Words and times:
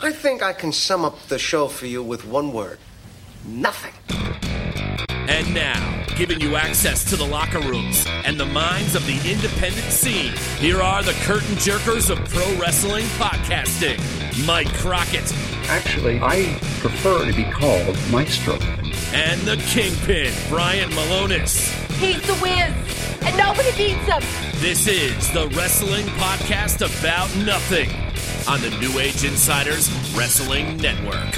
I 0.00 0.12
think 0.12 0.42
I 0.42 0.52
can 0.52 0.70
sum 0.72 1.04
up 1.04 1.18
the 1.26 1.38
show 1.38 1.66
for 1.66 1.86
you 1.86 2.02
with 2.02 2.24
one 2.24 2.52
word 2.52 2.78
nothing. 3.44 3.92
And 5.10 5.54
now, 5.54 6.04
giving 6.16 6.40
you 6.40 6.56
access 6.56 7.04
to 7.10 7.16
the 7.16 7.24
locker 7.24 7.60
rooms 7.60 8.06
and 8.24 8.38
the 8.38 8.46
minds 8.46 8.94
of 8.94 9.04
the 9.06 9.14
independent 9.30 9.86
scene, 9.86 10.32
here 10.58 10.80
are 10.80 11.02
the 11.02 11.12
curtain 11.24 11.54
jerkers 11.56 12.10
of 12.10 12.18
pro 12.28 12.46
wrestling 12.60 13.04
podcasting 13.18 13.98
Mike 14.46 14.72
Crockett 14.74 15.32
Actually, 15.68 16.18
I 16.22 16.58
prefer 16.80 17.26
to 17.26 17.32
be 17.36 17.44
called 17.44 17.96
Maestro. 18.10 18.54
and 19.12 19.40
the 19.42 19.56
Kingpin, 19.68 20.32
Brian 20.48 20.90
Malonis. 20.90 21.70
He's 21.98 22.22
the 22.26 22.34
whiz, 22.36 22.72
and 23.22 23.36
nobody 23.36 23.70
beats 23.76 24.06
him. 24.06 24.22
This 24.60 24.86
is 24.86 25.30
the 25.32 25.48
Wrestling 25.48 26.06
Podcast 26.06 26.80
About 27.00 27.34
Nothing 27.44 27.90
on 28.48 28.60
the 28.60 28.70
New 28.78 28.98
Age 28.98 29.24
Insiders 29.24 29.90
Wrestling 30.14 30.76
Network. 30.78 31.36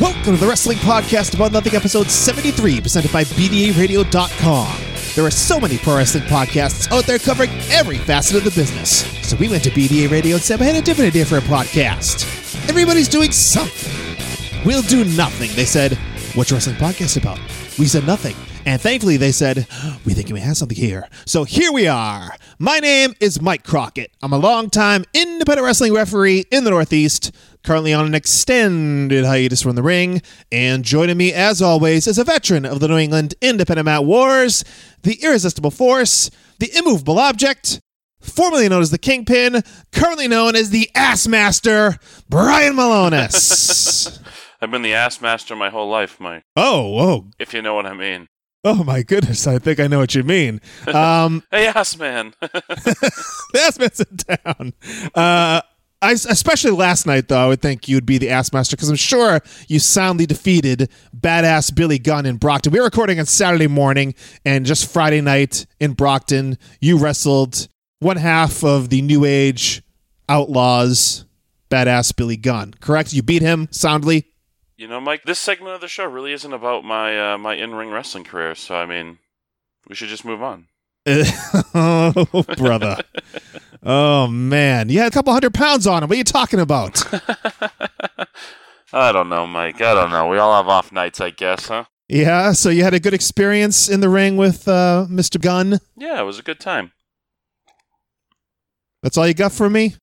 Welcome 0.00 0.34
to 0.34 0.36
the 0.36 0.46
Wrestling 0.46 0.76
Podcast 0.78 1.34
About 1.34 1.52
Nothing, 1.52 1.74
episode 1.74 2.08
73, 2.08 2.80
presented 2.80 3.12
by 3.12 3.24
BDARadio.com. 3.24 4.80
There 5.14 5.24
are 5.24 5.30
so 5.30 5.58
many 5.58 5.78
pro 5.78 5.96
wrestling 5.96 6.24
podcasts 6.24 6.90
out 6.92 7.06
there 7.06 7.18
covering 7.18 7.50
every 7.70 7.98
facet 7.98 8.36
of 8.36 8.44
the 8.44 8.50
business. 8.50 9.04
So 9.26 9.36
we 9.36 9.48
went 9.48 9.64
to 9.64 9.70
BDA 9.70 10.10
Radio 10.10 10.34
and 10.36 10.42
said 10.44 10.60
we 10.60 10.66
had 10.66 10.76
a 10.76 10.82
different 10.82 11.08
idea 11.08 11.24
for 11.24 11.38
a 11.38 11.42
podcast. 11.42 12.68
Everybody's 12.68 13.08
doing 13.08 13.32
something. 13.32 14.64
We'll 14.64 14.82
do 14.82 15.04
nothing. 15.04 15.50
They 15.56 15.64
said, 15.64 15.94
What's 16.34 16.50
your 16.50 16.56
wrestling 16.58 16.76
podcast 16.76 17.16
about? 17.16 17.38
We 17.78 17.86
said 17.86 18.06
nothing. 18.06 18.36
And 18.66 18.80
thankfully, 18.80 19.16
they 19.16 19.32
said, 19.32 19.66
We 20.04 20.12
think 20.14 20.28
you 20.28 20.34
may 20.34 20.40
have 20.42 20.56
something 20.56 20.76
here. 20.76 21.08
So 21.26 21.44
here 21.44 21.72
we 21.72 21.88
are. 21.88 22.36
My 22.58 22.78
name 22.78 23.14
is 23.20 23.40
Mike 23.40 23.64
Crockett. 23.64 24.12
I'm 24.22 24.32
a 24.32 24.38
longtime 24.38 25.04
independent 25.14 25.64
wrestling 25.64 25.94
referee 25.94 26.44
in 26.52 26.64
the 26.64 26.70
Northeast, 26.70 27.34
currently 27.64 27.92
on 27.92 28.06
an 28.06 28.14
extended 28.14 29.24
hiatus 29.24 29.62
from 29.62 29.76
the 29.76 29.82
ring. 29.82 30.22
And 30.52 30.84
joining 30.84 31.16
me, 31.16 31.32
as 31.32 31.62
always, 31.62 32.06
is 32.06 32.18
a 32.18 32.24
veteran 32.24 32.64
of 32.66 32.80
the 32.80 32.88
New 32.88 32.98
England 32.98 33.34
Independent 33.40 33.86
Mat 33.86 34.04
Wars, 34.04 34.62
the 35.02 35.14
irresistible 35.22 35.70
force, 35.70 36.30
the 36.58 36.70
immovable 36.76 37.18
object, 37.18 37.80
formerly 38.20 38.68
known 38.68 38.82
as 38.82 38.90
the 38.90 38.98
Kingpin, 38.98 39.62
currently 39.90 40.28
known 40.28 40.54
as 40.54 40.70
the 40.70 40.90
Ass 40.94 41.26
Master, 41.26 41.96
Brian 42.28 42.74
Malonis. 42.74 44.20
I've 44.60 44.70
been 44.70 44.82
the 44.82 44.92
ass 44.92 45.22
master 45.22 45.56
my 45.56 45.70
whole 45.70 45.88
life, 45.88 46.20
Mike. 46.20 46.42
oh, 46.54 46.90
whoa. 46.90 47.30
If 47.38 47.54
you 47.54 47.62
know 47.62 47.74
what 47.74 47.86
I 47.86 47.94
mean. 47.94 48.26
Oh 48.62 48.84
my 48.84 49.02
goodness, 49.02 49.46
I 49.46 49.58
think 49.58 49.80
I 49.80 49.86
know 49.86 49.98
what 50.00 50.14
you 50.14 50.22
mean. 50.22 50.60
Um, 50.86 51.42
Hey, 51.50 51.66
ass 51.68 51.96
man. 51.96 52.34
the 52.40 53.42
ass 53.66 53.78
man's 53.78 54.00
in 54.00 54.16
town. 54.18 54.72
Uh, 55.14 55.62
I, 56.02 56.12
especially 56.12 56.70
last 56.72 57.06
night, 57.06 57.28
though, 57.28 57.38
I 57.38 57.46
would 57.48 57.60
think 57.62 57.88
you'd 57.88 58.06
be 58.06 58.18
the 58.18 58.30
ass 58.30 58.52
master 58.52 58.76
because 58.76 58.88
I'm 58.90 58.96
sure 58.96 59.40
you 59.68 59.78
soundly 59.78 60.26
defeated 60.26 60.90
badass 61.18 61.74
Billy 61.74 61.98
Gunn 61.98 62.26
in 62.26 62.36
Brockton. 62.36 62.72
We 62.72 62.78
were 62.80 62.86
recording 62.86 63.18
on 63.18 63.26
Saturday 63.26 63.66
morning, 63.66 64.14
and 64.44 64.64
just 64.66 64.90
Friday 64.90 65.20
night 65.20 65.66
in 65.78 65.92
Brockton, 65.92 66.58
you 66.80 66.98
wrestled 66.98 67.68
one 67.98 68.16
half 68.16 68.62
of 68.64 68.88
the 68.90 69.02
New 69.02 69.24
Age 69.26 69.82
Outlaws, 70.28 71.24
badass 71.70 72.14
Billy 72.16 72.36
Gunn. 72.38 72.74
Correct? 72.80 73.12
You 73.12 73.22
beat 73.22 73.42
him 73.42 73.68
soundly. 73.70 74.26
You 74.80 74.88
know, 74.88 74.98
Mike, 74.98 75.24
this 75.24 75.38
segment 75.38 75.74
of 75.74 75.82
the 75.82 75.88
show 75.88 76.06
really 76.06 76.32
isn't 76.32 76.52
about 76.54 76.84
my 76.84 77.34
uh, 77.34 77.38
my 77.38 77.54
in 77.54 77.74
ring 77.74 77.90
wrestling 77.90 78.24
career. 78.24 78.54
So 78.54 78.74
I 78.74 78.86
mean, 78.86 79.18
we 79.86 79.94
should 79.94 80.08
just 80.08 80.24
move 80.24 80.42
on. 80.42 80.68
oh, 81.06 82.44
brother. 82.56 82.96
oh 83.82 84.26
man, 84.26 84.88
you 84.88 84.98
had 84.98 85.08
a 85.08 85.14
couple 85.14 85.34
hundred 85.34 85.52
pounds 85.52 85.86
on 85.86 86.02
him. 86.02 86.08
What 86.08 86.14
are 86.14 86.18
you 86.18 86.24
talking 86.24 86.60
about? 86.60 87.04
I 88.92 89.12
don't 89.12 89.28
know, 89.28 89.46
Mike. 89.46 89.82
I 89.82 89.92
don't 89.92 90.10
know. 90.10 90.28
We 90.28 90.38
all 90.38 90.56
have 90.56 90.68
off 90.68 90.90
nights, 90.92 91.20
I 91.20 91.28
guess, 91.28 91.68
huh? 91.68 91.84
Yeah, 92.08 92.52
so 92.52 92.70
you 92.70 92.82
had 92.82 92.94
a 92.94 93.00
good 93.00 93.14
experience 93.14 93.88
in 93.88 94.00
the 94.00 94.08
ring 94.08 94.36
with 94.36 94.66
uh, 94.66 95.06
Mr. 95.08 95.40
Gunn. 95.40 95.78
Yeah, 95.96 96.20
it 96.20 96.24
was 96.24 96.38
a 96.38 96.42
good 96.42 96.58
time. 96.58 96.90
That's 99.02 99.16
all 99.16 99.28
you 99.28 99.34
got 99.34 99.52
for 99.52 99.70
me? 99.70 99.94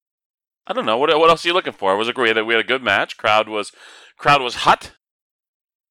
I 0.68 0.74
don't 0.74 0.86
know. 0.86 0.98
What 0.98 1.10
what 1.18 1.30
else 1.30 1.44
are 1.46 1.48
you 1.48 1.54
looking 1.54 1.74
for? 1.74 1.94
It 1.94 1.98
was 1.98 2.08
a 2.08 2.14
great. 2.14 2.46
We 2.46 2.54
had 2.54 2.64
a 2.64 2.68
good 2.68 2.84
match. 2.84 3.18
Crowd 3.18 3.50
was 3.50 3.72
crowd 4.18 4.42
was 4.42 4.56
hot. 4.56 4.92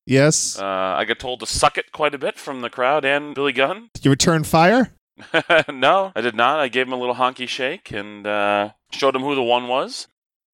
Yes. 0.06 0.58
Uh, 0.58 0.64
I 0.64 1.04
got 1.04 1.18
told 1.18 1.40
to 1.40 1.46
suck 1.46 1.78
it 1.78 1.90
quite 1.92 2.14
a 2.14 2.18
bit 2.18 2.36
from 2.36 2.60
the 2.60 2.70
crowd 2.70 3.04
and 3.04 3.34
Billy 3.34 3.52
Gunn. 3.52 3.90
Did 3.94 4.04
you 4.04 4.10
return 4.10 4.44
fire? 4.44 4.92
no, 5.72 6.12
I 6.14 6.20
did 6.20 6.36
not. 6.36 6.60
I 6.60 6.68
gave 6.68 6.86
him 6.86 6.92
a 6.92 6.96
little 6.96 7.14
honky 7.14 7.48
shake 7.48 7.90
and 7.90 8.26
uh, 8.26 8.70
showed 8.92 9.16
him 9.16 9.22
who 9.22 9.34
the 9.34 9.42
one 9.42 9.66
was. 9.66 10.06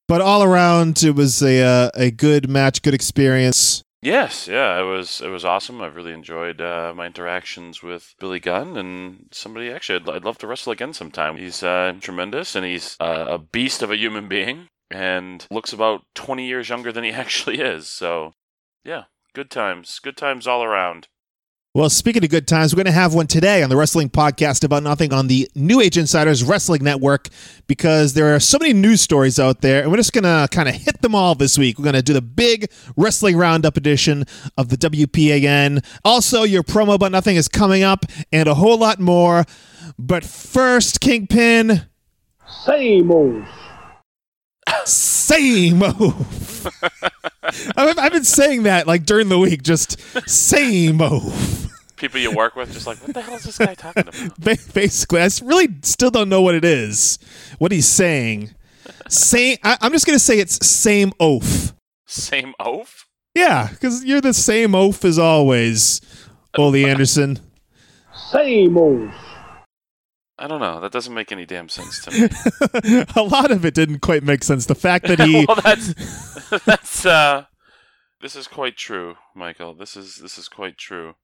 But 0.09 0.21
all 0.21 0.43
around, 0.43 1.03
it 1.03 1.15
was 1.15 1.43
a 1.43 1.63
uh, 1.63 1.91
a 1.95 2.11
good 2.11 2.49
match, 2.49 2.83
good 2.83 2.95
experience. 2.95 3.83
Yes, 4.03 4.49
yeah, 4.49 4.81
it 4.81 4.85
was 4.85 5.21
it 5.21 5.29
was 5.29 5.45
awesome. 5.45 5.81
I've 5.81 5.97
really 5.97 6.13
enjoyed 6.13 6.61
uh, 6.61 6.93
my 6.95 7.07
interactions 7.07 7.83
with 7.83 8.15
Billy 8.19 8.41
Gunn 8.41 8.77
and 8.77 9.29
somebody. 9.31 9.71
Actually, 9.71 10.01
I'd, 10.01 10.09
I'd 10.09 10.25
love 10.25 10.39
to 10.39 10.47
wrestle 10.47 10.73
again 10.73 10.93
sometime. 10.93 11.37
He's 11.37 11.63
uh, 11.63 11.95
tremendous 12.01 12.55
and 12.55 12.67
he's 12.67 12.97
uh, 13.01 13.27
a 13.29 13.39
beast 13.39 13.81
of 13.83 13.91
a 13.91 13.97
human 13.97 14.29
being 14.29 14.69
and 14.93 15.47
looks 15.51 15.73
about 15.73 16.03
twenty 16.15 16.47
years 16.47 16.69
younger 16.69 16.93
than 16.93 17.05
he 17.05 17.11
actually 17.13 17.61
is. 17.61 17.89
So, 17.89 18.33
yeah, 18.85 19.05
good 19.35 19.51
times, 19.51 19.99
good 19.99 20.17
times 20.17 20.47
all 20.47 20.63
around. 20.63 21.09
Well, 21.75 21.89
speaking 21.89 22.23
of 22.23 22.29
good 22.29 22.47
times, 22.47 22.75
we're 22.75 22.83
going 22.83 22.93
to 22.93 23.01
have 23.01 23.15
one 23.15 23.27
today 23.27 23.63
on 23.63 23.71
the 23.71 23.79
Wrestling 23.79 24.11
Podcast 24.11 24.63
About 24.63 24.83
Nothing 24.83 25.11
on 25.11 25.29
the 25.29 25.51
New 25.55 25.81
Age 25.81 25.97
Insiders 25.97 26.45
Wrestling 26.45 26.85
Network 26.85 27.31
because 27.67 28.13
there 28.13 28.35
are 28.35 28.41
so 28.41 28.59
many 28.61 28.75
news 28.75 29.01
stories 29.01 29.41
out 29.41 29.63
there, 29.63 29.81
and 29.81 29.91
we're 29.91 29.97
just 29.97 30.13
going 30.13 30.25
to 30.25 30.49
kind 30.51 30.69
of 30.69 30.75
hit 30.75 31.01
them 31.01 31.15
all 31.15 31.35
this 31.35 31.57
week. 31.57 31.79
We're 31.79 31.85
going 31.85 31.95
to 31.95 32.03
do 32.03 32.13
the 32.13 32.21
big 32.21 32.71
Wrestling 32.95 33.39
Roundup 33.39 33.79
edition 33.79 34.27
of 34.59 34.69
the 34.69 34.77
WPAN. 34.77 35.83
Also, 36.05 36.43
your 36.43 36.63
promo 36.63 36.93
about 36.93 37.11
nothing 37.11 37.37
is 37.37 37.49
coming 37.49 37.83
up, 37.83 38.05
and 38.31 38.51
a 38.51 38.55
whole 38.55 38.77
lot 38.77 39.01
more. 39.01 39.47
But 39.99 40.25
first, 40.25 41.01
Kingpin, 41.01 41.87
Same 42.67 43.11
old. 43.11 43.45
Same 44.85 45.79
move. 45.79 46.67
I've, 47.77 47.99
I've 47.99 48.13
been 48.13 48.25
saying 48.25 48.65
that 48.65 48.87
like 48.87 49.05
during 49.05 49.29
the 49.29 49.39
week, 49.39 49.63
just 49.63 50.01
same 50.29 50.97
move. 50.97 51.71
People 51.97 52.21
you 52.21 52.33
work 52.33 52.57
with 52.57 52.73
just 52.73 52.87
like, 52.87 52.99
what 52.99 53.15
the 53.15 53.21
hell 53.23 53.37
is 53.37 53.45
this 53.45 53.59
guy 53.59 53.75
talking 53.75 54.03
about? 54.09 54.15
Ba- 54.39 54.57
Basically, 54.75 55.21
I 55.21 55.29
really 55.45 55.69
still 55.83 56.11
don't 56.11 56.29
know 56.29 56.43
what 56.43 56.55
it 56.55 56.65
is, 56.65 57.19
what 57.59 57.71
he's 57.73 57.87
saying. 57.87 58.55
Same. 59.09 59.57
I, 59.63 59.77
I'm 59.81 59.93
just 59.93 60.07
gonna 60.07 60.19
say 60.19 60.39
it's 60.39 60.65
same 60.67 61.13
oaf. 61.21 61.75
Same 62.07 62.55
oaf? 62.59 63.07
Yeah, 63.35 63.69
because 63.71 64.05
you're 64.05 64.21
the 64.21 64.35
same 64.35 64.75
oaf 64.75 65.05
as 65.05 65.19
always, 65.19 66.01
Ole 66.59 66.77
Anderson. 66.87 67.39
Same 68.15 68.77
old. 68.77 69.11
I 70.43 70.49
don't 70.49 70.61
know. 70.61 70.81
That 70.81 70.91
doesn't 70.91 71.15
make 71.15 71.31
any 71.31 71.47
damn 71.47 71.69
sense 71.69 72.05
to 72.05 72.11
me. 72.11 73.05
a 73.17 73.23
lot 73.23 73.53
of 73.53 73.65
it 73.65 73.75
didn't 73.75 74.01
quite 74.01 74.25
make 74.25 74.43
sense. 74.43 74.67
The 74.67 74.75
fact 74.75 75.07
that 75.07 75.21
he, 75.21 75.47
well, 75.49 75.57
that's 75.63 75.95
that's 76.65 77.07
uh, 77.07 77.45
this 78.21 78.35
is 78.35 78.49
quite 78.49 78.77
true, 78.77 79.15
Michael. 79.37 79.73
This 79.73 79.97
is 79.97 80.17
this 80.17 80.39
is 80.39 80.49
quite 80.49 80.77
true. 80.79 81.15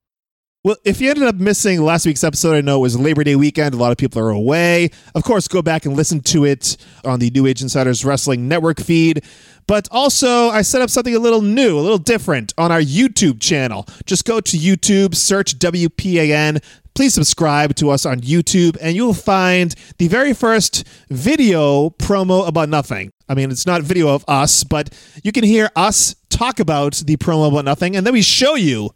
well, 0.62 0.76
if 0.84 1.00
you 1.00 1.10
ended 1.10 1.24
up 1.24 1.34
missing 1.34 1.82
last 1.82 2.06
week's 2.06 2.22
episode, 2.22 2.54
I 2.54 2.60
know 2.60 2.76
it 2.76 2.82
was 2.82 2.96
Labor 2.96 3.24
Day 3.24 3.34
weekend. 3.34 3.74
A 3.74 3.76
lot 3.76 3.90
of 3.90 3.98
people 3.98 4.22
are 4.22 4.30
away. 4.30 4.90
Of 5.16 5.24
course, 5.24 5.48
go 5.48 5.62
back 5.62 5.84
and 5.84 5.96
listen 5.96 6.20
to 6.20 6.44
it 6.44 6.76
on 7.04 7.18
the 7.18 7.30
New 7.30 7.44
Age 7.44 7.60
Insiders 7.60 8.04
Wrestling 8.04 8.46
Network 8.46 8.78
feed. 8.78 9.24
But 9.66 9.88
also, 9.90 10.48
I 10.48 10.62
set 10.62 10.80
up 10.80 10.90
something 10.90 11.14
a 11.14 11.18
little 11.18 11.42
new, 11.42 11.76
a 11.76 11.82
little 11.82 11.98
different 11.98 12.54
on 12.56 12.70
our 12.70 12.80
YouTube 12.80 13.40
channel. 13.40 13.84
Just 14.06 14.24
go 14.24 14.40
to 14.40 14.56
YouTube, 14.56 15.16
search 15.16 15.58
WPAN. 15.58 16.62
Please 16.98 17.14
subscribe 17.14 17.76
to 17.76 17.90
us 17.90 18.04
on 18.04 18.22
YouTube, 18.22 18.76
and 18.82 18.96
you'll 18.96 19.14
find 19.14 19.72
the 19.98 20.08
very 20.08 20.34
first 20.34 20.84
video 21.08 21.90
promo 21.90 22.44
about 22.48 22.68
nothing. 22.68 23.12
I 23.28 23.34
mean, 23.34 23.52
it's 23.52 23.66
not 23.66 23.82
video 23.82 24.08
of 24.08 24.24
us, 24.26 24.64
but 24.64 24.92
you 25.22 25.30
can 25.30 25.44
hear 25.44 25.70
us 25.76 26.16
talk 26.28 26.58
about 26.58 26.94
the 27.06 27.16
promo 27.16 27.52
about 27.52 27.64
nothing, 27.64 27.94
and 27.94 28.04
then 28.04 28.14
we 28.14 28.22
show 28.22 28.56
you 28.56 28.90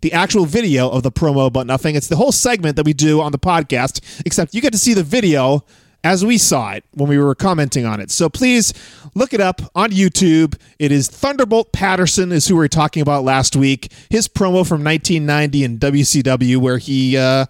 the 0.00 0.12
actual 0.12 0.46
video 0.46 0.90
of 0.90 1.04
the 1.04 1.12
promo 1.12 1.46
about 1.46 1.68
nothing. 1.68 1.94
It's 1.94 2.08
the 2.08 2.16
whole 2.16 2.32
segment 2.32 2.74
that 2.74 2.86
we 2.86 2.92
do 2.92 3.20
on 3.20 3.30
the 3.30 3.38
podcast, 3.38 4.00
except 4.26 4.52
you 4.52 4.60
get 4.60 4.72
to 4.72 4.78
see 4.78 4.92
the 4.92 5.04
video 5.04 5.64
as 6.04 6.24
we 6.24 6.36
saw 6.38 6.72
it 6.72 6.84
when 6.92 7.08
we 7.08 7.18
were 7.18 7.34
commenting 7.34 7.86
on 7.86 7.98
it. 7.98 8.10
So 8.10 8.28
please 8.28 8.72
look 9.14 9.32
it 9.32 9.40
up 9.40 9.62
on 9.74 9.90
YouTube. 9.90 10.56
It 10.78 10.92
is 10.92 11.08
Thunderbolt 11.08 11.72
Patterson 11.72 12.30
is 12.30 12.46
who 12.46 12.54
we 12.54 12.58
were 12.60 12.68
talking 12.68 13.00
about 13.00 13.24
last 13.24 13.56
week. 13.56 13.90
His 14.10 14.28
promo 14.28 14.66
from 14.68 14.84
1990 14.84 15.64
in 15.64 15.78
WCW 15.78 16.58
where 16.58 16.78
he 16.78 17.16
uh, 17.16 17.46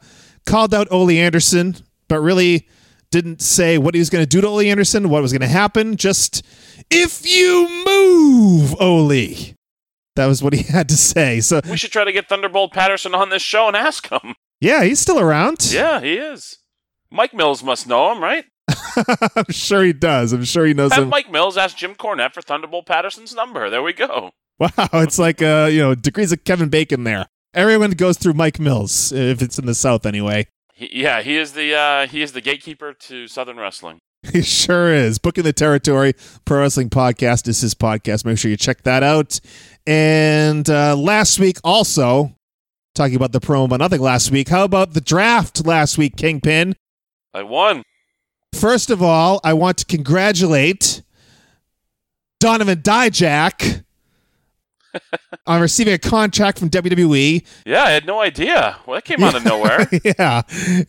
called 0.47 0.73
out 0.73 0.87
Ole 0.91 1.11
Anderson, 1.11 1.75
but 2.09 2.21
really 2.21 2.69
didn't 3.11 3.43
say 3.43 3.77
what 3.77 3.95
he 3.95 3.99
was 4.01 4.09
going 4.11 4.23
to 4.23 4.29
do 4.29 4.41
to 4.41 4.47
Ole 4.47 4.61
Anderson, 4.61 5.09
what 5.09 5.21
was 5.21 5.33
going 5.33 5.41
to 5.43 5.49
happen. 5.49 5.97
Just 5.97 6.45
if 6.91 7.27
you 7.31 7.69
move, 7.87 8.75
Ole. 8.81 9.55
That 10.17 10.27
was 10.27 10.45
what 10.45 10.53
he 10.53 10.63
had 10.73 10.89
to 10.91 10.97
say. 10.97 11.41
So 11.41 11.61
We 11.69 11.77
should 11.77 11.91
try 11.93 12.05
to 12.05 12.13
get 12.13 12.29
Thunderbolt 12.29 12.73
Patterson 12.73 13.15
on 13.17 13.31
this 13.31 13.43
show 13.43 13.67
and 13.67 13.77
ask 13.77 14.09
him. 14.11 14.37
yeah, 14.61 14.85
he's 14.85 15.01
still 15.01 15.19
around. 15.19 15.73
Yeah, 15.73 16.01
he 16.01 16.15
is. 16.15 16.59
Mike 17.15 17.33
Mills 17.33 17.63
must 17.63 17.87
know 17.87 18.13
him, 18.13 18.21
right? 18.21 18.45
I'm 19.37 19.51
sure 19.51 19.85
he 19.85 19.93
does. 19.93 20.33
I'm 20.33 20.45
sure 20.45 20.67
he 20.67 20.75
knows 20.75 20.93
Have 20.93 21.05
him. 21.05 21.09
Mike 21.11 21.31
Mills 21.31 21.57
asked 21.57 21.79
Jim 21.79 21.95
Cornette 21.95 22.35
for 22.35 22.43
Thunderbolt 22.43 22.87
Patterson's 22.87 23.35
number. 23.35 23.71
There 23.71 23.83
we 23.83 23.93
go. 23.93 24.31
Wow, 24.61 24.71
it's 24.93 25.19
like 25.19 25.43
uh, 25.43 25.69
you 25.69 25.81
know, 25.81 25.97
degrees 25.97 26.31
of 26.31 26.45
Kevin 26.45 26.69
Bacon 26.69 27.03
there. 27.03 27.27
Everyone 27.55 27.91
goes 27.91 28.17
through 28.17 28.35
Mike 28.35 28.61
Mills 28.61 29.11
if 29.11 29.43
it's 29.43 29.59
in 29.59 29.67
the 29.67 29.75
South 29.75 30.07
anyway. 30.07 30.47
He, 30.75 31.03
yeah, 31.03 31.23
he 31.23 31.37
is 31.37 31.55
the 31.55 31.75
uh, 31.75 32.07
he 32.07 32.23
is 32.23 32.31
the 32.35 32.41
gatekeeper 32.41 32.93
to 32.93 33.27
Southern 33.27 33.57
wrestling. 33.57 33.99
He 34.33 34.43
sure 34.43 34.95
is. 34.95 35.19
Booking 35.19 35.43
the 35.43 35.53
Territory 35.53 36.15
Pro 36.45 36.61
Wrestling 36.61 36.89
Podcast 36.89 37.49
is 37.49 37.63
his 37.63 37.75
podcast. 37.75 38.25
Make 38.25 38.39
sure 38.39 38.49
you 38.49 38.57
check 38.57 38.85
that 38.85 39.03
out. 39.03 39.41
And 39.89 40.71
uh, 40.71 40.95
last 40.95 41.41
week, 41.41 41.59
also 41.65 42.37
talking 42.95 43.17
about 43.17 43.33
the 43.33 43.41
promo, 43.41 43.69
but 43.69 43.79
nothing 43.79 44.01
last 44.01 44.31
week. 44.31 44.51
How 44.51 44.63
about 44.63 44.95
the 44.95 45.01
draft 45.01 45.67
last 45.67 45.99
week, 45.99 46.17
Kingpin? 46.17 46.77
I 47.35 47.43
won. 47.43 47.83
First 48.55 48.91
of 48.91 49.03
all, 49.03 49.41
I 49.43 49.53
want 49.53 49.79
to 49.79 49.85
congratulate 49.85 51.03
Donovan 52.39 52.81
Dijak 52.81 53.85
on 55.47 55.61
receiving 55.61 55.95
a 55.95 55.99
contract 55.99 56.61
from 56.61 56.71
WWE. 56.71 57.45
Yeah, 57.67 57.83
I 57.83 57.91
had 57.91 58.07
no 58.07 58.21
idea. 58.21 58.77
Well, 58.87 58.95
that 58.95 59.05
came 59.05 59.25
out 59.25 59.35
of 59.35 59.45
nowhere. 59.45 59.89
yeah, 60.05 60.43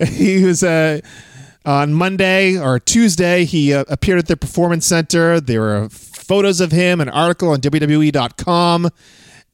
he 0.07 0.43
was 0.43 0.63
uh, 0.63 1.01
on 1.65 1.93
Monday 1.93 2.55
or 2.57 2.79
Tuesday. 2.79 3.45
He 3.45 3.73
uh, 3.73 3.85
appeared 3.87 4.19
at 4.19 4.27
the 4.27 4.37
Performance 4.37 4.85
Center. 4.85 5.41
There 5.41 5.61
were 5.61 5.89
photos 5.89 6.61
of 6.61 6.71
him, 6.71 7.01
an 7.01 7.09
article 7.09 7.49
on 7.49 7.61
WWE.com, 7.61 8.89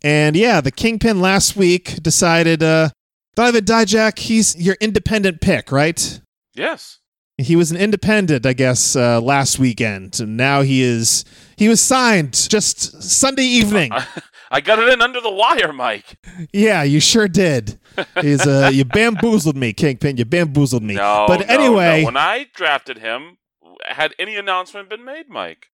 and 0.04 0.36
yeah, 0.36 0.60
the 0.60 0.72
Kingpin 0.72 1.22
last 1.22 1.56
week 1.56 2.04
decided 2.04 2.62
uh, 2.62 2.90
Donovan 3.36 3.64
Dijak. 3.64 4.20
He's 4.20 4.58
your 4.58 4.76
independent 4.82 5.40
pick, 5.40 5.72
right? 5.72 6.20
Yes. 6.62 7.00
He 7.38 7.56
was 7.56 7.72
an 7.72 7.78
independent, 7.78 8.46
I 8.46 8.54
guess, 8.54 8.96
uh, 8.96 9.20
last 9.20 9.58
weekend. 9.58 10.20
And 10.20 10.38
now 10.38 10.62
he 10.62 10.84
is. 10.84 11.26
He 11.58 11.68
was 11.68 11.82
signed 11.82 12.34
just 12.34 13.02
Sunday 13.02 13.44
evening. 13.44 13.92
I 14.52 14.62
got 14.62 14.80
it 14.80 14.90
in 14.90 15.02
under 15.02 15.22
the 15.22 15.32
wire, 15.32 15.74
Mike. 15.74 16.18
Yeah, 16.54 16.84
you 16.84 17.00
sure 17.00 17.28
did. 17.28 17.80
He's 18.22 18.46
uh, 18.46 18.70
you 18.72 18.86
bamboozled 18.86 19.56
me, 19.58 19.74
Kingpin. 19.74 20.18
You 20.18 20.26
bamboozled 20.26 20.84
me. 20.84 20.96
No, 20.96 21.26
but 21.28 21.40
no, 21.40 21.46
anyway, 21.48 22.02
no. 22.02 22.06
when 22.06 22.18
I 22.18 22.48
drafted 22.54 23.00
him, 23.00 23.38
had 23.86 24.14
any 24.20 24.36
announcement 24.36 24.90
been 24.90 25.04
made, 25.04 25.30
Mike? 25.30 25.68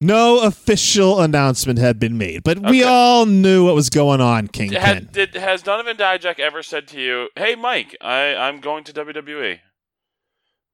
no 0.00 0.40
official 0.40 1.20
announcement 1.20 1.78
had 1.78 1.98
been 1.98 2.16
made, 2.16 2.42
but 2.44 2.58
we 2.60 2.84
all 2.84 3.26
knew 3.26 3.64
what 3.66 3.74
was 3.74 3.90
going 3.90 4.20
on, 4.20 4.48
Kingpin. 4.48 4.80
Had, 4.80 5.12
did 5.12 5.34
has 5.34 5.62
Donovan 5.62 5.96
Dijak 5.96 6.38
ever 6.38 6.62
said 6.62 6.86
to 6.88 7.00
you, 7.00 7.28
"Hey, 7.36 7.54
Mike, 7.54 7.96
I 8.00 8.34
I'm 8.34 8.60
going 8.60 8.84
to 8.84 8.92
E"? 8.92 9.04
WWE"? 9.04 9.58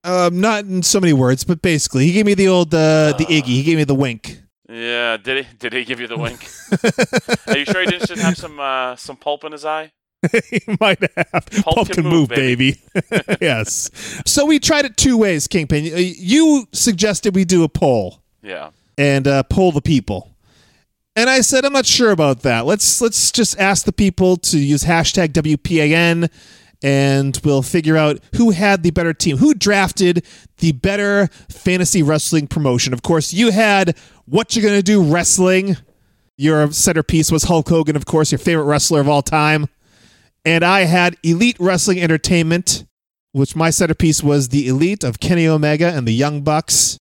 Um, 0.04 0.40
not 0.40 0.64
in 0.64 0.82
so 0.82 1.00
many 1.00 1.12
words, 1.12 1.44
but 1.44 1.62
basically, 1.62 2.06
he 2.06 2.12
gave 2.12 2.26
me 2.26 2.34
the 2.34 2.48
old 2.48 2.74
uh, 2.74 3.14
the 3.16 3.24
Iggy. 3.24 3.46
He 3.46 3.62
gave 3.62 3.78
me 3.78 3.84
the 3.84 3.94
wink. 3.94 4.40
Yeah, 4.68 5.16
did 5.16 5.44
he? 5.44 5.56
Did 5.58 5.72
he 5.72 5.84
give 5.84 6.00
you 6.00 6.06
the 6.06 6.18
wink? 6.18 6.48
Are 7.48 7.58
you 7.58 7.64
sure 7.64 7.80
he 7.82 7.86
didn't 7.86 8.08
just 8.08 8.22
have 8.22 8.36
some 8.36 8.58
uh, 8.60 8.96
some 8.96 9.16
pulp 9.16 9.44
in 9.44 9.52
his 9.52 9.64
eye? 9.64 9.92
he 10.50 10.60
might 10.80 11.00
have. 11.16 11.46
Pulp, 11.64 11.90
can, 11.90 12.04
move, 12.04 12.30
baby. 12.30 12.80
yes. 13.40 13.90
So 14.24 14.46
we 14.46 14.58
tried 14.58 14.86
it 14.86 14.96
two 14.96 15.18
ways, 15.18 15.46
Kingpin. 15.46 15.84
You 15.84 16.66
suggested 16.72 17.34
we 17.34 17.44
do 17.44 17.62
a 17.62 17.68
poll. 17.68 18.22
Yeah. 18.42 18.70
and 18.98 19.26
uh, 19.26 19.42
poll 19.44 19.72
the 19.72 19.80
people. 19.80 20.34
And 21.16 21.30
I 21.30 21.40
said, 21.40 21.64
I'm 21.64 21.72
not 21.72 21.86
sure 21.86 22.10
about 22.10 22.42
that. 22.42 22.66
Let's 22.66 23.00
let's 23.00 23.30
just 23.30 23.58
ask 23.58 23.84
the 23.84 23.92
people 23.92 24.36
to 24.38 24.58
use 24.58 24.84
hashtag 24.84 25.28
WPAN, 25.28 26.30
and 26.84 27.40
we'll 27.42 27.62
figure 27.62 27.96
out 27.96 28.20
who 28.36 28.50
had 28.50 28.82
the 28.82 28.90
better 28.90 29.14
team, 29.14 29.38
who 29.38 29.54
drafted 29.54 30.22
the 30.58 30.72
better 30.72 31.28
fantasy 31.48 32.02
wrestling 32.02 32.46
promotion. 32.46 32.92
Of 32.92 33.00
course, 33.00 33.32
you 33.32 33.52
had 33.52 33.96
what 34.26 34.54
you're 34.54 34.64
gonna 34.64 34.82
do 34.82 35.02
wrestling. 35.02 35.78
Your 36.36 36.70
centerpiece 36.72 37.32
was 37.32 37.44
Hulk 37.44 37.70
Hogan, 37.70 37.96
of 37.96 38.04
course, 38.04 38.31
your 38.31 38.38
favorite 38.38 38.64
wrestler 38.64 39.00
of 39.00 39.08
all 39.08 39.22
time. 39.22 39.66
And 40.44 40.62
I 40.62 40.82
had 40.82 41.16
Elite 41.22 41.56
Wrestling 41.58 42.02
Entertainment, 42.02 42.84
which 43.32 43.56
my 43.56 43.70
centerpiece 43.70 44.22
was 44.22 44.50
the 44.50 44.69
Elite 44.69 45.04
of 45.04 45.20
Kenny 45.20 45.48
Omega 45.48 45.87
and 45.87 46.06
the 46.06 46.12
Young 46.12 46.42
Bucks. 46.42 46.98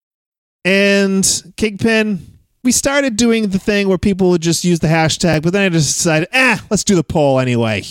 And 0.64 1.52
Kingpin, 1.58 2.38
we 2.62 2.72
started 2.72 3.16
doing 3.16 3.48
the 3.48 3.58
thing 3.58 3.88
where 3.88 3.98
people 3.98 4.30
would 4.30 4.40
just 4.40 4.64
use 4.64 4.78
the 4.78 4.86
hashtag, 4.86 5.42
but 5.42 5.52
then 5.52 5.62
I 5.62 5.68
just 5.68 5.94
decided, 5.94 6.28
eh, 6.32 6.56
let's 6.70 6.84
do 6.84 6.94
the 6.94 7.04
poll 7.04 7.38
anyway. 7.38 7.82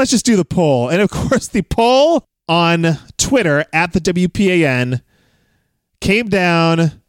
Let's 0.00 0.10
just 0.10 0.24
do 0.24 0.36
the 0.36 0.46
poll. 0.46 0.88
And 0.88 1.02
of 1.02 1.10
course, 1.10 1.46
the 1.46 1.60
poll 1.60 2.24
on 2.48 2.96
Twitter 3.18 3.66
at 3.70 3.92
the 3.92 4.00
WPAN 4.00 5.02
came 6.00 6.30
down 6.30 7.02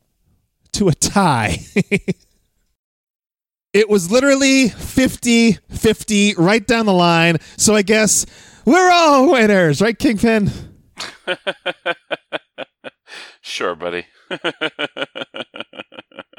to 0.74 0.90
a 0.90 0.94
tie. 0.94 1.60
it 3.74 3.88
was 3.88 4.12
literally 4.12 4.68
50 4.68 5.54
50 5.70 6.36
right 6.36 6.68
down 6.68 6.86
the 6.86 6.92
line. 6.92 7.38
So 7.56 7.76
I 7.76 7.82
guess 7.82 8.26
we're 8.66 8.92
all 8.92 9.32
winners, 9.32 9.82
right, 9.82 9.98
Kingpin? 9.98 10.52
Sure, 13.44 13.76
buddy. 13.76 14.06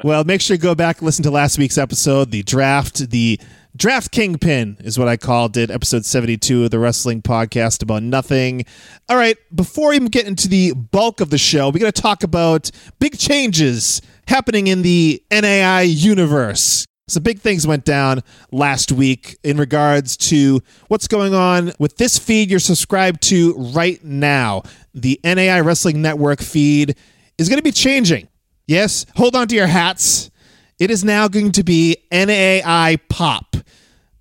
Well, 0.03 0.23
make 0.23 0.41
sure 0.41 0.55
you 0.55 0.61
go 0.61 0.73
back 0.73 0.97
and 0.97 1.05
listen 1.05 1.23
to 1.23 1.31
last 1.31 1.59
week's 1.59 1.77
episode, 1.77 2.31
the 2.31 2.43
draft, 2.43 3.09
the 3.09 3.39
draft 3.75 4.11
kingpin 4.11 4.77
is 4.81 4.99
what 4.99 5.07
I 5.07 5.17
called 5.17 5.57
it, 5.57 5.71
episode 5.71 6.05
72 6.05 6.65
of 6.65 6.71
the 6.71 6.79
wrestling 6.79 7.21
podcast 7.21 7.81
about 7.81 8.03
nothing. 8.03 8.65
All 9.09 9.17
right, 9.17 9.37
before 9.53 9.89
we 9.89 9.95
even 9.95 10.07
get 10.09 10.27
into 10.27 10.47
the 10.47 10.73
bulk 10.73 11.21
of 11.21 11.29
the 11.29 11.37
show, 11.37 11.69
we 11.69 11.79
got 11.79 11.93
to 11.93 12.01
talk 12.01 12.23
about 12.23 12.69
big 12.99 13.17
changes 13.17 14.01
happening 14.27 14.67
in 14.67 14.81
the 14.81 15.23
NAI 15.31 15.81
universe. 15.81 16.85
Some 17.09 17.23
big 17.23 17.39
things 17.39 17.67
went 17.67 17.83
down 17.83 18.21
last 18.51 18.91
week 18.91 19.37
in 19.43 19.57
regards 19.57 20.15
to 20.17 20.61
what's 20.87 21.07
going 21.07 21.33
on 21.33 21.73
with 21.77 21.97
this 21.97 22.17
feed 22.17 22.49
you're 22.49 22.59
subscribed 22.59 23.21
to 23.23 23.53
right 23.55 24.01
now. 24.03 24.63
The 24.93 25.19
NAI 25.23 25.59
Wrestling 25.59 26.01
Network 26.01 26.39
feed 26.39 26.95
is 27.37 27.49
going 27.49 27.57
to 27.57 27.63
be 27.63 27.71
changing. 27.71 28.29
Yes, 28.67 29.05
hold 29.15 29.35
on 29.35 29.49
to 29.49 29.55
your 29.55 29.67
hats. 29.67 30.31
It 30.83 30.91
is 30.91 31.01
now 31.01 31.29
going 31.29 31.53
to 31.53 31.63
be 31.63 31.95
NAI 32.11 32.97
Pop. 33.07 33.55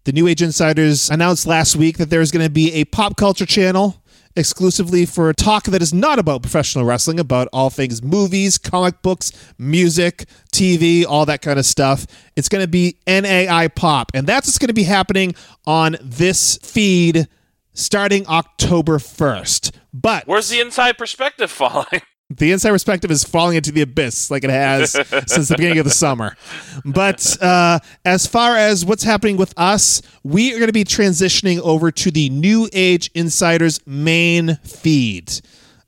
The 0.05 0.13
New 0.13 0.29
Age 0.29 0.43
Insiders 0.43 1.11
announced 1.11 1.45
last 1.45 1.75
week 1.75 1.99
that 1.99 2.09
there's 2.09 2.31
going 2.31 2.47
to 2.47 2.53
be 2.53 2.73
a 2.75 2.85
pop 2.85 3.17
culture 3.17 3.45
channel 3.45 4.01
exclusively 4.37 5.05
for 5.05 5.29
a 5.29 5.35
talk 5.35 5.65
that 5.65 5.83
is 5.83 5.93
not 5.93 6.21
about 6.21 6.41
professional 6.41 6.85
wrestling, 6.85 7.19
about 7.19 7.49
all 7.53 7.69
things 7.69 8.01
movies, 8.01 8.59
comic 8.59 9.03
books, 9.03 9.33
music, 9.59 10.27
TV, 10.53 11.05
all 11.05 11.27
that 11.27 11.43
kind 11.43 11.59
of 11.59 11.67
stuff. 11.67 12.07
It's 12.37 12.49
going 12.49 12.63
to 12.63 12.69
be 12.69 12.97
NAI 13.09 13.67
Pop. 13.67 14.13
And 14.15 14.25
that's 14.25 14.47
what's 14.47 14.59
going 14.59 14.69
to 14.69 14.73
be 14.73 14.85
happening 14.85 15.35
on 15.67 15.97
this 16.01 16.59
feed 16.59 17.27
starting 17.75 18.25
October 18.29 18.99
1st. 18.99 19.73
But 19.93 20.29
Where's 20.29 20.49
the 20.49 20.61
inside 20.61 20.97
perspective 20.97 21.51
falling? 21.51 22.03
The 22.37 22.53
inside 22.53 22.71
perspective 22.71 23.11
is 23.11 23.25
falling 23.25 23.57
into 23.57 23.73
the 23.73 23.83
abyss 23.83 24.31
like 24.31 24.45
it 24.45 24.51
has 24.51 24.93
since 25.27 25.49
the 25.49 25.55
beginning 25.57 25.79
of 25.79 25.85
the 25.85 25.91
summer. 25.91 26.37
But 26.85 27.41
uh, 27.43 27.81
as 28.05 28.27
far 28.27 28.57
as 28.57 28.85
what's 28.85 29.03
happening 29.03 29.37
with 29.37 29.55
us, 29.57 30.03
we 30.23 30.53
are 30.53 30.59
going 30.59 30.69
to 30.69 30.73
be 30.73 30.85
transitioning 30.85 31.59
over 31.61 31.91
to 31.91 32.11
the 32.11 32.31
New 32.31 32.69
Age 32.73 33.11
Insiders 33.15 33.81
main 33.87 34.57
feed. 34.65 35.41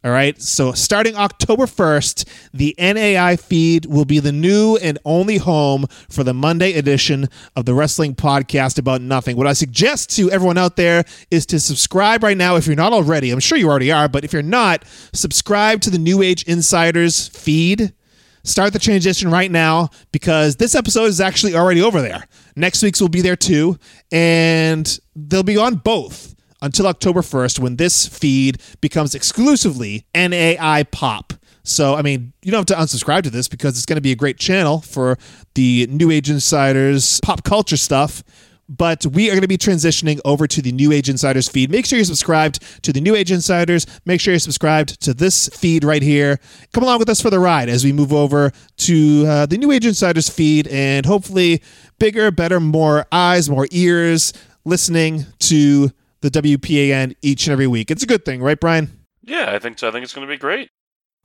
All 0.04 0.10
right. 0.10 0.38
So 0.40 0.72
starting 0.72 1.16
October 1.16 1.64
1st, 1.64 2.28
the 2.52 2.74
NAI 2.78 3.36
feed 3.36 3.86
will 3.86 4.04
be 4.04 4.18
the 4.18 4.32
new 4.32 4.76
and 4.76 4.98
only 5.06 5.38
home 5.38 5.86
for 6.10 6.22
the 6.22 6.34
Monday 6.34 6.74
edition 6.74 7.26
of 7.56 7.64
the 7.64 7.72
Wrestling 7.72 8.14
Podcast 8.14 8.78
About 8.78 9.00
Nothing. 9.00 9.34
What 9.34 9.46
I 9.46 9.54
suggest 9.54 10.14
to 10.16 10.30
everyone 10.30 10.58
out 10.58 10.76
there 10.76 11.04
is 11.30 11.46
to 11.46 11.58
subscribe 11.58 12.22
right 12.22 12.36
now 12.36 12.56
if 12.56 12.66
you're 12.66 12.76
not 12.76 12.92
already. 12.92 13.30
I'm 13.30 13.40
sure 13.40 13.56
you 13.56 13.70
already 13.70 13.90
are, 13.90 14.06
but 14.06 14.24
if 14.24 14.34
you're 14.34 14.42
not, 14.42 14.84
subscribe 15.14 15.80
to 15.80 15.90
the 15.90 15.98
New 15.98 16.20
Age 16.20 16.42
Insiders 16.42 17.28
feed. 17.28 17.94
Start 18.42 18.74
the 18.74 18.78
transition 18.78 19.30
right 19.30 19.50
now 19.50 19.88
because 20.12 20.56
this 20.56 20.74
episode 20.74 21.06
is 21.06 21.18
actually 21.18 21.54
already 21.54 21.80
over 21.80 22.02
there. 22.02 22.26
Next 22.56 22.82
week's 22.82 23.00
will 23.00 23.08
be 23.08 23.22
there 23.22 23.36
too, 23.36 23.78
and 24.12 24.98
they'll 25.16 25.42
be 25.42 25.56
on 25.56 25.76
both 25.76 26.33
until 26.64 26.86
October 26.86 27.20
1st 27.20 27.58
when 27.58 27.76
this 27.76 28.08
feed 28.08 28.60
becomes 28.80 29.14
exclusively 29.14 30.06
NAI 30.14 30.84
Pop. 30.90 31.34
So, 31.62 31.94
I 31.94 32.02
mean, 32.02 32.32
you 32.42 32.50
don't 32.50 32.68
have 32.68 32.76
to 32.78 32.82
unsubscribe 32.82 33.22
to 33.22 33.30
this 33.30 33.48
because 33.48 33.76
it's 33.76 33.86
going 33.86 33.96
to 33.96 34.02
be 34.02 34.12
a 34.12 34.16
great 34.16 34.38
channel 34.38 34.80
for 34.80 35.18
the 35.54 35.86
New 35.90 36.10
Age 36.10 36.30
Insiders 36.30 37.20
pop 37.20 37.44
culture 37.44 37.76
stuff. 37.76 38.22
But 38.66 39.04
we 39.04 39.28
are 39.28 39.32
going 39.32 39.42
to 39.42 39.48
be 39.48 39.58
transitioning 39.58 40.20
over 40.24 40.46
to 40.46 40.62
the 40.62 40.72
New 40.72 40.90
Age 40.90 41.10
Insiders 41.10 41.48
feed. 41.48 41.70
Make 41.70 41.84
sure 41.84 41.98
you're 41.98 42.04
subscribed 42.06 42.62
to 42.82 42.94
the 42.94 43.00
New 43.00 43.14
Age 43.14 43.30
Insiders. 43.30 43.86
Make 44.06 44.22
sure 44.22 44.32
you're 44.32 44.38
subscribed 44.38 45.02
to 45.02 45.12
this 45.12 45.48
feed 45.48 45.84
right 45.84 46.02
here. 46.02 46.38
Come 46.72 46.82
along 46.82 46.98
with 46.98 47.10
us 47.10 47.20
for 47.20 47.28
the 47.28 47.38
ride 47.38 47.68
as 47.68 47.84
we 47.84 47.92
move 47.92 48.10
over 48.10 48.52
to 48.78 49.24
uh, 49.26 49.46
the 49.46 49.58
New 49.58 49.70
Age 49.70 49.84
Insiders 49.84 50.30
feed 50.30 50.66
and 50.68 51.04
hopefully 51.04 51.62
bigger, 51.98 52.30
better, 52.30 52.58
more 52.58 53.04
eyes, 53.12 53.50
more 53.50 53.68
ears 53.70 54.32
listening 54.64 55.26
to 55.40 55.90
the 56.24 56.42
WPAN 56.42 57.14
each 57.20 57.46
and 57.46 57.52
every 57.52 57.66
week. 57.66 57.90
It's 57.90 58.02
a 58.02 58.06
good 58.06 58.24
thing, 58.24 58.42
right, 58.42 58.58
Brian? 58.58 59.04
yeah, 59.22 59.52
I 59.52 59.58
think 59.58 59.78
so. 59.78 59.88
I 59.88 59.90
think 59.90 60.04
it's 60.04 60.14
going 60.14 60.26
to 60.26 60.32
be 60.32 60.38
great. 60.38 60.70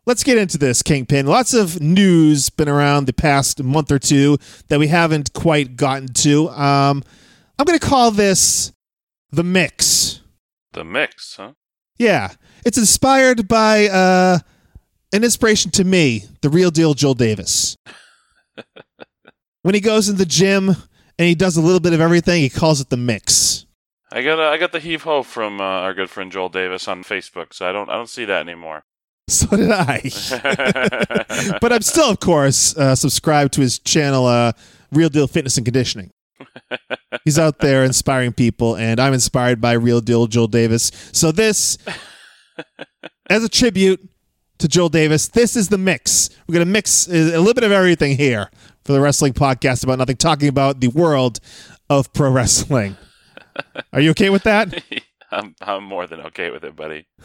let's 0.06 0.24
get 0.24 0.38
into 0.38 0.58
this, 0.58 0.82
Kingpin. 0.82 1.25
Lots 1.25 1.53
of 1.53 1.79
news 1.82 2.50
been 2.50 2.68
around 2.68 3.06
the 3.06 3.13
past 3.13 3.63
month 3.63 3.91
or 3.91 4.00
two 4.00 4.38
that 4.68 4.77
we 4.79 4.88
haven't 4.88 5.34
quite 5.34 5.77
gotten 5.77 6.08
to. 6.15 6.50
Um, 6.50 7.03
I'm 7.58 7.65
going 7.65 7.79
to 7.79 7.86
call 7.86 8.12
this 8.12 8.74
the 9.32 9.44
mix. 9.44 10.22
The 10.74 10.84
mix, 10.84 11.36
huh? 11.38 11.53
Yeah, 11.98 12.29
it's 12.65 12.77
inspired 12.77 13.48
by 13.48 13.88
uh, 13.88 14.39
an 15.13 15.24
inspiration 15.24 15.72
to 15.72 15.84
me, 15.84 16.25
the 16.41 16.50
real 16.50 16.72
deal 16.72 16.94
Joel 16.94 17.13
Davis. 17.13 17.77
when 19.62 19.75
he 19.75 19.82
goes 19.82 20.10
in 20.10 20.18
the 20.18 20.25
gym 20.25 20.70
and 20.70 21.27
he 21.27 21.36
does 21.36 21.58
a 21.58 21.62
little 21.62 21.79
bit 21.79 21.94
of 21.94 22.01
everything, 22.01 22.41
he 22.41 22.50
calls 22.50 22.82
it 22.82 22.89
the 22.89 22.98
mix. 22.98 23.65
I 24.12 24.24
got 24.24 24.39
uh, 24.39 24.50
I 24.50 24.58
got 24.58 24.72
the 24.72 24.80
heave 24.80 25.04
ho 25.04 25.22
from 25.22 25.62
uh, 25.62 25.63
our 25.63 25.94
good 25.94 26.10
friend 26.10 26.32
Joel 26.32 26.50
Davis 26.50 26.88
on 26.88 27.04
Facebook, 27.04 27.54
so 27.54 27.70
I 27.70 27.72
don't 27.72 27.89
I 27.89 27.94
don't 27.94 28.10
see 28.10 28.25
that 28.25 28.42
anymore. 28.42 28.84
So 29.30 29.46
did 29.56 29.70
I. 29.70 30.01
but 31.62 31.72
I'm 31.72 31.84
still, 31.84 32.10
of 32.10 32.20
course, 32.20 32.75
uh, 32.75 32.96
subscribed 32.96 33.54
to 33.54 33.62
his 33.62 33.78
channel, 33.78 34.25
uh, 34.25 34.54
Real 34.92 35.10
Deal 35.10 35.28
Fitness 35.28 35.56
and 35.56 35.66
Conditioning. 35.68 36.10
He's 37.25 37.38
out 37.38 37.60
there 37.60 37.84
inspiring 37.84 38.34
people, 38.34 38.75
and 38.75 39.00
I'm 39.00 39.13
inspired 39.13 39.62
by 39.62 39.74
Real 39.74 40.01
Deal 40.01 40.25
Joel 40.25 40.48
Davis. 40.48 40.92
So 41.12 41.32
this, 41.32 41.78
as 43.30 43.44
a 43.44 43.50
tribute 43.50 44.10
to 44.58 44.68
Joel 44.68 44.89
Davis, 44.89 45.28
this 45.28 45.56
is 45.56 45.70
the 45.70 45.78
mix. 45.78 46.32
We're 46.48 46.54
going 46.54 46.66
to 46.66 46.72
mix 46.72 47.08
a 47.08 47.38
little 47.38 47.54
bit 47.54 47.63
of 47.63 47.72
everything 47.72 48.18
here 48.18 48.50
for 48.84 48.94
the 48.94 49.00
Wrestling 49.00 49.34
Podcast 49.34 49.84
About 49.84 50.00
Nothing, 50.00 50.18
talking 50.18 50.48
about 50.48 50.80
the 50.80 50.88
world 50.88 51.39
of 51.88 52.12
pro 52.13 52.32
wrestling. 52.32 52.98
Are 53.94 54.00
you 54.00 54.12
okay 54.12 54.30
with 54.30 54.44
that? 54.44 54.84
I'm 55.32 55.56
I'm 55.62 55.84
more 55.84 56.08
than 56.08 56.22
okay 56.22 56.50
with 56.50 56.63
it, 56.63 56.75
buddy. 56.75 57.06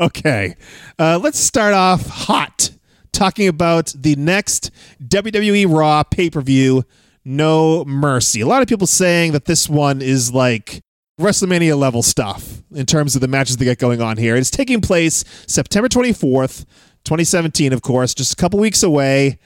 Okay. 0.00 0.56
Uh, 0.98 1.18
let's 1.22 1.38
start 1.38 1.72
off 1.72 2.06
hot, 2.06 2.70
talking 3.12 3.46
about 3.46 3.94
the 3.96 4.16
next 4.16 4.70
WWE 5.06 5.72
Raw 5.72 6.02
pay 6.02 6.28
per 6.30 6.40
view, 6.40 6.84
No 7.24 7.84
Mercy. 7.84 8.40
A 8.40 8.46
lot 8.46 8.60
of 8.60 8.68
people 8.68 8.88
saying 8.88 9.32
that 9.32 9.44
this 9.44 9.68
one 9.68 10.02
is 10.02 10.32
like 10.34 10.82
WrestleMania 11.20 11.78
level 11.78 12.02
stuff 12.02 12.62
in 12.72 12.86
terms 12.86 13.14
of 13.14 13.20
the 13.20 13.28
matches 13.28 13.56
that 13.56 13.64
get 13.64 13.78
going 13.78 14.02
on 14.02 14.16
here. 14.16 14.34
It's 14.36 14.50
taking 14.50 14.80
place 14.80 15.24
September 15.46 15.88
24th, 15.88 16.64
2017, 17.04 17.72
of 17.72 17.82
course, 17.82 18.14
just 18.14 18.32
a 18.32 18.36
couple 18.36 18.58
weeks 18.58 18.82
away. 18.82 19.38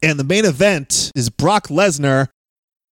And 0.00 0.18
the 0.18 0.24
main 0.24 0.44
event 0.44 1.10
is 1.16 1.28
Brock 1.28 1.68
Lesnar 1.68 2.28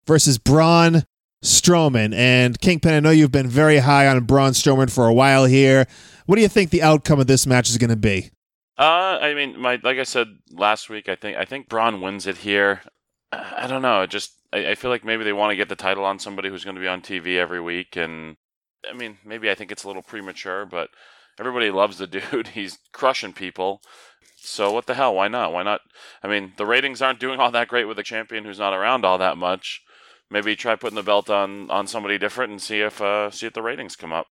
versus 0.06 0.38
Braun 0.38 1.02
Strowman. 1.42 2.14
And 2.14 2.60
Kingpin, 2.60 2.94
I 2.94 3.00
know 3.00 3.10
you've 3.10 3.32
been 3.32 3.48
very 3.48 3.78
high 3.78 4.06
on 4.06 4.24
Braun 4.24 4.52
Strowman 4.52 4.90
for 4.90 5.06
a 5.06 5.12
while 5.12 5.44
here. 5.44 5.86
What 6.26 6.36
do 6.36 6.42
you 6.42 6.48
think 6.48 6.70
the 6.70 6.82
outcome 6.82 7.20
of 7.20 7.26
this 7.26 7.46
match 7.46 7.68
is 7.68 7.78
going 7.78 7.90
to 7.90 7.96
be? 7.96 8.30
Uh, 8.78 9.18
I 9.20 9.34
mean, 9.34 9.60
my 9.60 9.78
like 9.82 9.98
I 9.98 10.04
said 10.04 10.28
last 10.50 10.88
week, 10.88 11.08
I 11.08 11.14
think 11.14 11.36
I 11.36 11.44
think 11.44 11.68
Braun 11.68 12.00
wins 12.00 12.26
it 12.26 12.38
here. 12.38 12.82
I 13.30 13.66
don't 13.66 13.82
know. 13.82 14.06
Just 14.06 14.32
I, 14.52 14.70
I 14.70 14.74
feel 14.74 14.90
like 14.90 15.04
maybe 15.04 15.24
they 15.24 15.32
want 15.32 15.50
to 15.50 15.56
get 15.56 15.68
the 15.68 15.76
title 15.76 16.04
on 16.04 16.18
somebody 16.18 16.48
who's 16.48 16.64
going 16.64 16.76
to 16.76 16.80
be 16.80 16.88
on 16.88 17.02
TV 17.02 17.36
every 17.36 17.60
week, 17.60 17.96
and 17.96 18.36
I 18.88 18.94
mean, 18.94 19.18
maybe 19.24 19.50
I 19.50 19.54
think 19.54 19.70
it's 19.70 19.84
a 19.84 19.88
little 19.88 20.02
premature, 20.02 20.64
but 20.64 20.88
everybody 21.38 21.70
loves 21.70 21.98
the 21.98 22.06
dude. 22.08 22.48
He's 22.48 22.78
crushing 22.92 23.32
people. 23.32 23.82
So 24.38 24.72
what 24.72 24.86
the 24.86 24.94
hell? 24.94 25.14
Why 25.14 25.28
not? 25.28 25.52
Why 25.52 25.62
not? 25.62 25.82
I 26.22 26.28
mean, 26.28 26.52
the 26.56 26.66
ratings 26.66 27.00
aren't 27.00 27.20
doing 27.20 27.38
all 27.38 27.52
that 27.52 27.68
great 27.68 27.84
with 27.84 27.98
a 27.98 28.02
champion 28.02 28.44
who's 28.44 28.58
not 28.58 28.74
around 28.74 29.04
all 29.04 29.18
that 29.18 29.36
much. 29.36 29.82
Maybe 30.32 30.56
try 30.56 30.76
putting 30.76 30.96
the 30.96 31.02
belt 31.02 31.28
on 31.28 31.70
on 31.70 31.86
somebody 31.86 32.16
different 32.16 32.50
and 32.52 32.62
see 32.62 32.80
if 32.80 33.02
uh, 33.02 33.30
see 33.30 33.46
if 33.46 33.52
the 33.52 33.60
ratings 33.60 33.96
come 33.96 34.12
up. 34.14 34.26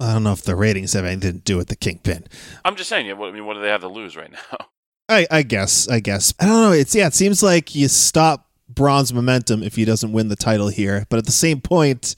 I 0.00 0.12
don't 0.12 0.24
know 0.24 0.32
if 0.32 0.42
the 0.42 0.56
ratings 0.56 0.92
have 0.94 1.04
anything 1.04 1.34
to 1.34 1.38
do 1.38 1.56
with 1.56 1.68
the 1.68 1.76
Kingpin. 1.76 2.24
I'm 2.64 2.74
just 2.74 2.88
saying. 2.88 3.08
I 3.08 3.30
mean, 3.30 3.46
what 3.46 3.54
do 3.54 3.60
they 3.60 3.68
have 3.68 3.82
to 3.82 3.88
lose 3.88 4.16
right 4.16 4.32
now? 4.52 4.66
I, 5.08 5.26
I 5.30 5.42
guess. 5.42 5.88
I 5.88 6.00
guess. 6.00 6.34
I 6.40 6.46
don't 6.46 6.60
know. 6.60 6.72
It's 6.72 6.92
yeah. 6.94 7.06
It 7.06 7.14
seems 7.14 7.40
like 7.40 7.74
you 7.74 7.86
stop 7.86 8.50
Braun's 8.68 9.12
momentum 9.14 9.62
if 9.62 9.76
he 9.76 9.84
doesn't 9.84 10.12
win 10.12 10.28
the 10.28 10.36
title 10.36 10.68
here. 10.68 11.06
But 11.08 11.18
at 11.18 11.26
the 11.26 11.32
same 11.32 11.60
point, 11.60 12.16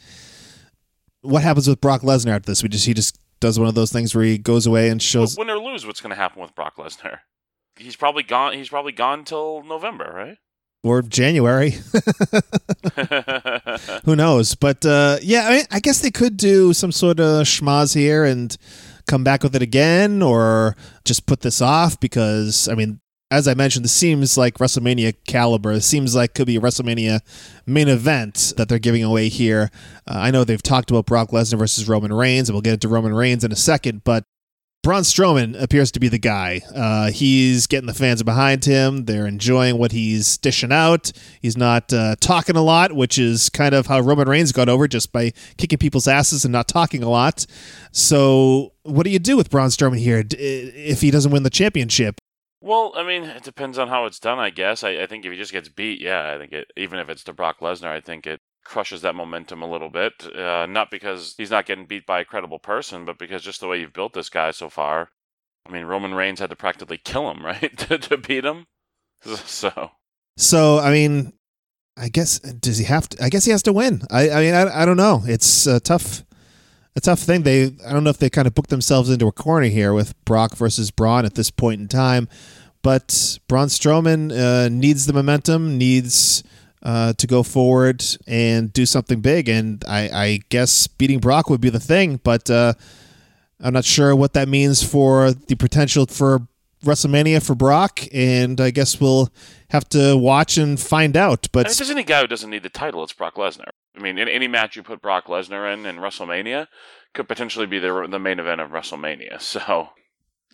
what 1.21 1.43
happens 1.43 1.69
with 1.69 1.81
Brock 1.83 2.01
Lesnar 2.01 2.37
after 2.37 2.47
this? 2.47 2.63
We 2.63 2.71
just 2.71 2.87
he 2.87 2.95
just 2.95 3.19
does 3.41 3.59
one 3.59 3.69
of 3.69 3.75
those 3.75 3.93
things 3.93 4.15
where 4.15 4.25
he 4.25 4.39
goes 4.39 4.67
away 4.67 4.89
and 4.89 5.03
shows. 5.03 5.37
Win 5.37 5.51
or 5.51 5.59
lose, 5.59 5.87
what's 5.87 6.01
going 6.01 6.11
to 6.11 6.17
happen 6.17 6.41
with 6.41 6.55
Brock 6.55 6.77
Lesnar? 6.77 7.19
He's 7.77 7.97
probably 7.97 8.23
gone. 8.23 8.55
He's 8.55 8.71
probably 8.71 8.93
gone 8.93 9.25
till 9.25 9.63
November, 9.63 10.11
right? 10.15 10.39
Or 10.87 11.03
January. 11.03 11.71
Who 14.05 14.15
knows? 14.15 14.55
But 14.55 14.87
uh, 14.87 15.19
yeah, 15.21 15.49
I, 15.49 15.57
mean, 15.57 15.65
I 15.73 15.81
guess 15.81 16.01
they 16.01 16.13
could 16.13 16.37
do 16.37 16.73
some 16.73 16.93
sort 16.93 17.19
of 17.19 17.45
schmozz 17.45 17.93
here 17.95 18.25
and 18.25 18.57
come 19.09 19.25
back 19.25 19.43
with 19.43 19.57
it 19.57 19.63
again, 19.63 20.23
or 20.23 20.77
just 21.05 21.27
put 21.27 21.41
this 21.41 21.61
off 21.61 21.99
because 21.99 22.69
I 22.69 22.75
mean, 22.75 23.01
as 23.33 23.49
I 23.49 23.55
mentioned, 23.55 23.85
this 23.85 23.93
seems 23.93 24.39
like 24.39 24.59
WrestleMania 24.59 25.15
caliber. 25.27 25.73
It 25.73 25.83
seems 25.83 26.15
like 26.15 26.35
could 26.35 26.47
be 26.47 26.57
a 26.57 26.61
WrestleMania 26.61 27.21
main 27.67 27.89
event 27.89 28.55
that 28.57 28.69
they're 28.69 28.79
giving 28.79 29.03
away 29.03 29.29
here. 29.29 29.71
Uh, 30.07 30.19
I 30.19 30.31
know 30.31 30.45
they've 30.45 30.63
talked 30.63 30.91
about 30.91 31.07
Brock 31.07 31.31
Lesnar 31.31 31.59
versus 31.59 31.89
Roman 31.89 32.13
Reigns, 32.13 32.49
and 32.49 32.55
we'll 32.55 32.63
get 32.63 32.75
into 32.75 32.89
Roman 32.89 33.13
Reigns 33.13 33.43
in 33.43 33.51
a 33.51 33.57
second, 33.57 34.05
but 34.05 34.25
Braun 34.87 35.03
Strowman 35.03 35.61
appears 35.61 35.91
to 35.91 35.99
be 35.99 36.07
the 36.07 36.17
guy. 36.17 36.61
Uh, 36.73 37.11
he's 37.11 37.67
getting 37.67 37.89
the 37.89 37.93
fans 37.93 38.23
behind 38.23 38.65
him. 38.65 39.07
They're 39.07 39.27
enjoying 39.27 39.79
what 39.79 39.91
he's 39.91 40.39
dishing 40.39 40.71
out. 40.71 41.11
He's 41.43 41.57
not 41.57 41.93
uh, 41.93 42.15
talking 42.21 42.55
a 42.55 42.63
lot, 42.63 42.93
which 42.93 43.19
is 43.19 43.51
kind 43.51 43.75
of 43.75 43.89
how 43.89 43.99
Roman 43.99 44.29
Reigns 44.29 44.53
got 44.53 44.69
over 44.69 44.87
just 44.87 45.11
by 45.11 45.33
kicking 45.57 45.79
people's 45.79 46.07
asses 46.07 46.45
and 46.45 46.53
not 46.53 46.69
talking 46.69 47.03
a 47.03 47.09
lot. 47.09 47.47
So, 47.91 48.75
what 48.85 49.03
do 49.03 49.11
you 49.11 49.19
do 49.19 49.37
with 49.37 49.51
Braun 49.51 49.71
Strowman 49.71 49.99
here 49.99 50.23
if 50.31 51.01
he 51.01 51.11
doesn't 51.11 51.33
win 51.33 51.43
the 51.43 51.51
championship? 51.51 52.21
Well, 52.61 52.93
I 52.95 53.03
mean, 53.03 53.25
it 53.25 53.43
depends 53.43 53.79
on 53.79 53.89
how 53.89 54.07
it's 54.07 54.21
done, 54.21 54.39
I 54.39 54.51
guess. 54.51 54.85
I, 54.85 55.03
I 55.03 55.07
think 55.07 55.25
if 55.25 55.33
he 55.33 55.37
just 55.37 55.51
gets 55.51 55.69
beat, 55.69 56.01
yeah, 56.01 56.33
I 56.33 56.39
think 56.39 56.53
it, 56.53 56.71
even 56.77 57.01
if 57.01 57.09
it's 57.09 57.25
to 57.25 57.33
Brock 57.33 57.59
Lesnar, 57.59 57.89
I 57.89 58.01
think 58.01 58.25
it 58.25 58.41
crushes 58.67 59.03
that 59.03 59.15
momentum 59.15 59.63
a 59.63 59.71
little 59.71 59.89
bit. 59.89 60.27
Uh, 60.35 60.67
not 60.67 60.91
because 60.91 61.35
he's 61.37 61.51
not 61.51 61.67
getting 61.67 61.87
beat 61.87 62.07
by 62.07 62.21
a 62.21 62.25
credible 62.25 62.59
person, 62.59 63.05
but 63.05 63.19
because 63.19 63.43
just 63.43 63.61
the 63.61 63.69
way 63.69 63.81
you've 63.81 63.93
built 63.93 64.13
this 64.13 64.29
guy 64.29 64.51
so 64.51 64.69
far. 64.69 65.11
I 65.67 65.73
mean, 65.73 65.85
Roman 65.85 66.15
Reigns 66.15 66.41
had 66.41 66.51
to 66.51 66.57
practically 66.57 66.99
kill 66.99 67.31
him, 67.31 67.43
right, 67.45 67.77
to, 67.79 67.99
to 67.99 68.17
beat 68.17 68.45
him. 68.45 68.67
So, 69.25 69.91
so 70.37 70.79
I 70.79 70.93
mean, 70.93 71.33
I 71.97 72.09
guess 72.09 72.39
does 72.39 72.79
he 72.79 72.85
have 72.85 73.09
to? 73.09 73.25
I 73.25 73.29
guess 73.29 73.45
he 73.45 73.51
has 73.51 73.63
to 73.65 73.73
win. 73.73 74.03
I, 74.11 74.31
I 74.31 74.41
mean, 74.41 74.55
I, 74.55 74.83
I 74.83 74.85
don't 74.85 74.99
know. 74.99 75.23
It's 75.25 75.67
a 75.67 75.81
tough, 75.81 76.23
a 76.95 77.01
tough 77.01 77.21
thing. 77.21 77.43
They, 77.43 77.75
I 77.87 77.93
don't 77.93 78.05
know 78.05 78.11
if 78.11 78.19
they 78.19 78.31
kind 78.31 78.47
of 78.47 78.55
booked 78.55 78.71
themselves 78.71 79.09
into 79.11 79.27
a 79.27 79.33
corner 79.33 79.67
here 79.69 79.95
with 79.95 80.15
Brock 80.27 80.55
versus 80.55 80.91
Braun 80.91 81.25
at 81.25 81.35
this 81.35 81.51
point 81.51 81.81
in 81.81 81.89
time, 81.89 82.29
but 82.83 83.39
Braun 83.49 83.69
Strowman 83.69 84.31
uh, 84.31 84.69
needs 84.69 85.07
the 85.07 85.15
momentum, 85.15 85.79
needs 85.79 86.45
uh, 86.87 87.13
to 87.15 87.27
go 87.27 87.43
forward 87.43 88.05
and 88.29 88.73
do 88.73 88.87
something 88.87 89.21
big. 89.21 89.49
And 89.49 89.85
I, 89.89 90.09
I 90.09 90.41
guess 90.51 90.87
beating 90.87 91.19
Brock 91.19 91.51
would 91.51 91.61
be 91.61 91.69
the 91.69 91.81
thing, 91.81 92.21
but 92.23 92.49
uh, 92.49 92.75
I'm 93.61 93.75
not 93.75 93.85
sure 93.85 94.15
what 94.15 94.35
that 94.35 94.49
means 94.49 94.85
for 94.85 95.33
the 95.33 95.57
potential 95.57 96.07
for 96.07 96.47
WrestleMania 96.85 97.45
for 97.45 97.57
Brock. 97.57 98.03
And 98.13 98.61
I 98.61 98.71
guess 98.71 99.01
we'll 99.01 99.31
have 99.71 99.89
to 99.91 100.17
watch 100.17 100.59
and 100.59 100.79
find 100.79 101.17
out. 101.17 101.49
But 101.51 101.67
if 101.67 101.77
there's 101.77 101.91
any 101.91 102.05
guy 102.05 102.21
who 102.21 102.29
doesn't 102.29 102.51
need 102.51 102.63
the 102.63 102.69
title, 102.69 103.03
it's 103.03 103.13
Brock 103.13 103.35
Lesnar. 103.35 103.71
I 103.97 104.01
mean, 104.01 104.17
in 104.17 104.29
any 104.29 104.47
match 104.47 104.77
you 104.77 104.85
put 104.85 105.03
Brock 105.03 105.27
Lesnar 105.27 105.73
in 105.75 105.87
in 105.87 105.97
WrestleMania 105.97 106.69
could 107.15 107.27
potentially 107.27 107.67
be 107.67 107.81
the 107.81 108.07
the 108.09 108.21
main 108.21 108.39
event 108.39 108.61
of 108.61 108.71
WrestleMania. 108.71 109.41
So 109.43 109.89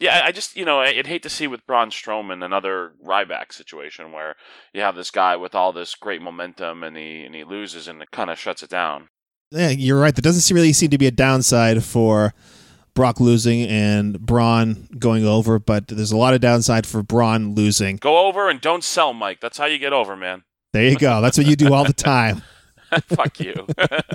yeah, 0.00 0.22
I 0.24 0.32
just 0.32 0.56
you 0.56 0.64
know 0.64 0.80
I'd 0.80 1.06
hate 1.06 1.22
to 1.22 1.28
see 1.30 1.46
with 1.46 1.66
Braun 1.66 1.90
Strowman 1.90 2.44
another 2.44 2.92
Ryback 3.04 3.52
situation 3.52 4.12
where 4.12 4.36
you 4.72 4.80
have 4.80 4.96
this 4.96 5.10
guy 5.10 5.36
with 5.36 5.54
all 5.54 5.72
this 5.72 5.94
great 5.94 6.22
momentum 6.22 6.82
and 6.82 6.96
he 6.96 7.24
and 7.24 7.34
he 7.34 7.44
loses 7.44 7.88
and 7.88 8.02
it 8.02 8.10
kind 8.10 8.30
of 8.30 8.38
shuts 8.38 8.62
it 8.62 8.70
down. 8.70 9.08
Yeah, 9.50 9.68
you're 9.68 10.00
right. 10.00 10.14
There 10.14 10.22
doesn't 10.22 10.54
really 10.54 10.72
seem 10.72 10.90
to 10.90 10.98
be 10.98 11.06
a 11.06 11.10
downside 11.10 11.84
for 11.84 12.32
Brock 12.94 13.20
losing 13.20 13.62
and 13.62 14.18
Braun 14.20 14.88
going 14.98 15.26
over, 15.26 15.58
but 15.58 15.88
there's 15.88 16.12
a 16.12 16.16
lot 16.16 16.34
of 16.34 16.40
downside 16.40 16.86
for 16.86 17.02
Braun 17.02 17.54
losing. 17.54 17.96
Go 17.96 18.26
over 18.26 18.48
and 18.48 18.60
don't 18.60 18.84
sell, 18.84 19.12
Mike. 19.12 19.40
That's 19.40 19.58
how 19.58 19.66
you 19.66 19.78
get 19.78 19.92
over, 19.92 20.16
man. 20.16 20.44
There 20.72 20.84
you 20.84 20.96
go. 20.96 21.20
That's 21.20 21.36
what 21.36 21.46
you 21.46 21.56
do 21.56 21.72
all 21.74 21.84
the 21.84 21.92
time. 21.92 22.42
Fuck 23.08 23.40
you. 23.40 23.66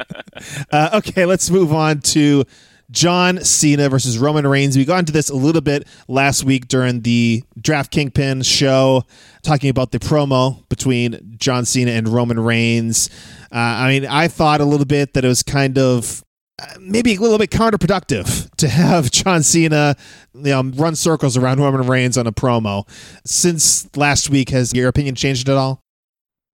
uh, 0.72 0.90
okay, 0.94 1.26
let's 1.26 1.50
move 1.50 1.74
on 1.74 2.02
to 2.02 2.46
John 2.90 3.44
Cena 3.44 3.90
versus 3.90 4.18
Roman 4.18 4.48
Reigns. 4.48 4.78
We 4.78 4.86
got 4.86 5.00
into 5.00 5.12
this 5.12 5.30
a 5.30 5.36
little 5.36 5.62
bit 5.62 5.88
last 6.08 6.44
week 6.44 6.68
during 6.68 7.02
the 7.02 7.44
Draft 7.60 7.92
Kingpin 7.92 8.44
show, 8.44 9.04
talking 9.44 9.70
about 9.70 9.92
the 9.92 10.00
promo 10.00 10.68
between 10.70 11.36
John 11.38 11.66
Cena 11.66 11.92
and 11.92 12.08
Roman 12.08 12.40
Reigns. 12.40 13.10
Uh, 13.52 13.58
I 13.58 13.90
mean, 13.90 14.06
I 14.06 14.28
thought 14.28 14.62
a 14.62 14.66
little 14.66 14.86
bit 14.86 15.14
that 15.14 15.26
it 15.26 15.28
was 15.28 15.44
kind 15.44 15.78
of 15.78 16.24
uh, 16.62 16.66
maybe 16.80 17.14
a 17.16 17.20
little 17.20 17.38
bit 17.38 17.50
counterproductive 17.50 18.50
to 18.58 18.70
have 18.70 19.12
John 19.12 19.44
Cena 19.44 19.96
you 20.34 20.42
know, 20.44 20.64
run 20.76 20.96
circles 20.96 21.36
around 21.36 21.60
Roman 21.60 21.86
Reigns 21.86 22.18
on 22.18 22.26
a 22.26 22.32
promo. 22.32 22.88
Since 23.26 23.96
last 23.98 24.30
week, 24.30 24.50
has 24.50 24.74
your 24.74 24.88
opinion 24.88 25.16
changed 25.16 25.50
at 25.50 25.58
all? 25.58 25.82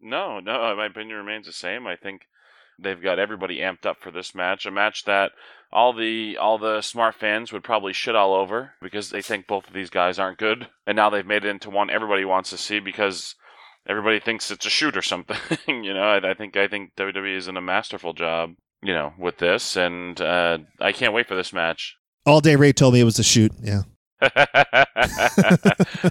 No, 0.01 0.39
no. 0.39 0.75
My 0.75 0.87
opinion 0.87 1.17
remains 1.17 1.45
the 1.45 1.53
same. 1.53 1.87
I 1.87 1.95
think 1.95 2.23
they've 2.83 3.01
got 3.01 3.19
everybody 3.19 3.59
amped 3.59 3.85
up 3.85 3.97
for 4.01 4.11
this 4.11 4.35
match, 4.35 4.65
a 4.65 4.71
match 4.71 5.03
that 5.05 5.31
all 5.71 5.93
the 5.93 6.37
all 6.37 6.57
the 6.57 6.81
smart 6.81 7.15
fans 7.15 7.51
would 7.51 7.63
probably 7.63 7.93
shit 7.93 8.15
all 8.15 8.35
over 8.35 8.73
because 8.81 9.09
they 9.09 9.21
think 9.21 9.47
both 9.47 9.67
of 9.67 9.73
these 9.73 9.89
guys 9.89 10.19
aren't 10.19 10.37
good, 10.37 10.67
and 10.85 10.95
now 10.95 11.09
they've 11.09 11.25
made 11.25 11.45
it 11.45 11.49
into 11.49 11.69
one 11.69 11.89
everybody 11.89 12.25
wants 12.25 12.51
to 12.51 12.57
see 12.57 12.79
because 12.79 13.35
everybody 13.87 14.19
thinks 14.19 14.51
it's 14.51 14.65
a 14.65 14.69
shoot 14.69 14.95
or 14.95 15.01
something. 15.01 15.37
you 15.67 15.93
know, 15.93 16.03
I, 16.03 16.31
I, 16.31 16.33
think 16.33 16.55
I 16.55 16.67
think 16.67 16.95
WWE 16.95 17.35
is 17.35 17.47
in 17.47 17.57
a 17.57 17.61
masterful 17.61 18.13
job, 18.13 18.51
you 18.81 18.93
know, 18.93 19.13
with 19.17 19.37
this, 19.37 19.75
and 19.75 20.19
uh, 20.21 20.59
I 20.79 20.91
can't 20.91 21.13
wait 21.13 21.27
for 21.27 21.35
this 21.35 21.53
match. 21.53 21.95
All 22.25 22.39
day 22.39 22.55
Ray 22.55 22.71
told 22.71 22.93
me 22.93 23.01
it 23.01 23.05
was 23.05 23.19
a 23.19 23.23
shoot. 23.23 23.51
Yeah. 23.61 23.81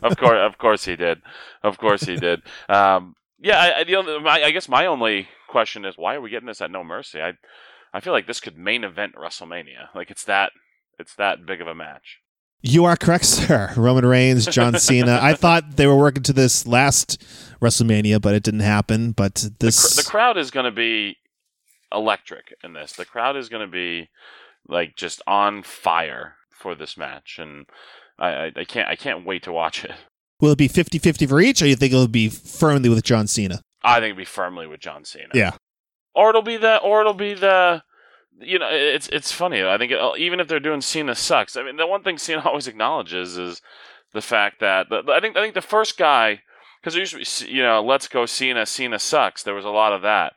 of 0.02 0.16
course, 0.18 0.38
of 0.38 0.58
course 0.58 0.84
he 0.84 0.96
did. 0.96 1.22
Of 1.62 1.78
course 1.78 2.02
he 2.02 2.16
did. 2.16 2.42
Um, 2.68 3.14
yeah, 3.44 3.58
I, 3.58 3.80
I, 3.80 3.84
the 3.84 3.96
only, 3.96 4.20
my, 4.20 4.40
I 4.40 4.52
guess 4.52 4.68
my 4.68 4.86
only 4.86 5.26
question 5.52 5.84
is 5.84 5.94
why 5.96 6.14
are 6.16 6.20
we 6.20 6.30
getting 6.30 6.48
this 6.48 6.60
at 6.60 6.70
No 6.70 6.82
Mercy? 6.82 7.22
I, 7.22 7.34
I 7.94 8.00
feel 8.00 8.12
like 8.12 8.26
this 8.26 8.40
could 8.40 8.58
main 8.58 8.82
event 8.82 9.14
WrestleMania. 9.14 9.94
Like 9.94 10.10
it's 10.10 10.24
that, 10.24 10.50
it's 10.98 11.14
that 11.16 11.46
big 11.46 11.60
of 11.60 11.68
a 11.68 11.74
match. 11.74 12.18
You 12.62 12.84
are 12.86 12.96
correct, 12.96 13.24
sir. 13.26 13.72
Roman 13.76 14.06
Reigns, 14.06 14.46
John 14.46 14.78
Cena. 14.78 15.18
I 15.20 15.34
thought 15.42 15.76
they 15.76 15.86
were 15.86 15.96
working 15.96 16.22
to 16.24 16.32
this 16.32 16.66
last 16.66 17.22
WrestleMania, 17.60 18.20
but 18.20 18.34
it 18.34 18.42
didn't 18.42 18.60
happen. 18.60 19.12
But 19.12 19.46
this, 19.60 19.94
the, 19.94 20.02
cr- 20.02 20.06
the 20.06 20.10
crowd 20.10 20.38
is 20.38 20.50
going 20.50 20.64
to 20.64 20.72
be 20.72 21.18
electric 21.92 22.54
in 22.64 22.72
this. 22.72 22.92
The 22.92 23.04
crowd 23.04 23.36
is 23.36 23.48
going 23.48 23.66
to 23.66 23.70
be 23.70 24.08
like 24.68 24.96
just 24.96 25.20
on 25.26 25.62
fire 25.62 26.36
for 26.50 26.74
this 26.74 26.96
match, 26.96 27.38
and 27.38 27.66
I, 28.18 28.28
I, 28.28 28.52
I 28.56 28.64
can't, 28.64 28.88
I 28.88 28.96
can't 28.96 29.26
wait 29.26 29.42
to 29.42 29.52
watch 29.52 29.84
it. 29.84 29.92
Will 30.40 30.52
it 30.52 30.58
be 30.58 30.68
50-50 30.68 31.28
for 31.28 31.40
each, 31.40 31.62
or 31.62 31.66
you 31.66 31.76
think 31.76 31.92
it'll 31.92 32.08
be 32.08 32.28
firmly 32.28 32.88
with 32.88 33.04
John 33.04 33.26
Cena? 33.26 33.62
I 33.84 33.96
think 33.96 34.06
it'd 34.06 34.16
be 34.16 34.24
firmly 34.24 34.66
with 34.66 34.80
John 34.80 35.04
Cena. 35.04 35.30
Yeah. 35.34 35.56
Or 36.14 36.30
it'll 36.30 36.42
be 36.42 36.56
the, 36.56 36.76
or 36.78 37.00
it'll 37.00 37.14
be 37.14 37.34
the 37.34 37.82
you 38.40 38.58
know, 38.58 38.68
it's 38.70 39.08
it's 39.08 39.32
funny. 39.32 39.62
I 39.62 39.78
think 39.78 39.92
it, 39.92 40.18
even 40.18 40.40
if 40.40 40.48
they're 40.48 40.60
doing 40.60 40.80
Cena 40.80 41.14
sucks. 41.14 41.56
I 41.56 41.62
mean, 41.62 41.76
the 41.76 41.86
one 41.86 42.02
thing 42.02 42.18
Cena 42.18 42.42
always 42.44 42.66
acknowledges 42.66 43.36
is 43.36 43.60
the 44.12 44.22
fact 44.22 44.60
that 44.60 44.88
the, 44.88 45.02
I 45.12 45.20
think 45.20 45.36
I 45.36 45.42
think 45.42 45.54
the 45.54 45.60
first 45.60 45.98
guy 45.98 46.40
because 46.82 47.12
to 47.12 47.50
you 47.50 47.62
know, 47.62 47.82
let's 47.82 48.08
go 48.08 48.26
Cena, 48.26 48.66
Cena 48.66 48.98
sucks. 48.98 49.42
There 49.42 49.54
was 49.54 49.64
a 49.64 49.70
lot 49.70 49.92
of 49.92 50.02
that, 50.02 50.34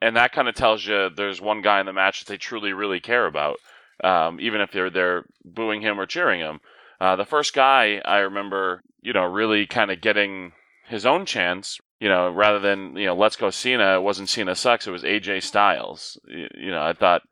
and 0.00 0.16
that 0.16 0.32
kind 0.32 0.48
of 0.48 0.54
tells 0.54 0.86
you 0.86 1.10
there's 1.10 1.40
one 1.40 1.62
guy 1.62 1.80
in 1.80 1.86
the 1.86 1.92
match 1.92 2.20
that 2.20 2.30
they 2.30 2.36
truly 2.36 2.72
really 2.72 3.00
care 3.00 3.26
about, 3.26 3.56
um, 4.04 4.38
even 4.40 4.60
if 4.60 4.70
they're 4.72 4.90
they're 4.90 5.24
booing 5.44 5.80
him 5.80 6.00
or 6.00 6.06
cheering 6.06 6.40
him. 6.40 6.60
Uh, 7.00 7.16
the 7.16 7.24
first 7.24 7.54
guy 7.54 8.00
I 8.04 8.18
remember, 8.18 8.82
you 9.02 9.12
know, 9.12 9.24
really 9.24 9.66
kind 9.66 9.90
of 9.90 10.00
getting 10.00 10.52
his 10.86 11.04
own 11.04 11.26
chance 11.26 11.78
you 12.00 12.08
know, 12.08 12.30
rather 12.30 12.58
than 12.58 12.96
you 12.96 13.06
know, 13.06 13.16
let's 13.16 13.36
go 13.36 13.50
Cena. 13.50 13.96
It 13.96 14.02
wasn't 14.02 14.28
Cena 14.28 14.54
sucks. 14.54 14.86
It 14.86 14.90
was 14.90 15.02
AJ 15.02 15.42
Styles. 15.42 16.18
You, 16.26 16.70
know, 16.70 16.82
I 16.82 16.92
thought 16.92 17.22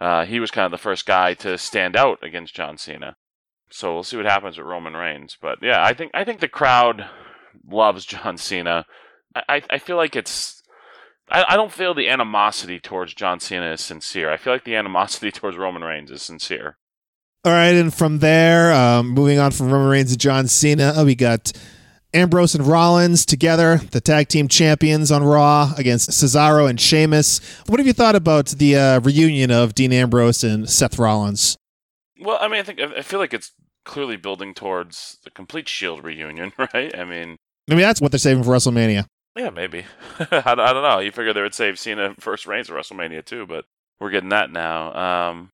uh, 0.00 0.24
he 0.24 0.40
was 0.40 0.50
kind 0.50 0.64
of 0.64 0.72
the 0.72 0.82
first 0.82 1.06
guy 1.06 1.34
to 1.34 1.56
stand 1.58 1.96
out 1.96 2.18
against 2.22 2.54
John 2.54 2.78
Cena. 2.78 3.16
So 3.70 3.94
we'll 3.94 4.02
see 4.02 4.16
what 4.16 4.26
happens 4.26 4.58
with 4.58 4.66
Roman 4.66 4.94
Reigns. 4.94 5.36
But 5.40 5.58
yeah, 5.62 5.84
I 5.84 5.94
think 5.94 6.10
I 6.14 6.24
think 6.24 6.40
the 6.40 6.48
crowd 6.48 7.08
loves 7.70 8.06
John 8.06 8.36
Cena. 8.38 8.86
I, 9.48 9.62
I 9.70 9.78
feel 9.78 9.96
like 9.96 10.16
it's 10.16 10.62
I, 11.30 11.44
I 11.50 11.56
don't 11.56 11.72
feel 11.72 11.94
the 11.94 12.08
animosity 12.08 12.80
towards 12.80 13.14
John 13.14 13.40
Cena 13.40 13.72
is 13.72 13.80
sincere. 13.80 14.32
I 14.32 14.36
feel 14.36 14.52
like 14.52 14.64
the 14.64 14.76
animosity 14.76 15.30
towards 15.32 15.56
Roman 15.56 15.82
Reigns 15.82 16.10
is 16.10 16.22
sincere. 16.22 16.76
All 17.44 17.52
right, 17.52 17.74
and 17.74 17.94
from 17.94 18.18
there, 18.18 18.72
um, 18.72 19.10
moving 19.10 19.38
on 19.38 19.52
from 19.52 19.70
Roman 19.70 19.88
Reigns 19.88 20.10
to 20.10 20.18
John 20.18 20.48
Cena, 20.48 20.92
we 21.04 21.14
got 21.14 21.52
Ambrose 22.14 22.54
and 22.54 22.66
Rollins 22.66 23.26
together, 23.26 23.76
the 23.76 24.00
tag 24.00 24.28
team 24.28 24.48
champions 24.48 25.12
on 25.12 25.22
Raw 25.22 25.74
against 25.76 26.08
Cesaro 26.10 26.68
and 26.68 26.80
Sheamus. 26.80 27.38
What 27.66 27.78
have 27.80 27.86
you 27.86 27.92
thought 27.92 28.16
about 28.16 28.46
the 28.46 28.76
uh, 28.76 29.00
reunion 29.00 29.50
of 29.50 29.74
Dean 29.74 29.92
Ambrose 29.92 30.42
and 30.42 30.68
Seth 30.70 30.98
Rollins? 30.98 31.58
Well, 32.20 32.38
I 32.40 32.48
mean, 32.48 32.60
I 32.60 32.62
think 32.62 32.80
I 32.80 33.02
feel 33.02 33.18
like 33.18 33.34
it's 33.34 33.52
clearly 33.84 34.16
building 34.16 34.54
towards 34.54 35.18
the 35.24 35.30
complete 35.30 35.68
Shield 35.68 36.02
reunion, 36.02 36.52
right? 36.58 36.96
I 36.96 37.04
mean, 37.04 37.36
I 37.70 37.74
mean 37.74 37.82
that's 37.82 38.00
what 38.00 38.10
they're 38.10 38.18
saving 38.18 38.42
for 38.42 38.50
WrestleMania. 38.52 39.06
Yeah, 39.36 39.50
maybe. 39.50 39.84
I, 40.18 40.42
I, 40.46 40.54
don't 40.54 40.82
know. 40.82 40.98
You 40.98 41.12
figure 41.12 41.32
they 41.32 41.42
would 41.42 41.54
save 41.54 41.78
Cena 41.78 42.14
first 42.18 42.46
reigns 42.46 42.70
of 42.70 42.76
WrestleMania 42.76 43.24
too, 43.24 43.46
but 43.46 43.66
we're 44.00 44.10
getting 44.10 44.30
that 44.30 44.50
now. 44.50 44.94
Um, 45.28 45.50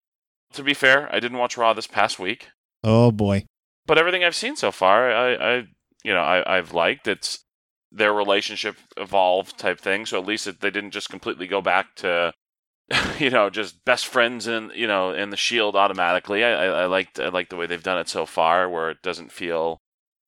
to 0.53 0.63
be 0.63 0.73
fair, 0.73 1.13
I 1.13 1.19
didn't 1.19 1.39
watch 1.39 1.57
Raw 1.57 1.73
this 1.73 1.89
past 1.89 2.19
week. 2.21 2.49
Oh 2.85 3.11
boy! 3.11 3.45
But 3.87 3.99
everything 3.99 4.23
I've 4.23 4.37
seen 4.37 4.57
so 4.57 4.71
far, 4.71 5.11
I, 5.11 5.57
I 5.57 5.67
you 6.05 6.15
know 6.15 6.21
I, 6.21 6.59
I've 6.59 6.73
liked. 6.73 7.09
It's 7.09 7.45
their 7.91 8.13
relationship 8.13 8.77
evolved 8.97 9.59
type 9.59 9.81
thing. 9.81 10.05
So 10.07 10.21
at 10.21 10.27
least 10.27 10.47
it, 10.47 10.61
they 10.61 10.71
didn't 10.71 10.91
just 10.91 11.11
completely 11.11 11.47
go 11.47 11.61
back 11.61 11.95
to 11.97 12.33
you 13.19 13.31
know 13.31 13.51
just 13.51 13.85
best 13.85 14.07
friends 14.07 14.47
in 14.47 14.71
you 14.75 14.87
know 14.87 15.13
in 15.13 15.31
the 15.31 15.37
Shield 15.37 15.77
automatically. 15.77 16.45
I, 16.45 16.53
I, 16.53 16.67
I 16.83 16.87
liked 16.87 17.19
I 17.19 17.29
like 17.29 17.49
the 17.49 17.57
way 17.57 17.67
they've 17.67 17.83
done 17.83 17.99
it 17.99 18.09
so 18.09 18.27
far, 18.27 18.69
where 18.69 18.91
it 18.91 19.03
doesn't 19.03 19.33
feel 19.33 19.81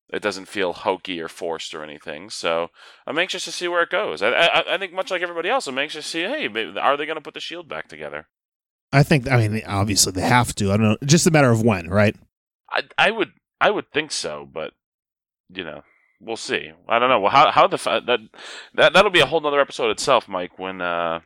it 0.08 0.22
doesn't 0.22 0.46
feel 0.46 0.72
hokey 0.72 1.20
or 1.20 1.28
forced 1.28 1.74
or 1.74 1.82
anything. 1.82 2.30
So 2.30 2.68
I'm 3.06 3.18
anxious 3.18 3.44
to 3.44 3.52
see 3.52 3.68
where 3.68 3.82
it 3.82 3.90
goes. 3.90 4.22
I, 4.22 4.30
I, 4.30 4.74
I 4.74 4.78
think 4.78 4.92
much 4.92 5.10
like 5.10 5.22
everybody 5.22 5.48
else, 5.48 5.66
I'm 5.66 5.78
anxious 5.78 6.04
to 6.04 6.10
see. 6.10 6.22
Hey, 6.22 6.48
maybe, 6.48 6.78
are 6.78 6.96
they 6.96 7.06
going 7.06 7.16
to 7.16 7.22
put 7.22 7.34
the 7.34 7.40
Shield 7.40 7.68
back 7.68 7.88
together? 7.88 8.28
I 8.92 9.02
think. 9.02 9.28
I 9.28 9.48
mean, 9.48 9.62
obviously 9.66 10.12
they 10.12 10.22
have 10.22 10.54
to. 10.56 10.72
I 10.72 10.76
don't 10.76 10.90
know. 10.90 10.96
Just 11.04 11.26
a 11.26 11.30
matter 11.30 11.50
of 11.50 11.62
when, 11.62 11.88
right? 11.88 12.16
I 12.70 12.82
I 12.96 13.10
would 13.10 13.32
I 13.60 13.70
would 13.70 13.90
think 13.92 14.12
so, 14.12 14.48
but 14.50 14.72
you 15.52 15.64
know, 15.64 15.82
we'll 16.20 16.36
see. 16.36 16.72
I 16.88 16.98
don't 16.98 17.08
know. 17.08 17.20
Well, 17.20 17.32
how 17.32 17.50
how 17.50 17.66
the 17.66 17.76
that 17.76 18.20
that 18.74 18.92
that'll 18.92 19.10
be 19.10 19.20
a 19.20 19.26
whole 19.26 19.44
other 19.46 19.60
episode 19.60 19.90
itself, 19.90 20.28
Mike. 20.28 20.58
When 20.58 20.80
uh 20.80 21.20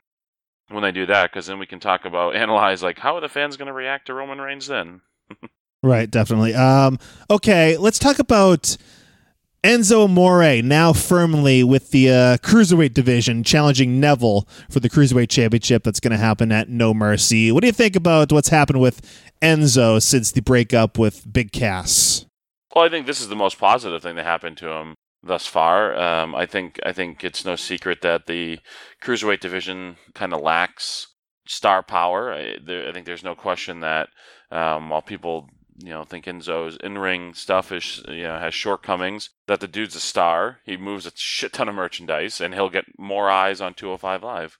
when 0.68 0.82
they 0.82 0.92
do 0.92 1.06
that, 1.06 1.30
because 1.30 1.46
then 1.46 1.58
we 1.58 1.66
can 1.66 1.80
talk 1.80 2.04
about 2.04 2.36
analyze 2.36 2.82
like 2.82 2.98
how 2.98 3.16
are 3.16 3.20
the 3.20 3.28
fans 3.28 3.56
going 3.56 3.66
to 3.66 3.72
react 3.72 4.06
to 4.06 4.14
Roman 4.14 4.40
Reigns 4.40 4.66
then. 4.66 5.00
right, 5.82 6.10
definitely. 6.10 6.54
Um, 6.54 6.98
okay, 7.30 7.76
let's 7.76 7.98
talk 7.98 8.18
about. 8.18 8.76
Enzo 9.62 10.04
Amore 10.04 10.62
now 10.62 10.94
firmly 10.94 11.62
with 11.62 11.90
the 11.90 12.08
uh, 12.08 12.36
cruiserweight 12.38 12.94
division, 12.94 13.44
challenging 13.44 14.00
Neville 14.00 14.48
for 14.70 14.80
the 14.80 14.88
cruiserweight 14.88 15.28
championship. 15.28 15.82
That's 15.82 16.00
going 16.00 16.12
to 16.12 16.16
happen 16.16 16.50
at 16.50 16.70
No 16.70 16.94
Mercy. 16.94 17.52
What 17.52 17.60
do 17.60 17.66
you 17.66 17.72
think 17.74 17.94
about 17.94 18.32
what's 18.32 18.48
happened 18.48 18.80
with 18.80 19.02
Enzo 19.42 20.00
since 20.00 20.32
the 20.32 20.40
breakup 20.40 20.96
with 20.96 21.30
Big 21.30 21.52
Cass? 21.52 22.24
Well, 22.74 22.84
I 22.84 22.88
think 22.88 23.06
this 23.06 23.20
is 23.20 23.28
the 23.28 23.36
most 23.36 23.58
positive 23.58 24.02
thing 24.02 24.16
that 24.16 24.24
happened 24.24 24.56
to 24.58 24.68
him 24.68 24.94
thus 25.22 25.46
far. 25.46 25.96
Um, 25.98 26.34
I 26.34 26.46
think 26.46 26.78
I 26.84 26.92
think 26.92 27.24
it's 27.24 27.44
no 27.44 27.56
secret 27.56 28.00
that 28.02 28.26
the 28.26 28.60
cruiserweight 29.02 29.40
division 29.40 29.96
kind 30.14 30.32
of 30.32 30.40
lacks 30.40 31.08
star 31.46 31.82
power. 31.82 32.32
I, 32.32 32.56
there, 32.64 32.88
I, 32.88 32.92
think 32.92 33.06
there's 33.06 33.24
no 33.24 33.34
question 33.34 33.80
that 33.80 34.08
um, 34.50 34.88
while 34.88 35.02
people 35.02 35.48
you 35.78 35.90
know 35.90 36.04
think 36.04 36.26
Enzo's 36.26 36.76
in 36.76 36.98
ring 36.98 37.34
stuff 37.34 37.72
is 37.72 38.02
you 38.08 38.22
know 38.22 38.38
has 38.38 38.54
shortcomings, 38.54 39.30
that 39.46 39.60
the 39.60 39.68
dude's 39.68 39.96
a 39.96 40.00
star. 40.00 40.60
He 40.64 40.76
moves 40.76 41.06
a 41.06 41.12
shit 41.14 41.52
ton 41.52 41.68
of 41.68 41.74
merchandise, 41.74 42.40
and 42.40 42.54
he'll 42.54 42.70
get 42.70 42.84
more 42.98 43.30
eyes 43.30 43.60
on 43.60 43.74
205 43.74 44.22
Live. 44.22 44.58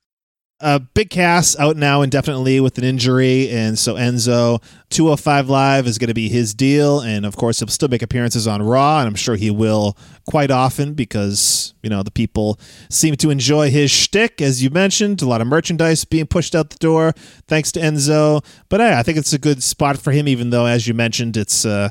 Uh, 0.61 0.79
Big 0.79 1.09
Cass 1.09 1.59
out 1.59 1.79
now 1.79 2.03
indefinitely 2.03 2.61
with 2.61 2.77
an 2.77 2.85
injury, 2.85 3.49
and 3.49 3.79
so 3.79 3.95
Enzo 3.95 4.63
205 4.91 5.49
Live 5.49 5.87
is 5.87 5.97
going 5.97 6.09
to 6.09 6.15
be 6.15 6.29
his 6.29 6.53
deal, 6.53 7.01
and 7.01 7.25
of 7.25 7.35
course 7.35 7.61
he'll 7.61 7.69
still 7.69 7.89
make 7.89 8.03
appearances 8.03 8.47
on 8.47 8.63
Raw, 8.63 8.99
and 8.99 9.09
I'm 9.09 9.15
sure 9.15 9.37
he 9.37 9.51
will 9.51 9.97
quite 10.29 10.51
often 10.51 10.93
because 10.93 11.73
you 11.83 11.89
know 11.89 12.03
the 12.03 12.11
people 12.11 12.61
seem 12.91 13.17
to 13.17 13.31
enjoy 13.31 13.71
his 13.71 13.91
shtick, 13.91 14.43
as 14.43 14.63
you 14.63 14.69
mentioned. 14.69 15.23
A 15.23 15.27
lot 15.27 15.41
of 15.41 15.47
merchandise 15.47 16.05
being 16.05 16.27
pushed 16.27 16.55
out 16.55 16.69
the 16.69 16.77
door 16.77 17.15
thanks 17.49 17.73
to 17.73 17.81
Enzo, 17.81 18.45
but 18.69 18.83
I 18.83 19.03
think 19.03 19.17
it's 19.17 19.33
a 19.33 19.39
good 19.39 19.63
spot 19.63 19.97
for 19.97 20.11
him, 20.11 20.29
even 20.29 20.51
though, 20.51 20.67
as 20.67 20.87
you 20.87 20.93
mentioned, 20.93 21.39
it's 21.39 21.65
uh, 21.65 21.89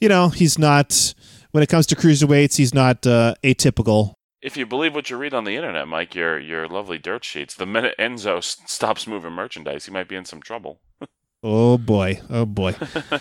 you 0.00 0.10
know 0.10 0.28
he's 0.28 0.58
not 0.58 1.14
when 1.52 1.62
it 1.62 1.70
comes 1.70 1.86
to 1.86 1.96
cruiserweights, 1.96 2.56
he's 2.56 2.74
not 2.74 3.06
uh, 3.06 3.34
atypical 3.42 4.16
if 4.42 4.56
you 4.56 4.66
believe 4.66 4.94
what 4.94 5.08
you 5.08 5.16
read 5.16 5.32
on 5.32 5.44
the 5.44 5.56
internet, 5.56 5.86
Mike, 5.88 6.14
your 6.14 6.38
your 6.38 6.66
lovely 6.68 6.98
dirt 6.98 7.24
sheets, 7.24 7.54
the 7.54 7.66
minute 7.66 7.94
Enzo 7.98 8.38
s- 8.38 8.58
stops 8.66 9.06
moving 9.06 9.32
merchandise, 9.32 9.86
he 9.86 9.92
might 9.92 10.08
be 10.08 10.16
in 10.16 10.24
some 10.24 10.40
trouble. 10.40 10.80
oh 11.42 11.78
boy, 11.78 12.20
oh 12.28 12.44
boy. 12.44 12.74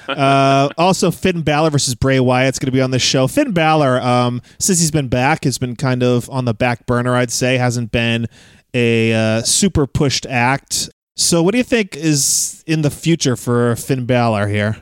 uh, 0.07 0.69
also, 0.77 1.11
Finn 1.11 1.43
Balor 1.43 1.69
versus 1.69 1.95
Bray 1.95 2.19
Wyatt's 2.19 2.59
going 2.59 2.67
to 2.67 2.71
be 2.71 2.81
on 2.81 2.91
this 2.91 3.03
show. 3.03 3.27
Finn 3.27 3.51
Balor, 3.51 4.01
um, 4.01 4.41
since 4.59 4.79
he's 4.79 4.91
been 4.91 5.09
back, 5.09 5.43
has 5.43 5.57
been 5.57 5.75
kind 5.75 6.03
of 6.03 6.29
on 6.29 6.45
the 6.45 6.53
back 6.53 6.85
burner. 6.87 7.15
I'd 7.15 7.31
say 7.31 7.57
hasn't 7.57 7.91
been 7.91 8.27
a 8.73 9.13
uh, 9.13 9.41
super 9.43 9.85
pushed 9.85 10.25
act. 10.25 10.89
So, 11.15 11.43
what 11.43 11.51
do 11.51 11.59
you 11.59 11.63
think 11.63 11.95
is 11.95 12.63
in 12.65 12.81
the 12.81 12.89
future 12.89 13.35
for 13.35 13.75
Finn 13.75 14.05
Balor 14.07 14.47
here? 14.47 14.77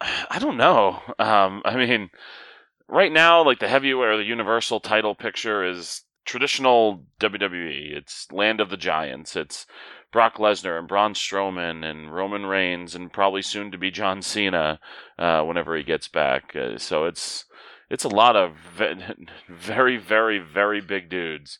I 0.00 0.38
don't 0.40 0.56
know. 0.56 1.00
Um, 1.20 1.62
I 1.64 1.76
mean 1.76 2.10
right 2.88 3.12
now, 3.12 3.44
like 3.44 3.58
the 3.58 3.68
heavyweight 3.68 4.08
or 4.08 4.16
the 4.16 4.24
Universal 4.24 4.80
title 4.80 5.14
picture 5.14 5.64
is 5.64 6.02
traditional 6.24 7.04
WWE. 7.20 7.96
It's 7.96 8.30
Land 8.32 8.60
of 8.60 8.70
the 8.70 8.76
Giants. 8.76 9.36
It's 9.36 9.66
Brock 10.12 10.36
Lesnar 10.36 10.78
and 10.78 10.88
Braun 10.88 11.14
Strowman 11.14 11.84
and 11.84 12.14
Roman 12.14 12.46
Reigns 12.46 12.94
and 12.94 13.12
probably 13.12 13.42
soon 13.42 13.70
to 13.72 13.78
be 13.78 13.90
John 13.90 14.22
Cena 14.22 14.78
uh, 15.18 15.42
whenever 15.42 15.76
he 15.76 15.82
gets 15.82 16.08
back. 16.08 16.54
Uh, 16.54 16.78
so 16.78 17.04
it's 17.04 17.44
it's 17.90 18.04
a 18.04 18.08
lot 18.08 18.36
of 18.36 18.52
very 19.48 19.96
very 19.96 20.38
very 20.38 20.80
big 20.80 21.08
dudes. 21.08 21.58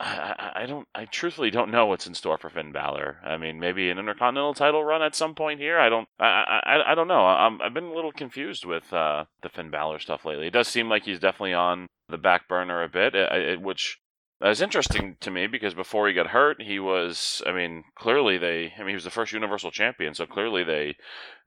I, 0.00 0.52
I 0.54 0.66
don't. 0.66 0.86
I 0.94 1.06
truthfully 1.06 1.50
don't 1.50 1.70
know 1.70 1.86
what's 1.86 2.06
in 2.06 2.14
store 2.14 2.38
for 2.38 2.50
Finn 2.50 2.72
Balor. 2.72 3.18
I 3.24 3.36
mean, 3.36 3.58
maybe 3.58 3.90
an 3.90 3.98
Intercontinental 3.98 4.54
title 4.54 4.84
run 4.84 5.02
at 5.02 5.16
some 5.16 5.34
point 5.34 5.60
here. 5.60 5.78
I 5.78 5.88
don't. 5.88 6.08
I. 6.20 6.60
I, 6.64 6.92
I 6.92 6.94
don't 6.94 7.08
know. 7.08 7.26
I'm, 7.26 7.60
I've 7.60 7.74
been 7.74 7.84
a 7.84 7.94
little 7.94 8.12
confused 8.12 8.64
with 8.64 8.92
uh, 8.92 9.24
the 9.42 9.48
Finn 9.48 9.70
Balor 9.70 9.98
stuff 9.98 10.24
lately. 10.24 10.46
It 10.46 10.52
does 10.52 10.68
seem 10.68 10.88
like 10.88 11.04
he's 11.04 11.18
definitely 11.18 11.54
on 11.54 11.88
the 12.08 12.18
back 12.18 12.48
burner 12.48 12.82
a 12.82 12.88
bit, 12.88 13.14
it, 13.14 13.32
it, 13.32 13.60
which 13.60 13.98
is 14.40 14.62
interesting 14.62 15.16
to 15.20 15.30
me 15.32 15.48
because 15.48 15.74
before 15.74 16.06
he 16.06 16.14
got 16.14 16.28
hurt, 16.28 16.62
he 16.62 16.78
was. 16.78 17.42
I 17.44 17.52
mean, 17.52 17.82
clearly 17.96 18.38
they. 18.38 18.72
I 18.76 18.80
mean, 18.80 18.90
he 18.90 18.94
was 18.94 19.04
the 19.04 19.10
first 19.10 19.32
Universal 19.32 19.72
Champion, 19.72 20.14
so 20.14 20.26
clearly 20.26 20.62
they 20.62 20.96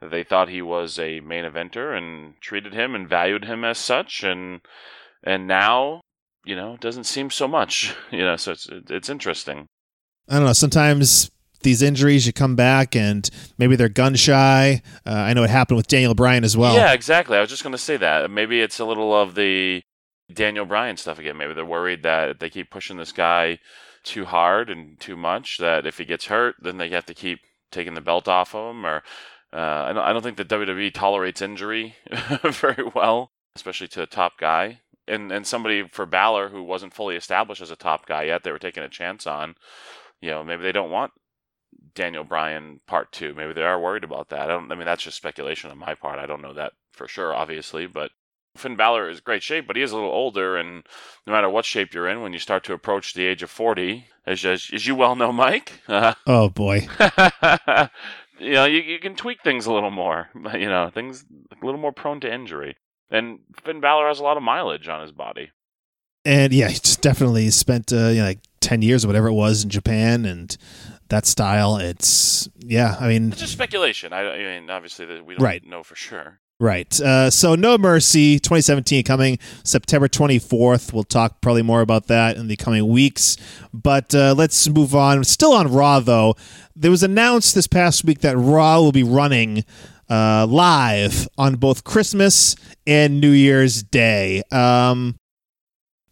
they 0.01 0.23
thought 0.25 0.49
he 0.49 0.61
was 0.61 0.99
a 0.99 1.21
main 1.21 1.45
eventer 1.45 1.97
and 1.97 2.33
treated 2.41 2.73
him 2.73 2.95
and 2.95 3.07
valued 3.07 3.45
him 3.45 3.63
as 3.63 3.77
such, 3.77 4.23
and 4.23 4.59
and 5.23 5.47
now 5.47 6.01
you 6.45 6.55
know, 6.55 6.77
doesn't 6.79 7.05
seem 7.05 7.29
so 7.29 7.47
much. 7.47 7.95
You 8.11 8.25
know, 8.25 8.35
so 8.35 8.51
it's 8.51 8.67
it's 8.89 9.09
interesting. 9.09 9.67
I 10.27 10.35
don't 10.35 10.45
know. 10.45 10.53
Sometimes 10.53 11.31
these 11.63 11.81
injuries, 11.81 12.27
you 12.27 12.33
come 12.33 12.55
back 12.57 12.93
and 12.95 13.29
maybe 13.57 13.77
they're 13.77 13.87
gun 13.87 14.15
shy. 14.15 14.81
Uh, 15.05 15.11
I 15.11 15.33
know 15.33 15.43
it 15.43 15.49
happened 15.49 15.77
with 15.77 15.87
Daniel 15.87 16.13
Bryan 16.13 16.43
as 16.43 16.57
well. 16.57 16.75
Yeah, 16.75 16.91
exactly. 16.91 17.37
I 17.37 17.41
was 17.41 17.49
just 17.49 17.63
going 17.63 17.71
to 17.71 17.77
say 17.77 17.95
that. 17.97 18.29
Maybe 18.29 18.59
it's 18.59 18.79
a 18.79 18.85
little 18.85 19.15
of 19.15 19.35
the 19.35 19.81
Daniel 20.33 20.65
Bryan 20.65 20.97
stuff 20.97 21.19
again. 21.19 21.37
Maybe 21.37 21.53
they're 21.53 21.65
worried 21.65 22.03
that 22.03 22.39
they 22.39 22.49
keep 22.49 22.69
pushing 22.69 22.97
this 22.97 23.13
guy 23.13 23.59
too 24.03 24.25
hard 24.25 24.69
and 24.69 24.99
too 24.99 25.15
much 25.15 25.57
that 25.59 25.85
if 25.85 25.97
he 25.97 26.05
gets 26.05 26.25
hurt, 26.25 26.55
then 26.61 26.77
they 26.77 26.89
have 26.89 27.05
to 27.05 27.13
keep 27.13 27.39
taking 27.71 27.93
the 27.93 28.01
belt 28.01 28.27
off 28.27 28.53
of 28.53 28.75
him. 28.75 28.85
Or 28.85 29.03
uh, 29.53 29.57
I 29.57 29.93
don't. 29.93 30.03
I 30.03 30.11
don't 30.11 30.21
think 30.21 30.37
that 30.37 30.49
WWE 30.49 30.93
tolerates 30.93 31.41
injury 31.41 31.95
very 32.43 32.83
well, 32.93 33.31
especially 33.55 33.87
to 33.89 34.03
a 34.03 34.07
top 34.07 34.33
guy 34.37 34.79
and 35.11 35.31
and 35.31 35.45
somebody 35.45 35.87
for 35.87 36.05
Balor 36.05 36.49
who 36.49 36.63
wasn't 36.63 36.93
fully 36.93 37.15
established 37.15 37.61
as 37.61 37.71
a 37.71 37.75
top 37.75 38.05
guy 38.05 38.23
yet, 38.23 38.43
they 38.43 38.51
were 38.51 38.59
taking 38.59 38.83
a 38.83 38.89
chance 38.89 39.27
on. 39.27 39.55
You 40.21 40.31
know, 40.31 40.43
maybe 40.43 40.63
they 40.63 40.71
don't 40.71 40.91
want 40.91 41.11
Daniel 41.95 42.23
Bryan 42.23 42.79
part 42.87 43.11
two. 43.11 43.33
Maybe 43.33 43.53
they 43.53 43.63
are 43.63 43.79
worried 43.79 44.03
about 44.03 44.29
that. 44.29 44.41
I 44.41 44.47
don't. 44.47 44.71
I 44.71 44.75
mean, 44.75 44.85
that's 44.85 45.03
just 45.03 45.17
speculation 45.17 45.71
on 45.71 45.77
my 45.77 45.95
part. 45.95 46.19
I 46.19 46.25
don't 46.25 46.41
know 46.41 46.53
that 46.53 46.73
for 46.91 47.07
sure, 47.07 47.33
obviously, 47.33 47.87
but. 47.87 48.11
Finn 48.57 48.75
Balor 48.75 49.09
is 49.09 49.21
great 49.21 49.43
shape, 49.43 49.65
but 49.65 49.77
he 49.77 49.81
is 49.81 49.93
a 49.93 49.95
little 49.95 50.11
older, 50.11 50.57
and 50.57 50.85
no 51.25 51.31
matter 51.31 51.49
what 51.49 51.63
shape 51.63 51.93
you're 51.93 52.09
in, 52.09 52.21
when 52.21 52.33
you 52.33 52.39
start 52.39 52.65
to 52.65 52.73
approach 52.73 53.13
the 53.13 53.25
age 53.25 53.41
of 53.41 53.49
40, 53.49 54.07
as, 54.25 54.43
as, 54.43 54.69
as 54.73 54.85
you 54.85 54.93
well 54.93 55.15
know, 55.15 55.31
Mike. 55.31 55.81
Uh, 55.87 56.15
oh, 56.27 56.49
boy. 56.49 56.85
you 58.39 58.51
know, 58.53 58.65
you, 58.65 58.81
you 58.81 58.99
can 58.99 59.15
tweak 59.15 59.41
things 59.41 59.65
a 59.65 59.73
little 59.73 59.91
more. 59.91 60.29
You 60.53 60.67
know, 60.67 60.89
things 60.89 61.23
a 61.49 61.65
little 61.65 61.79
more 61.79 61.93
prone 61.93 62.19
to 62.21 62.33
injury. 62.33 62.75
And 63.11 63.39
Finn 63.63 63.81
Balor 63.81 64.07
has 64.07 64.19
a 64.19 64.23
lot 64.23 64.37
of 64.37 64.43
mileage 64.43 64.87
on 64.87 65.01
his 65.01 65.11
body. 65.11 65.51
And 66.23 66.53
yeah, 66.53 66.69
he's 66.69 66.95
definitely 66.97 67.49
spent 67.49 67.91
uh, 67.91 68.07
you 68.07 68.19
know, 68.19 68.25
like 68.25 68.39
ten 68.61 68.81
years 68.81 69.03
or 69.03 69.07
whatever 69.07 69.27
it 69.27 69.33
was 69.33 69.63
in 69.63 69.69
Japan, 69.69 70.25
and 70.25 70.55
that 71.09 71.25
style. 71.25 71.77
It's 71.77 72.47
yeah, 72.59 72.95
I 72.99 73.07
mean, 73.07 73.31
it's 73.31 73.41
just 73.41 73.53
speculation. 73.53 74.13
I, 74.13 74.31
I 74.31 74.59
mean, 74.59 74.69
obviously 74.69 75.05
we 75.21 75.35
don't 75.35 75.43
right. 75.43 75.65
know 75.65 75.83
for 75.83 75.95
sure. 75.95 76.39
Right. 76.61 77.01
Uh, 77.01 77.31
so 77.31 77.55
No 77.55 77.75
Mercy 77.79 78.37
2017 78.37 79.03
coming 79.03 79.39
September 79.63 80.07
24th. 80.07 80.93
We'll 80.93 81.03
talk 81.03 81.41
probably 81.41 81.63
more 81.63 81.81
about 81.81 82.05
that 82.05 82.37
in 82.37 82.49
the 82.49 82.55
coming 82.55 82.87
weeks. 82.87 83.35
But 83.73 84.13
uh, 84.13 84.35
let's 84.37 84.69
move 84.69 84.93
on. 84.93 85.23
Still 85.23 85.53
on 85.53 85.73
Raw, 85.73 86.01
though. 86.01 86.35
There 86.75 86.91
was 86.91 87.01
announced 87.01 87.55
this 87.55 87.65
past 87.65 88.03
week 88.03 88.19
that 88.19 88.37
Raw 88.37 88.79
will 88.79 88.91
be 88.91 89.01
running 89.01 89.65
uh, 90.11 90.45
live 90.45 91.27
on 91.37 91.55
both 91.55 91.85
Christmas 91.85 92.57
and 92.85 93.21
New 93.21 93.31
Year's 93.31 93.81
Day. 93.81 94.43
Um, 94.51 95.15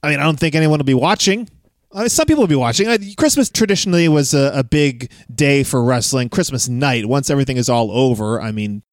I 0.02 0.12
mean, 0.12 0.20
I 0.20 0.24
don't 0.24 0.40
think 0.40 0.56
anyone 0.56 0.80
will 0.80 0.86
be 0.86 0.94
watching. 0.94 1.50
I 1.92 2.02
mean, 2.02 2.10
some 2.10 2.26
people 2.26 2.44
will 2.44 2.48
be 2.48 2.56
watching. 2.56 2.88
Christmas 3.16 3.50
traditionally 3.50 4.08
was 4.08 4.34
a, 4.34 4.52
a 4.56 4.64
big 4.64 5.12
day 5.34 5.64
for 5.64 5.84
wrestling. 5.84 6.30
Christmas 6.30 6.70
night, 6.70 7.08
once 7.08 7.30
everything 7.30 7.58
is 7.58 7.68
all 7.68 7.92
over, 7.92 8.40
I 8.40 8.52
mean, 8.52 8.84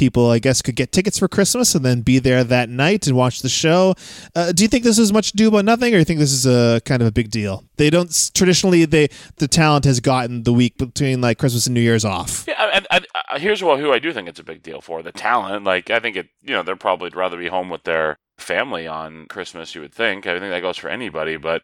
people, 0.00 0.30
I 0.30 0.38
guess, 0.38 0.62
could 0.62 0.76
get 0.76 0.92
tickets 0.92 1.18
for 1.18 1.28
Christmas 1.28 1.74
and 1.74 1.84
then 1.84 2.00
be 2.00 2.18
there 2.18 2.42
that 2.42 2.70
night 2.70 3.06
and 3.06 3.14
watch 3.14 3.42
the 3.42 3.50
show. 3.50 3.94
Uh, 4.34 4.50
do 4.50 4.64
you 4.64 4.68
think 4.68 4.82
this 4.82 4.98
is 4.98 5.12
much 5.12 5.34
ado 5.34 5.48
about 5.48 5.66
nothing, 5.66 5.88
or 5.88 5.96
do 5.96 5.98
you 5.98 6.04
think 6.06 6.20
this 6.20 6.32
is 6.32 6.46
a 6.46 6.80
kind 6.86 7.02
of 7.02 7.08
a 7.08 7.12
big 7.12 7.30
deal? 7.30 7.64
They 7.76 7.90
don't 7.90 8.10
traditionally. 8.34 8.86
They 8.86 9.08
the 9.36 9.46
talent 9.46 9.84
has 9.84 10.00
gotten 10.00 10.44
the 10.44 10.54
week 10.54 10.78
between 10.78 11.20
like 11.20 11.38
Christmas 11.38 11.66
and 11.66 11.74
New 11.74 11.82
Year's 11.82 12.04
off. 12.04 12.46
Yeah, 12.48 12.54
I, 12.58 12.82
I, 12.90 13.00
I, 13.28 13.38
here's 13.38 13.60
who 13.60 13.92
I 13.92 13.98
do 13.98 14.12
think 14.12 14.26
it's 14.26 14.40
a 14.40 14.44
big 14.44 14.62
deal 14.62 14.80
for 14.80 15.02
the 15.02 15.12
talent. 15.12 15.64
Like 15.64 15.90
I 15.90 16.00
think 16.00 16.16
it, 16.16 16.28
you 16.42 16.54
know, 16.54 16.62
they're 16.62 16.76
probably 16.76 17.10
rather 17.10 17.36
be 17.36 17.48
home 17.48 17.68
with 17.68 17.84
their 17.84 18.16
family 18.38 18.86
on 18.86 19.26
Christmas. 19.26 19.74
You 19.74 19.82
would 19.82 19.94
think. 19.94 20.26
I 20.26 20.38
think 20.38 20.50
that 20.50 20.62
goes 20.62 20.78
for 20.78 20.88
anybody, 20.88 21.36
but 21.36 21.62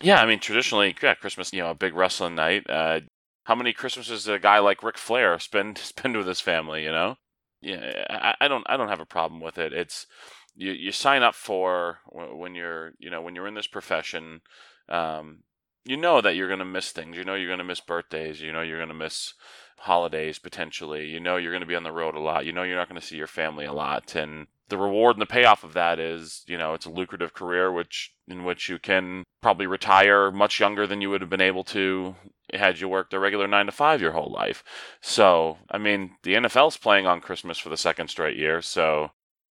yeah, 0.00 0.22
I 0.22 0.26
mean, 0.26 0.40
traditionally, 0.40 0.96
yeah, 1.02 1.14
Christmas, 1.14 1.52
you 1.52 1.60
know, 1.60 1.70
a 1.70 1.74
big 1.74 1.94
wrestling 1.94 2.34
night. 2.34 2.68
Uh, 2.68 3.00
how 3.44 3.54
many 3.54 3.74
Christmases 3.74 4.24
did 4.24 4.34
a 4.34 4.38
guy 4.38 4.58
like 4.58 4.82
Ric 4.82 4.96
Flair 4.96 5.38
spend 5.38 5.78
spend 5.78 6.16
with 6.16 6.26
his 6.26 6.40
family? 6.40 6.84
You 6.84 6.92
know, 6.92 7.16
yeah, 7.64 8.04
I, 8.10 8.34
I 8.42 8.48
don't 8.48 8.64
I 8.68 8.76
don't 8.76 8.88
have 8.88 9.00
a 9.00 9.06
problem 9.06 9.40
with 9.40 9.58
it. 9.58 9.72
It's 9.72 10.06
you 10.54 10.72
you 10.72 10.92
sign 10.92 11.22
up 11.22 11.34
for 11.34 11.98
when 12.06 12.54
you're 12.54 12.92
you 12.98 13.10
know 13.10 13.22
when 13.22 13.34
you're 13.34 13.48
in 13.48 13.54
this 13.54 13.66
profession. 13.66 14.42
Um, 14.88 15.38
you 15.86 15.96
know 15.96 16.20
that 16.20 16.34
you're 16.34 16.48
going 16.48 16.60
to 16.60 16.64
miss 16.64 16.92
things. 16.92 17.16
You 17.16 17.24
know 17.24 17.34
you're 17.34 17.48
going 17.48 17.58
to 17.58 17.64
miss 17.64 17.80
birthdays. 17.80 18.40
You 18.40 18.52
know 18.52 18.62
you're 18.62 18.78
going 18.78 18.88
to 18.88 18.94
miss 18.94 19.34
holidays 19.78 20.38
potentially. 20.38 21.06
You 21.06 21.20
know 21.20 21.36
you're 21.36 21.52
going 21.52 21.62
to 21.62 21.66
be 21.66 21.74
on 21.74 21.82
the 21.82 21.92
road 21.92 22.14
a 22.14 22.20
lot. 22.20 22.46
You 22.46 22.52
know 22.52 22.62
you're 22.62 22.76
not 22.76 22.88
going 22.88 23.00
to 23.00 23.06
see 23.06 23.16
your 23.16 23.26
family 23.26 23.64
a 23.64 23.72
lot. 23.72 24.14
And 24.14 24.46
the 24.68 24.78
reward 24.78 25.16
and 25.16 25.22
the 25.22 25.26
payoff 25.26 25.62
of 25.64 25.74
that 25.74 25.98
is, 25.98 26.42
you 26.46 26.56
know, 26.56 26.74
it's 26.74 26.86
a 26.86 26.90
lucrative 26.90 27.34
career 27.34 27.70
which 27.70 28.14
in 28.28 28.44
which 28.44 28.68
you 28.68 28.78
can 28.78 29.24
probably 29.42 29.66
retire 29.66 30.30
much 30.30 30.60
younger 30.60 30.86
than 30.86 31.00
you 31.00 31.10
would 31.10 31.20
have 31.20 31.30
been 31.30 31.40
able 31.40 31.64
to 31.64 32.14
had 32.52 32.80
you 32.80 32.88
worked 32.88 33.14
a 33.14 33.18
regular 33.18 33.46
9 33.46 33.66
to 33.66 33.72
5 33.72 34.00
your 34.00 34.12
whole 34.12 34.30
life. 34.30 34.62
So, 35.00 35.58
I 35.70 35.78
mean, 35.78 36.16
the 36.22 36.34
NFL's 36.34 36.76
playing 36.76 37.06
on 37.06 37.20
Christmas 37.20 37.58
for 37.58 37.68
the 37.68 37.76
second 37.76 38.08
straight 38.08 38.36
year, 38.36 38.60
so 38.60 39.10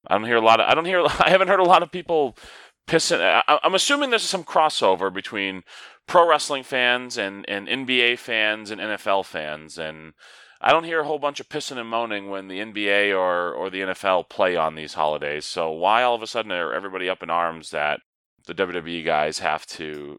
I 0.07 0.15
don't 0.15 0.27
hear 0.27 0.37
a 0.37 0.41
lot 0.41 0.61
of 0.61 0.69
I 0.69 0.75
don't 0.75 0.85
hear 0.85 1.05
I 1.21 1.31
haven't 1.31 1.49
heard 1.49 1.61
a 1.61 1.65
lot 1.65 1.83
of 1.83 1.93
people 1.93 2.37
pissing 2.89 3.21
I, 3.21 3.59
I'm 3.63 3.75
assuming 3.75 4.11
there's 4.11 4.23
some 4.23 4.45
crossover 4.45 5.13
between 5.13 5.63
pro 6.07 6.29
wrestling 6.29 6.63
fans 6.63 7.19
and 7.19 7.45
and 7.49 7.69
NBA 7.69 8.19
fans 8.19 8.71
and 8.71 8.81
NFL 8.81 9.27
fans 9.27 9.79
and 9.79 10.15
I 10.61 10.73
don't 10.73 10.85
hear 10.85 11.01
a 11.01 11.05
whole 11.05 11.21
bunch 11.21 11.39
of 11.39 11.49
pissing 11.49 11.79
and 11.79 11.89
moaning 11.89 12.31
when 12.31 12.49
the 12.49 12.59
NBA 12.59 13.17
or, 13.17 13.53
or 13.53 13.71
the 13.71 13.83
NFL 13.83 14.29
play 14.29 14.57
on 14.57 14.75
these 14.75 14.95
holidays. 14.95 15.45
So 15.45 15.71
why 15.71 16.03
all 16.03 16.17
of 16.17 16.23
a 16.23 16.27
sudden 16.27 16.51
are 16.51 16.73
everybody 16.73 17.09
up 17.09 17.23
in 17.23 17.31
arms 17.31 17.71
that 17.71 18.01
the 18.47 18.55
WWE 18.55 19.05
guys 19.05 19.39
have 19.39 19.67
to 19.67 20.19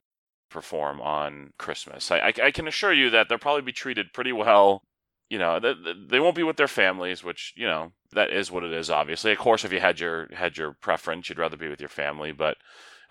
perform 0.49 1.01
on 1.01 1.53
Christmas? 1.57 2.11
I, 2.11 2.19
I, 2.19 2.33
I 2.45 2.51
can 2.51 2.67
assure 2.67 2.93
you 2.93 3.09
that 3.09 3.29
they'll 3.29 3.37
probably 3.37 3.61
be 3.61 3.71
treated 3.71 4.13
pretty 4.13 4.31
well. 4.31 4.83
You 5.29 5.37
know, 5.37 5.59
they, 5.59 5.73
they 6.09 6.19
won't 6.19 6.35
be 6.35 6.43
with 6.43 6.57
their 6.57 6.67
families, 6.67 7.23
which 7.23 7.53
you 7.55 7.67
know 7.67 7.91
that 8.13 8.31
is 8.31 8.51
what 8.51 8.63
it 8.63 8.73
is. 8.73 8.89
Obviously, 8.89 9.31
of 9.31 9.37
course, 9.37 9.63
if 9.63 9.71
you 9.71 9.79
had 9.79 9.99
your 9.99 10.27
had 10.33 10.57
your 10.57 10.73
preference, 10.81 11.29
you'd 11.29 11.39
rather 11.39 11.57
be 11.57 11.69
with 11.69 11.79
your 11.79 11.89
family, 11.89 12.31
but 12.31 12.57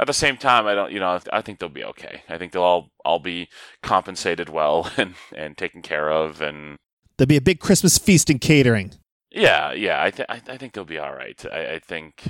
at 0.00 0.06
the 0.06 0.12
same 0.12 0.36
time, 0.36 0.66
I 0.66 0.74
don't, 0.74 0.92
you 0.92 1.00
know, 1.00 1.18
I 1.32 1.42
think 1.42 1.58
they'll 1.58 1.68
be 1.68 1.84
okay. 1.84 2.22
I 2.28 2.38
think 2.38 2.52
they'll 2.52 2.62
all 2.62 2.90
all 3.04 3.18
be 3.18 3.48
compensated 3.82 4.48
well 4.48 4.90
and 4.96 5.14
and 5.36 5.56
taken 5.56 5.82
care 5.82 6.10
of, 6.10 6.40
and 6.40 6.78
There'll 7.18 7.26
be 7.26 7.36
a 7.36 7.42
big 7.42 7.58
Christmas 7.58 7.98
feast 7.98 8.30
and 8.30 8.40
catering. 8.40 8.92
Yeah, 9.30 9.72
yeah, 9.72 10.02
I, 10.02 10.10
th- 10.10 10.28
I, 10.28 10.56
think 10.56 10.72
they'll 10.72 10.84
be 10.84 10.98
all 10.98 11.12
right. 11.12 11.44
I, 11.52 11.74
I 11.74 11.78
think, 11.80 12.28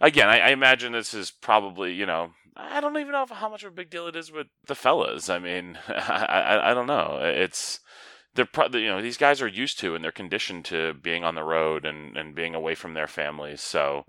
again, 0.00 0.28
I, 0.28 0.38
I, 0.38 0.48
imagine 0.50 0.92
this 0.92 1.12
is 1.12 1.30
probably, 1.30 1.92
you 1.92 2.06
know, 2.06 2.30
I 2.56 2.80
don't 2.80 2.98
even 2.98 3.12
know 3.12 3.26
how 3.30 3.48
much 3.48 3.64
of 3.64 3.72
a 3.72 3.74
big 3.74 3.90
deal 3.90 4.06
it 4.06 4.16
is 4.16 4.30
with 4.30 4.48
the 4.66 4.74
fellas. 4.74 5.30
I 5.30 5.38
mean, 5.38 5.78
I, 5.88 6.24
I, 6.24 6.70
I 6.70 6.74
don't 6.74 6.86
know. 6.86 7.18
It's 7.22 7.80
they're 8.34 8.46
pro- 8.46 8.68
you 8.68 8.88
know 8.88 9.02
these 9.02 9.16
guys 9.16 9.40
are 9.42 9.48
used 9.48 9.78
to 9.80 9.94
and 9.94 10.04
they're 10.04 10.12
conditioned 10.12 10.64
to 10.66 10.94
being 10.94 11.24
on 11.24 11.34
the 11.34 11.44
road 11.44 11.84
and 11.84 12.16
and 12.16 12.34
being 12.34 12.54
away 12.54 12.74
from 12.74 12.94
their 12.94 13.08
families. 13.08 13.60
So, 13.60 14.04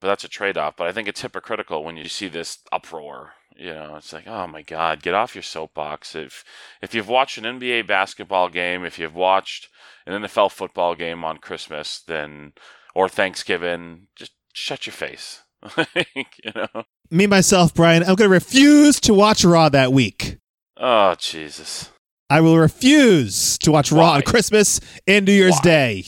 but 0.00 0.08
that's 0.08 0.24
a 0.24 0.28
trade 0.28 0.58
off. 0.58 0.76
But 0.76 0.86
I 0.86 0.92
think 0.92 1.08
it's 1.08 1.22
hypocritical 1.22 1.84
when 1.84 1.96
you 1.96 2.08
see 2.08 2.28
this 2.28 2.58
uproar 2.72 3.32
you 3.58 3.74
know, 3.74 3.96
it's 3.96 4.12
like, 4.12 4.28
oh 4.28 4.46
my 4.46 4.62
God, 4.62 5.02
get 5.02 5.14
off 5.14 5.34
your 5.34 5.42
soapbox. 5.42 6.14
If 6.14 6.44
if 6.80 6.94
you've 6.94 7.08
watched 7.08 7.38
an 7.38 7.58
NBA 7.58 7.88
basketball 7.88 8.48
game, 8.48 8.84
if 8.84 8.98
you've 8.98 9.16
watched 9.16 9.68
an 10.06 10.22
NFL 10.22 10.52
football 10.52 10.94
game 10.94 11.24
on 11.24 11.38
Christmas, 11.38 12.00
then 12.00 12.52
or 12.94 13.08
Thanksgiving, 13.08 14.06
just 14.14 14.32
shut 14.52 14.86
your 14.86 14.92
face. 14.92 15.42
you 16.14 16.52
know. 16.54 16.84
Me 17.10 17.26
myself, 17.26 17.74
Brian, 17.74 18.02
I'm 18.02 18.14
going 18.14 18.28
to 18.28 18.34
refuse 18.34 19.00
to 19.00 19.14
watch 19.14 19.44
Raw 19.44 19.68
that 19.70 19.92
week. 19.92 20.38
Oh 20.76 21.14
Jesus! 21.16 21.90
I 22.30 22.40
will 22.40 22.58
refuse 22.58 23.58
to 23.58 23.72
watch 23.72 23.90
Why? 23.90 23.98
Raw 23.98 24.12
on 24.12 24.22
Christmas 24.22 24.80
and 25.06 25.26
New 25.26 25.32
Year's 25.32 25.56
Why? 25.56 25.62
Day. 25.62 26.04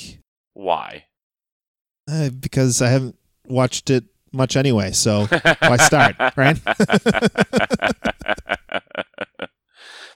Why? 0.55 1.05
Uh, 2.11 2.31
because 2.31 2.81
I 2.83 2.89
haven't 2.89 3.17
watched 3.47 3.91
it 3.91 4.05
much 4.33 4.57
anyway. 4.57 4.93
So 4.93 5.27
why 5.27 5.77
start, 5.79 6.17
right? 6.37 6.57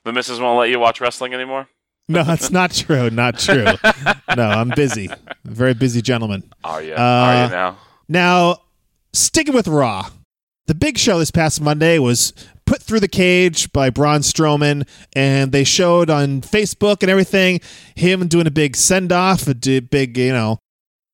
the 0.05 0.13
missus 0.13 0.39
won't 0.41 0.59
let 0.59 0.71
you 0.71 0.79
watch 0.79 1.01
wrestling 1.01 1.35
anymore. 1.35 1.69
No, 2.09 2.23
it's 2.29 2.51
not 2.51 2.71
true. 2.73 3.09
Not 3.11 3.39
true. 3.39 3.65
No, 4.37 4.43
I'm 4.49 4.69
busy. 4.71 5.09
very 5.45 5.73
busy 5.73 6.03
gentleman. 6.03 6.53
Are 6.63 6.83
you? 6.83 6.93
Uh, 6.93 6.99
Are 6.99 7.45
you 7.45 7.51
now? 7.51 7.79
Now, 8.09 8.59
sticking 9.15 9.55
with 9.55 9.69
Raw, 9.69 10.11
the 10.67 10.75
big 10.75 10.99
show 10.99 11.19
this 11.19 11.31
past 11.31 11.61
Monday 11.61 11.99
was 11.99 12.33
put 12.67 12.83
through 12.83 13.01
the 13.01 13.09
cage 13.09 13.73
by 13.73 13.91
Braun 13.91 14.21
Strowman, 14.21 14.87
and 15.15 15.53
they 15.53 15.65
showed 15.65 16.11
on 16.11 16.41
Facebook 16.41 17.03
and 17.03 17.11
everything 17.11 17.61
him 17.95 18.27
doing 18.29 18.47
a 18.47 18.51
big 18.51 18.77
send 18.77 19.13
off, 19.13 19.47
a 19.47 19.55
big, 19.55 20.17
you 20.17 20.33
know, 20.33 20.59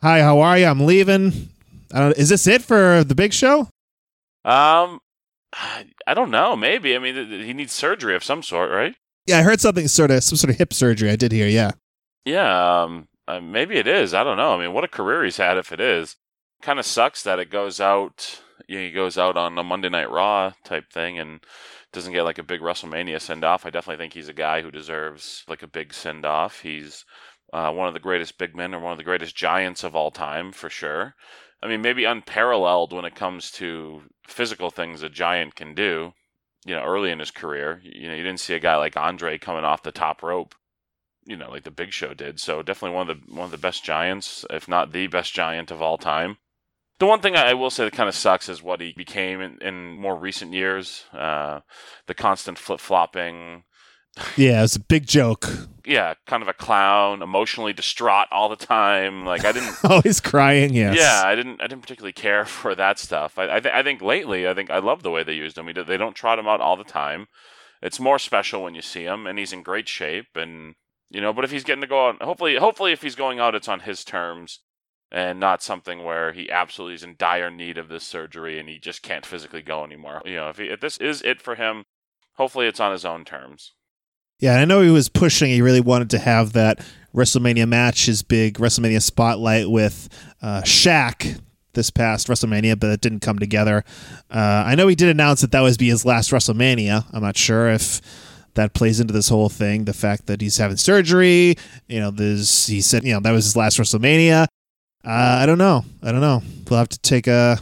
hi, 0.03 0.21
how 0.21 0.41
are 0.41 0.59
you? 0.59 0.67
I'm 0.67 0.87
leaving. 0.87 1.49
I 1.93 2.01
don't, 2.01 2.17
is 2.17 2.29
this 2.29 2.47
it 2.47 2.63
for 2.63 3.05
the 3.05 3.15
big 3.15 3.33
show? 3.33 3.69
Um, 4.45 5.01
I 6.07 6.15
don't 6.15 6.31
know. 6.31 6.57
Maybe. 6.57 6.95
I 6.95 6.99
mean, 6.99 7.43
he 7.43 7.53
needs 7.53 7.73
surgery 7.73 8.15
of 8.15 8.23
some 8.23 8.43
sort, 8.43 8.71
right? 8.71 8.95
Yeah, 9.27 9.39
I 9.39 9.43
heard 9.43 9.61
something 9.61 9.89
sort 9.89 10.11
of 10.11 10.23
some 10.23 10.37
sort 10.37 10.51
of 10.51 10.57
hip 10.57 10.73
surgery. 10.73 11.11
I 11.11 11.17
did 11.17 11.33
hear. 11.33 11.49
Yeah. 11.49 11.73
Yeah. 12.25 12.83
Um, 12.83 13.09
maybe 13.51 13.77
it 13.77 13.87
is. 13.87 14.15
I 14.15 14.25
don't 14.25 14.37
know. 14.37 14.55
I 14.55 14.59
mean, 14.59 14.73
what 14.73 14.85
a 14.85 14.89
career 14.89 15.25
he's 15.25 15.37
had 15.37 15.59
if 15.59 15.73
it 15.73 15.81
is. 15.81 16.17
Kind 16.61 16.79
of 16.79 16.87
sucks 16.87 17.23
that 17.23 17.39
it 17.39 17.51
goes 17.51 17.81
out. 17.81 18.43
You 18.69 18.79
know, 18.79 18.85
he 18.85 18.91
goes 18.91 19.17
out 19.17 19.37
on 19.37 19.57
a 19.57 19.65
Monday 19.65 19.89
Night 19.89 20.11
Raw 20.11 20.53
type 20.63 20.93
thing 20.93 21.19
and 21.19 21.41
doesn't 21.93 22.13
get 22.13 22.23
like 22.23 22.39
a 22.39 22.43
big 22.43 22.61
WrestleMania 22.61 23.21
send 23.21 23.45
off. 23.45 23.65
I 23.65 23.71
definitely 23.71 24.03
think 24.03 24.13
he's 24.13 24.29
a 24.29 24.35
guy 24.35 24.63
who 24.63 24.71
deserves 24.71 25.45
like 25.49 25.63
a 25.63 25.67
big 25.67 25.95
send 25.95 26.25
off. 26.25 26.61
He's 26.61 27.05
uh, 27.53 27.73
one 27.73 27.89
of 27.89 27.95
the 27.95 28.01
greatest 28.01 28.39
big 28.39 28.55
men 28.55 28.75
or 28.75 28.81
one 28.81 28.93
of 28.93 28.99
the 28.99 29.05
greatest 29.05 29.35
giants 29.35 29.83
of 29.83 29.97
all 29.97 30.11
time 30.11 30.53
for 30.53 30.71
sure. 30.71 31.15
I 31.63 31.67
mean, 31.67 31.83
maybe 31.83 32.05
unparalleled 32.05 32.93
when 32.93 33.05
it 33.05 33.15
comes 33.15 33.51
to 33.53 34.03
physical 34.27 34.71
things 34.71 35.03
a 35.03 35.09
giant 35.09 35.57
can 35.57 35.75
do. 35.75 36.13
You 36.65 36.77
know, 36.77 36.83
early 36.83 37.11
in 37.11 37.19
his 37.19 37.31
career, 37.31 37.81
you 37.83 38.07
know, 38.09 38.15
you 38.15 38.23
didn't 38.23 38.41
see 38.41 38.55
a 38.55 38.61
guy 38.61 38.77
like 38.77 38.97
Andre 38.97 39.39
coming 39.39 39.65
off 39.65 39.83
the 39.83 39.93
top 39.93 40.23
rope. 40.23 40.55
You 41.25 41.37
know, 41.37 41.51
like 41.51 41.65
the 41.65 41.71
Big 41.71 41.93
Show 41.93 42.13
did. 42.13 42.39
So 42.39 42.63
definitely 42.63 42.97
one 42.97 43.09
of 43.09 43.21
the 43.27 43.35
one 43.35 43.45
of 43.47 43.51
the 43.51 43.59
best 43.59 43.83
giants, 43.83 44.45
if 44.51 44.69
not 44.69 44.93
the 44.93 45.07
best 45.07 45.33
giant 45.33 45.71
of 45.71 45.81
all 45.81 45.97
time. 45.99 46.37
The 47.01 47.07
one 47.07 47.21
thing 47.21 47.35
I 47.35 47.55
will 47.55 47.71
say 47.71 47.85
that 47.85 47.93
kind 47.95 48.09
of 48.09 48.15
sucks 48.15 48.49
is 48.49 48.63
what 48.63 48.81
he 48.81 48.93
became 48.97 49.41
in, 49.41 49.59
in 49.61 49.99
more 50.01 50.17
recent 50.17 50.53
years. 50.53 51.05
Uh, 51.13 51.61
the 52.07 52.15
constant 52.15 52.59
flip 52.59 52.79
flopping, 52.79 53.65
Yeah, 54.37 54.63
it's 54.63 54.77
a 54.77 54.81
big 54.81 55.07
joke. 55.07 55.49
yeah, 55.87 56.15
kind 56.27 56.43
of 56.43 56.49
a 56.49 56.53
clown, 56.53 57.23
emotionally 57.23 57.73
distraught 57.73 58.27
all 58.31 58.49
the 58.49 58.57
time. 58.57 59.25
Like 59.25 59.45
I 59.45 59.53
didn't 59.53 59.75
Always 59.85 60.21
crying. 60.21 60.75
Yes. 60.75 60.97
Yeah, 60.99 61.23
I 61.25 61.35
didn't. 61.35 61.61
I 61.63 61.67
didn't 61.67 61.83
particularly 61.83 62.13
care 62.13 62.45
for 62.45 62.75
that 62.75 62.99
stuff. 62.99 63.39
I, 63.39 63.57
I, 63.57 63.61
th- 63.61 63.75
I 63.75 63.83
think 63.83 64.03
lately, 64.03 64.47
I 64.47 64.53
think 64.55 64.69
I 64.71 64.79
love 64.79 65.03
the 65.03 65.11
way 65.11 65.23
they 65.25 65.33
used 65.35 65.57
him. 65.57 65.67
He, 65.69 65.73
they 65.73 65.97
don't 65.97 66.15
trot 66.15 66.39
him 66.39 66.47
out 66.47 66.61
all 66.61 66.77
the 66.77 66.85
time. 66.85 67.27
It's 67.83 67.99
more 67.99 68.19
special 68.19 68.63
when 68.63 68.75
you 68.75 68.83
see 68.83 69.05
him, 69.05 69.27
and 69.27 69.39
he's 69.39 69.55
in 69.55 69.63
great 69.63 69.89
shape. 69.89 70.37
And 70.37 70.75
you 71.09 71.23
know, 71.23 71.33
but 71.33 71.45
if 71.47 71.51
he's 71.51 71.65
getting 71.65 71.81
to 71.81 71.87
go 71.87 72.09
out, 72.09 72.21
hopefully, 72.23 72.57
hopefully, 72.57 72.93
if 72.93 73.01
he's 73.01 73.15
going 73.15 73.41
out, 73.41 73.55
it's 73.55 73.69
on 73.69 73.81
his 73.81 74.05
terms, 74.05 74.61
and 75.13 75.41
not 75.41 75.63
something 75.63 76.05
where 76.05 76.33
he 76.33 76.51
absolutely 76.51 76.95
is 76.95 77.03
in 77.03 77.17
dire 77.19 77.51
need 77.51 77.79
of 77.79 77.89
this 77.89 78.05
surgery 78.05 78.59
and 78.59 78.69
he 78.69 78.79
just 78.79 79.03
can't 79.03 79.27
physically 79.27 79.63
go 79.63 79.85
anymore. 79.85 80.23
You 80.25 80.37
know, 80.37 80.49
if, 80.49 80.59
he, 80.59 80.67
if 80.67 80.81
this 80.81 80.99
is 80.99 81.23
it 81.23 81.41
for 81.41 81.57
him, 81.57 81.85
hopefully, 82.35 82.67
it's 82.67 82.81
on 82.81 82.93
his 82.93 83.05
own 83.05 83.25
terms. 83.25 83.73
Yeah, 84.39 84.57
I 84.57 84.65
know 84.65 84.81
he 84.81 84.91
was 84.91 85.09
pushing. 85.09 85.51
He 85.51 85.61
really 85.61 85.81
wanted 85.81 86.11
to 86.11 86.19
have 86.19 86.55
that 86.55 86.81
WrestleMania 87.15 87.69
match, 87.69 88.07
his 88.07 88.23
big 88.23 88.55
WrestleMania 88.55 89.03
spotlight 89.03 89.69
with 89.69 90.09
uh, 90.41 90.63
Shaq 90.63 91.41
this 91.75 91.91
past 91.91 92.27
WrestleMania, 92.27 92.79
but 92.79 92.91
it 92.91 93.01
didn't 93.01 93.21
come 93.21 93.39
together. 93.39 93.85
Uh, 94.31 94.65
I 94.67 94.75
know 94.75 94.89
he 94.89 94.95
did 94.95 95.09
announce 95.09 95.41
that 95.43 95.53
that 95.53 95.61
was 95.61 95.77
be 95.77 95.89
his 95.89 96.05
last 96.05 96.31
WrestleMania. 96.31 97.05
I'm 97.13 97.23
not 97.23 97.37
sure 97.37 97.69
if 97.69 98.01
that 98.55 98.75
plays 98.75 98.99
into 98.99 99.13
this 99.13 99.29
whole 99.29 99.49
thing. 99.49 99.85
The 99.85 99.93
fact 99.93 100.27
that 100.27 100.41
he's 100.41 100.57
having 100.57 100.77
surgery, 100.77 101.57
you 101.89 102.01
know, 102.01 102.11
this 102.11 102.67
he 102.67 102.81
said, 102.81 103.05
you 103.05 103.13
know, 103.13 103.21
that 103.21 103.33
was 103.33 103.45
his 103.45 103.57
last 103.57 103.79
WrestleMania. 103.79 104.47
Uh, 105.05 105.39
I 105.43 105.47
don't 105.47 105.59
know. 105.59 105.85
I 106.03 106.13
don't 106.13 106.21
know. 106.21 106.43
We'll 106.69 106.79
have 106.79 106.89
to 106.91 106.99
take 106.99 107.27
a 107.27 107.59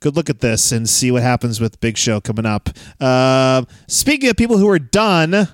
good 0.00 0.14
look 0.14 0.28
at 0.28 0.40
this 0.40 0.72
and 0.72 0.88
see 0.88 1.10
what 1.10 1.22
happens 1.22 1.60
with 1.60 1.80
Big 1.80 1.96
Show 1.96 2.20
coming 2.20 2.44
up. 2.44 2.68
Uh, 3.00 3.64
speaking 3.88 4.28
of 4.28 4.36
people 4.36 4.58
who 4.58 4.68
are 4.68 4.78
done 4.78 5.48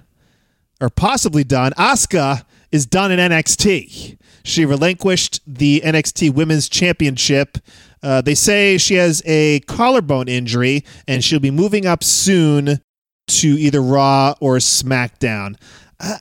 or 0.80 0.90
possibly 0.90 1.44
done, 1.44 1.72
Asuka 1.72 2.44
is 2.72 2.86
done 2.86 3.12
in 3.12 3.18
NXT. 3.18 4.18
She 4.42 4.64
relinquished 4.64 5.40
the 5.46 5.82
NXT 5.84 6.32
Women's 6.32 6.68
Championship. 6.68 7.58
Uh, 8.02 8.20
they 8.20 8.34
say 8.34 8.78
she 8.78 8.94
has 8.94 9.22
a 9.26 9.60
collarbone 9.60 10.28
injury 10.28 10.84
and 11.06 11.22
she'll 11.22 11.40
be 11.40 11.50
moving 11.50 11.86
up 11.86 12.02
soon 12.02 12.80
to 13.26 13.48
either 13.48 13.82
Raw 13.82 14.34
or 14.40 14.56
SmackDown. 14.56 15.56
Uh, 16.00 16.18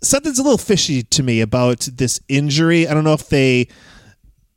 something's 0.00 0.38
a 0.38 0.42
little 0.42 0.58
fishy 0.58 1.02
to 1.02 1.22
me 1.22 1.40
about 1.40 1.88
this 1.92 2.20
injury. 2.28 2.86
I 2.86 2.94
don't 2.94 3.04
know 3.04 3.12
if 3.12 3.28
they. 3.28 3.68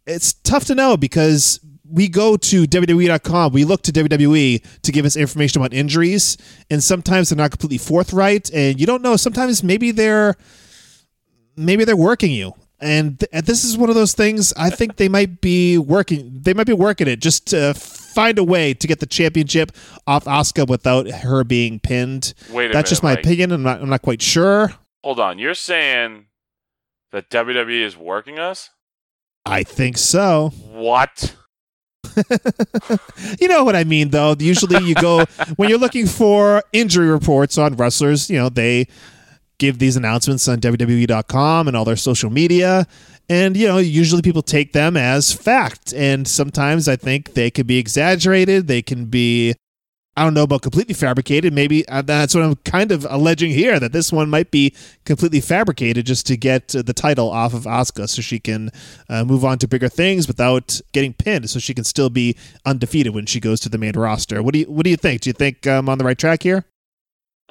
It's 0.07 0.33
tough 0.33 0.65
to 0.65 0.75
know 0.75 0.97
because 0.97 1.59
we 1.89 2.07
go 2.07 2.35
to 2.37 2.63
WWE.com, 2.63 3.53
we 3.53 3.63
look 3.65 3.81
to 3.83 3.91
WWE 3.91 4.65
to 4.81 4.91
give 4.91 5.05
us 5.05 5.15
information 5.15 5.61
about 5.61 5.73
injuries, 5.73 6.37
and 6.69 6.83
sometimes 6.83 7.29
they're 7.29 7.37
not 7.37 7.51
completely 7.51 7.77
forthright, 7.77 8.49
and 8.53 8.79
you 8.79 8.85
don't 8.85 9.01
know. 9.01 9.15
Sometimes 9.15 9.63
maybe 9.63 9.91
they're 9.91 10.35
maybe 11.55 11.83
they're 11.85 11.95
working 11.95 12.31
you, 12.31 12.53
and, 12.79 13.19
th- 13.19 13.29
and 13.33 13.45
this 13.45 13.63
is 13.63 13.77
one 13.77 13.89
of 13.89 13.95
those 13.95 14.13
things. 14.13 14.53
I 14.57 14.69
think 14.69 14.97
they 14.97 15.09
might 15.09 15.41
be 15.41 15.77
working. 15.77 16.39
They 16.41 16.53
might 16.53 16.67
be 16.67 16.73
working 16.73 17.07
it 17.07 17.19
just 17.19 17.47
to 17.47 17.73
find 17.73 18.37
a 18.37 18.43
way 18.43 18.73
to 18.73 18.87
get 18.87 18.99
the 18.99 19.05
championship 19.05 19.71
off 20.05 20.25
Asuka 20.25 20.67
without 20.67 21.09
her 21.09 21.43
being 21.43 21.79
pinned. 21.79 22.33
Wait 22.51 22.71
a 22.71 22.73
That's 22.73 22.89
just 22.89 23.03
my 23.03 23.11
minute, 23.11 23.19
Mike. 23.19 23.25
opinion. 23.25 23.51
I'm 23.51 23.63
not. 23.63 23.81
I'm 23.81 23.89
not 23.89 24.01
quite 24.01 24.21
sure. 24.21 24.73
Hold 25.03 25.19
on, 25.19 25.39
you're 25.39 25.53
saying 25.53 26.25
that 27.11 27.29
WWE 27.29 27.81
is 27.81 27.95
working 27.95 28.39
us? 28.39 28.71
I 29.47 29.63
think 29.63 29.97
so. 29.97 30.51
What? 30.71 31.35
You 33.39 33.47
know 33.47 33.63
what 33.63 33.75
I 33.75 33.83
mean, 33.83 34.09
though. 34.09 34.35
Usually, 34.37 34.83
you 34.83 34.95
go 34.95 35.25
when 35.55 35.69
you're 35.69 35.77
looking 35.77 36.07
for 36.07 36.63
injury 36.73 37.09
reports 37.09 37.57
on 37.57 37.75
wrestlers. 37.75 38.29
You 38.29 38.37
know, 38.37 38.49
they 38.49 38.87
give 39.59 39.79
these 39.79 39.95
announcements 39.95 40.47
on 40.47 40.59
WWE.com 40.59 41.67
and 41.67 41.75
all 41.75 41.85
their 41.85 41.95
social 41.95 42.29
media, 42.29 42.87
and 43.29 43.55
you 43.57 43.67
know, 43.67 43.77
usually 43.77 44.21
people 44.21 44.41
take 44.41 44.73
them 44.73 44.97
as 44.97 45.33
fact. 45.33 45.93
And 45.93 46.27
sometimes 46.27 46.87
I 46.87 46.95
think 46.95 47.33
they 47.33 47.49
can 47.49 47.67
be 47.67 47.77
exaggerated. 47.77 48.67
They 48.67 48.81
can 48.81 49.05
be. 49.05 49.55
I 50.17 50.23
don't 50.23 50.33
know 50.33 50.43
about 50.43 50.63
completely 50.63 50.95
fabricated. 50.95 51.53
Maybe 51.53 51.87
uh, 51.87 52.01
that's 52.01 52.33
what 52.33 52.43
I'm 52.43 52.55
kind 52.55 52.91
of 52.91 53.05
alleging 53.07 53.51
here 53.51 53.79
that 53.79 53.91
this 53.91 54.11
one 54.11 54.31
might 54.31 54.49
be 54.49 54.73
completely 55.05 55.41
fabricated 55.41 56.07
just 56.07 56.25
to 56.25 56.35
get 56.35 56.75
uh, 56.75 56.81
the 56.81 56.93
title 56.93 57.29
off 57.29 57.53
of 57.53 57.65
Asuka 57.65 58.09
so 58.09 58.23
she 58.23 58.39
can 58.39 58.71
uh, 59.09 59.23
move 59.23 59.45
on 59.45 59.59
to 59.59 59.67
bigger 59.67 59.89
things 59.89 60.27
without 60.27 60.81
getting 60.91 61.13
pinned 61.13 61.51
so 61.51 61.59
she 61.59 61.75
can 61.75 61.83
still 61.83 62.09
be 62.09 62.35
undefeated 62.65 63.13
when 63.13 63.27
she 63.27 63.39
goes 63.39 63.59
to 63.59 63.69
the 63.69 63.77
main 63.77 63.93
roster. 63.93 64.41
What 64.41 64.55
do 64.55 64.61
you 64.61 64.65
what 64.65 64.85
do 64.85 64.89
you 64.89 64.97
think? 64.97 65.21
Do 65.21 65.29
you 65.29 65.33
think 65.33 65.67
I'm 65.67 65.87
on 65.87 65.99
the 65.99 66.03
right 66.03 66.17
track 66.17 66.41
here? 66.41 66.65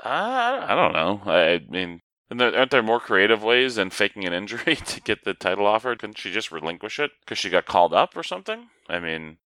Uh, 0.04 0.66
I 0.68 0.74
don't 0.74 0.92
know. 0.92 1.22
I 1.24 1.60
mean, 1.70 2.00
aren't 2.32 2.72
there 2.72 2.82
more 2.82 2.98
creative 2.98 3.44
ways 3.44 3.76
than 3.76 3.90
faking 3.90 4.24
an 4.24 4.32
injury 4.32 4.74
to 4.86 5.00
get 5.00 5.24
the 5.24 5.34
title 5.34 5.68
offered? 5.68 6.00
Couldn't 6.00 6.18
she 6.18 6.32
just 6.32 6.50
relinquish 6.50 6.98
it 6.98 7.12
because 7.20 7.38
she 7.38 7.48
got 7.48 7.66
called 7.66 7.94
up 7.94 8.16
or 8.16 8.24
something? 8.24 8.70
I 8.88 8.98
mean, 8.98 9.38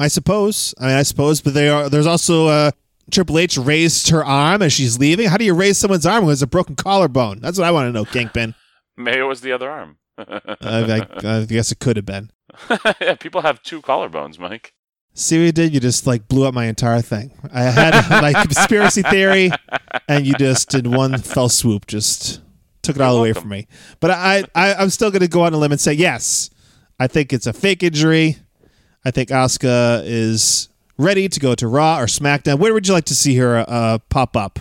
I 0.00 0.08
suppose. 0.08 0.74
I 0.80 0.86
mean, 0.86 0.96
I 0.96 1.02
suppose, 1.02 1.40
but 1.40 1.54
they 1.54 1.68
are. 1.68 1.88
There's 1.88 2.06
also 2.06 2.48
uh, 2.48 2.70
Triple 3.10 3.38
H 3.38 3.58
raised 3.58 4.08
her 4.08 4.24
arm 4.24 4.62
as 4.62 4.72
she's 4.72 4.98
leaving. 4.98 5.28
How 5.28 5.36
do 5.36 5.44
you 5.44 5.54
raise 5.54 5.78
someone's 5.78 6.06
arm 6.06 6.24
who 6.24 6.30
has 6.30 6.42
a 6.42 6.46
broken 6.46 6.74
collarbone? 6.74 7.40
That's 7.40 7.58
what 7.58 7.66
I 7.66 7.70
want 7.70 7.88
to 7.88 7.92
know, 7.92 8.04
Kingpin. 8.04 8.54
maybe 8.96 9.18
it 9.18 9.24
was 9.24 9.42
the 9.42 9.52
other 9.52 9.70
arm. 9.70 9.98
Uh, 10.20 11.06
I, 11.22 11.40
I 11.40 11.44
guess 11.46 11.72
it 11.72 11.78
could 11.78 11.96
have 11.96 12.04
been. 12.04 12.30
yeah, 13.00 13.14
people 13.14 13.40
have 13.40 13.62
two 13.62 13.80
collarbones, 13.80 14.38
Mike. 14.38 14.74
See 15.14 15.38
what 15.38 15.44
you 15.44 15.52
did? 15.52 15.72
You 15.72 15.80
just 15.80 16.06
like 16.06 16.28
blew 16.28 16.46
up 16.46 16.52
my 16.52 16.66
entire 16.66 17.00
thing. 17.00 17.32
I 17.52 17.62
had 17.62 18.22
my 18.22 18.32
conspiracy 18.42 19.02
theory, 19.02 19.50
and 20.08 20.26
you 20.26 20.34
just 20.34 20.68
did 20.68 20.86
one 20.86 21.16
fell 21.18 21.48
swoop 21.48 21.86
just 21.86 22.42
took 22.82 22.96
it 22.96 23.02
all 23.02 23.16
away 23.16 23.32
from 23.32 23.48
me. 23.48 23.66
But 23.98 24.10
I, 24.10 24.44
I 24.54 24.74
I'm 24.74 24.90
still 24.90 25.10
going 25.10 25.20
to 25.22 25.28
go 25.28 25.42
on 25.42 25.54
a 25.54 25.56
limb 25.56 25.72
and 25.72 25.80
say 25.80 25.94
yes. 25.94 26.50
I 26.98 27.06
think 27.06 27.32
it's 27.32 27.46
a 27.46 27.52
fake 27.54 27.82
injury. 27.82 28.36
I 29.04 29.10
think 29.10 29.30
Asuka 29.30 30.02
is 30.04 30.68
ready 30.98 31.28
to 31.28 31.40
go 31.40 31.54
to 31.54 31.66
Raw 31.66 31.98
or 31.98 32.06
SmackDown. 32.06 32.58
Where 32.58 32.74
would 32.74 32.86
you 32.86 32.94
like 32.94 33.06
to 33.06 33.14
see 33.14 33.36
her 33.36 33.64
uh, 33.66 33.98
pop 34.10 34.36
up? 34.36 34.60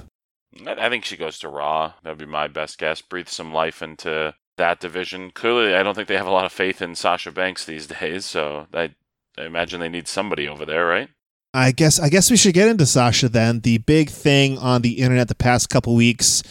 I, 0.65 0.89
think 0.89 1.05
she 1.05 1.17
goes 1.17 1.39
to 1.39 1.49
Raw. 1.49 1.93
That'd 2.03 2.19
be 2.19 2.25
my 2.25 2.47
best 2.47 2.77
guess. 2.77 3.01
Breathe 3.01 3.27
some 3.27 3.53
life 3.53 3.81
into 3.81 4.33
that 4.57 4.79
division. 4.79 5.31
Clearly, 5.31 5.75
I 5.75 5.83
don't 5.83 5.95
think 5.95 6.07
they 6.07 6.17
have 6.17 6.27
a 6.27 6.31
lot 6.31 6.45
of 6.45 6.51
faith 6.51 6.81
in 6.81 6.95
Sasha 6.95 7.31
Banks 7.31 7.65
these 7.65 7.87
days, 7.99 8.25
so 8.25 8.67
I, 8.73 8.95
I 9.37 9.45
imagine 9.45 9.79
they 9.79 9.89
need 9.89 10.07
somebody 10.07 10.47
over 10.47 10.65
there, 10.65 10.85
right? 10.85 11.09
I 11.53 11.71
guess 11.71 11.99
I 11.99 12.09
guess 12.09 12.29
we 12.29 12.37
should 12.37 12.53
get 12.53 12.67
into 12.67 12.85
Sasha 12.85 13.27
then. 13.27 13.61
The 13.61 13.79
big 13.79 14.09
thing 14.09 14.59
on 14.59 14.83
the 14.83 14.99
internet 14.99 15.29
the 15.29 15.35
past 15.35 15.69
couple 15.69 15.95
weeks 15.95 16.43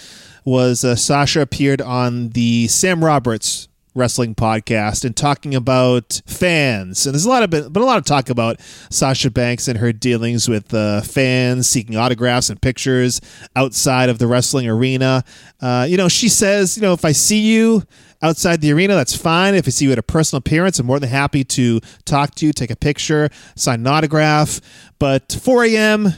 was 0.44 0.82
uh, 0.82 0.96
Sasha 0.96 1.40
appeared 1.40 1.80
on 1.80 2.30
the 2.30 2.66
Sam 2.66 3.04
Roberts 3.04 3.67
wrestling 3.94 4.34
podcast 4.34 5.04
and 5.04 5.16
talking 5.16 5.54
about 5.54 6.20
fans. 6.26 7.06
And 7.06 7.14
there's 7.14 7.24
a 7.24 7.28
lot 7.28 7.42
of 7.42 7.50
been, 7.50 7.72
been 7.72 7.82
a 7.82 7.86
lot 7.86 7.98
of 7.98 8.04
talk 8.04 8.30
about 8.30 8.60
Sasha 8.90 9.30
Banks 9.30 9.68
and 9.68 9.78
her 9.78 9.92
dealings 9.92 10.48
with 10.48 10.72
uh, 10.72 11.00
fans 11.02 11.68
seeking 11.68 11.96
autographs 11.96 12.50
and 12.50 12.60
pictures 12.60 13.20
outside 13.56 14.08
of 14.08 14.18
the 14.18 14.26
wrestling 14.26 14.68
arena. 14.68 15.24
Uh, 15.60 15.86
you 15.88 15.96
know, 15.96 16.08
she 16.08 16.28
says, 16.28 16.76
you 16.76 16.82
know, 16.82 16.92
if 16.92 17.04
I 17.04 17.12
see 17.12 17.40
you 17.40 17.82
outside 18.22 18.60
the 18.60 18.72
arena, 18.72 18.94
that's 18.94 19.16
fine. 19.16 19.54
If 19.54 19.66
I 19.66 19.70
see 19.70 19.86
you 19.86 19.92
at 19.92 19.98
a 19.98 20.02
personal 20.02 20.38
appearance, 20.38 20.78
I'm 20.78 20.86
more 20.86 21.00
than 21.00 21.08
happy 21.08 21.44
to 21.44 21.80
talk 22.04 22.34
to 22.36 22.46
you, 22.46 22.52
take 22.52 22.70
a 22.70 22.76
picture, 22.76 23.30
sign 23.56 23.80
an 23.80 23.86
autograph. 23.86 24.60
But 24.98 25.38
4 25.40 25.64
a.m., 25.64 26.12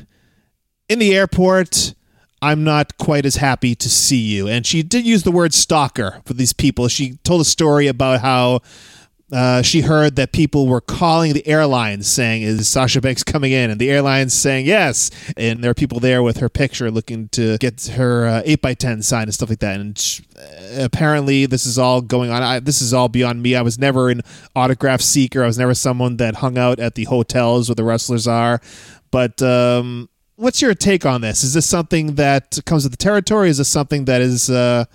in 0.90 0.98
the 0.98 1.14
airport, 1.14 1.94
I'm 2.42 2.64
not 2.64 2.96
quite 2.98 3.26
as 3.26 3.37
happy 3.37 3.74
to 3.74 3.88
see 3.90 4.16
you. 4.16 4.48
And 4.48 4.66
she 4.66 4.83
did 4.83 5.07
use 5.07 5.24
the 5.24 5.31
word 5.31 5.53
stalker 5.53 6.22
for 6.24 6.35
these 6.35 6.53
people. 6.53 6.88
She 6.88 7.18
told 7.22 7.42
a 7.42 7.44
story 7.44 7.87
about 7.87 8.20
how 8.20 8.61
uh, 9.33 9.62
she 9.62 9.83
heard 9.83 10.16
that 10.16 10.33
people 10.33 10.66
were 10.66 10.81
calling 10.81 11.33
the 11.33 11.46
airlines 11.46 12.09
saying, 12.09 12.42
Is 12.42 12.66
Sasha 12.68 13.00
Banks 13.00 13.22
coming 13.22 13.53
in? 13.53 13.70
And 13.70 13.81
the 13.81 13.90
airlines 13.90 14.33
saying 14.35 14.66
yes. 14.66 15.11
And 15.37 15.62
there 15.62 15.70
are 15.70 15.74
people 15.74 16.00
there 16.00 16.22
with 16.22 16.38
her 16.38 16.48
picture 16.48 16.90
looking 16.90 17.29
to 17.31 17.57
get 17.59 17.87
her 17.94 18.26
uh, 18.26 18.42
8x10 18.42 19.05
sign 19.05 19.24
and 19.24 19.35
stuff 19.35 19.50
like 19.50 19.61
that. 19.61 19.79
And 19.79 19.96
sh- 19.96 20.22
uh, 20.37 20.85
apparently, 20.85 21.46
this 21.46 21.64
is 21.64 21.79
all 21.79 22.00
going 22.00 22.31
on. 22.31 22.42
I, 22.42 22.61
this 22.61 22.83
is 22.83 22.92
all 22.92 23.09
beyond 23.09 23.42
me. 23.42 23.55
I 23.55 23.62
was 23.62 23.79
never 23.79 24.11
an 24.11 24.22
autograph 24.57 25.00
seeker, 25.00 25.44
I 25.44 25.46
was 25.46 25.59
never 25.59 25.74
someone 25.74 26.16
that 26.16 26.37
hung 26.37 26.59
out 26.59 26.81
at 26.81 26.96
the 26.96 27.05
hotels 27.05 27.68
where 27.68 27.76
the 27.76 27.85
wrestlers 27.85 28.26
are. 28.26 28.61
But 29.12 29.42
um, 29.42 30.09
what's 30.40 30.62
your 30.62 30.74
take 30.74 31.05
on 31.05 31.20
this? 31.20 31.44
Is 31.44 31.55
this 31.55 31.68
something 31.68 32.14
that 32.14 32.59
comes 32.66 32.85
with 32.85 32.92
the 32.92 32.96
territory? 32.96 33.50
Is 33.50 33.59
this 33.59 33.68
something 33.68 34.07
that 34.07 34.20
is. 34.20 34.50
Uh, 34.50 34.87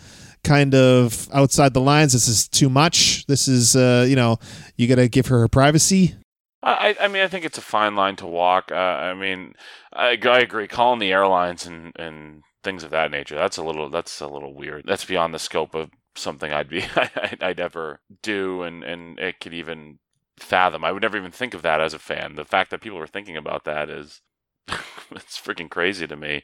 kind 0.43 0.75
of 0.75 1.27
outside 1.33 1.73
the 1.73 1.81
lines. 1.81 2.13
This 2.13 2.27
is 2.27 2.47
too 2.47 2.69
much. 2.69 3.25
This 3.25 3.47
is, 3.47 3.75
uh, 3.75 4.05
you 4.07 4.15
know, 4.15 4.37
you 4.77 4.87
got 4.87 4.95
to 4.95 5.09
give 5.09 5.25
her 5.27 5.39
her 5.39 5.47
privacy. 5.47 6.15
I, 6.63 6.95
I 6.99 7.07
mean, 7.07 7.21
I 7.21 7.27
think 7.27 7.45
it's 7.45 7.57
a 7.57 7.61
fine 7.61 7.95
line 7.95 8.15
to 8.17 8.25
walk. 8.25 8.71
Uh, 8.71 8.75
I 8.75 9.13
mean, 9.13 9.53
I, 9.93 10.17
I 10.23 10.39
agree. 10.39 10.67
Calling 10.67 10.99
the 10.99 11.11
airlines 11.11 11.65
and, 11.65 11.91
and 11.97 12.41
things 12.63 12.83
of 12.83 12.91
that 12.91 13.11
nature, 13.11 13.35
that's 13.35 13.57
a 13.57 13.63
little, 13.63 13.89
that's 13.89 14.21
a 14.21 14.27
little 14.27 14.53
weird. 14.53 14.85
That's 14.87 15.05
beyond 15.05 15.33
the 15.33 15.39
scope 15.39 15.75
of 15.75 15.89
something 16.15 16.51
I'd 16.51 16.69
be, 16.69 16.83
I'd, 16.95 17.37
I'd 17.41 17.59
ever 17.59 17.99
do. 18.23 18.63
And, 18.63 18.83
and 18.83 19.19
it 19.19 19.39
could 19.39 19.53
even 19.53 19.99
fathom. 20.37 20.83
I 20.83 20.91
would 20.91 21.03
never 21.03 21.17
even 21.17 21.31
think 21.31 21.53
of 21.53 21.61
that 21.63 21.81
as 21.81 21.93
a 21.93 21.99
fan. 21.99 22.35
The 22.35 22.45
fact 22.45 22.71
that 22.71 22.81
people 22.81 22.99
are 22.99 23.07
thinking 23.07 23.37
about 23.37 23.65
that 23.65 23.89
is, 23.89 24.21
it's 25.11 25.39
freaking 25.39 25.69
crazy 25.69 26.07
to 26.07 26.15
me. 26.15 26.43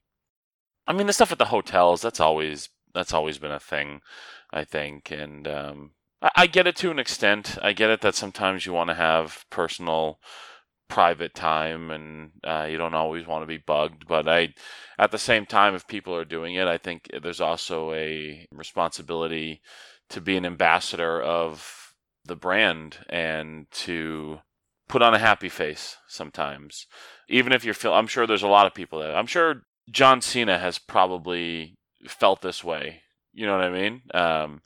I 0.88 0.94
mean, 0.94 1.08
the 1.08 1.14
stuff 1.14 1.32
at 1.32 1.38
the 1.38 1.46
hotels, 1.46 2.02
that's 2.02 2.20
always 2.20 2.70
that's 2.94 3.14
always 3.14 3.38
been 3.38 3.52
a 3.52 3.60
thing, 3.60 4.02
I 4.52 4.66
think, 4.66 5.12
and 5.12 5.48
um, 5.48 5.92
I, 6.22 6.30
I, 6.36 6.48
get 6.48 6.68
it 6.68 6.76
to 6.78 6.92
an 6.92 7.00
extent. 7.00 7.58
I 7.62 7.72
get 7.74 7.90
it 7.90 8.02
that 8.02 8.16
sometimes 8.16 8.66
you 8.66 8.74
want 8.74 8.90
to 8.90 8.96
have 8.96 9.46
personal, 9.50 10.20
private 10.90 11.34
time, 11.34 11.90
and 11.92 12.32
uh, 12.44 12.68
you 12.70 12.78
don't 12.78 12.94
always 12.96 13.26
want 13.26 13.44
to 13.44 13.48
be 13.48 13.58
bugged. 13.58 14.08
But 14.08 14.28
I, 14.28 14.54
at 15.00 15.12
the 15.12 15.18
same 15.18 15.46
time, 15.46 15.76
if 15.76 15.88
people 15.88 16.14
are 16.16 16.26
doing 16.26 16.56
it, 16.56 16.68
I 16.68 16.78
think 16.78 17.10
there's 17.22 17.42
also 17.42 17.94
a 17.94 18.46
responsibility 18.52 19.62
to 20.10 20.20
be 20.20 20.36
an 20.36 20.46
ambassador 20.46 21.22
of 21.22 21.94
the 22.26 22.36
brand 22.36 22.98
and 23.10 23.68
to 23.72 24.40
put 24.92 25.02
on 25.02 25.14
a 25.14 25.20
happy 25.20 25.50
face 25.50 25.98
sometimes 26.08 26.86
even 27.28 27.52
if 27.52 27.64
you're 27.64 27.74
feel 27.74 27.94
i'm 27.94 28.08
sure 28.08 28.28
there's 28.28 28.44
a 28.44 28.48
lot 28.48 28.68
of 28.68 28.74
people 28.74 29.00
that 29.00 29.16
i'm 29.16 29.26
sure 29.26 29.64
john 29.90 30.22
cena 30.22 30.60
has 30.60 30.78
probably 30.78 31.78
felt 32.08 32.42
this 32.42 32.64
way. 32.64 33.02
You 33.34 33.46
know 33.46 33.56
what 33.56 33.66
I 33.66 33.70
mean? 33.70 34.02
Um, 34.14 34.62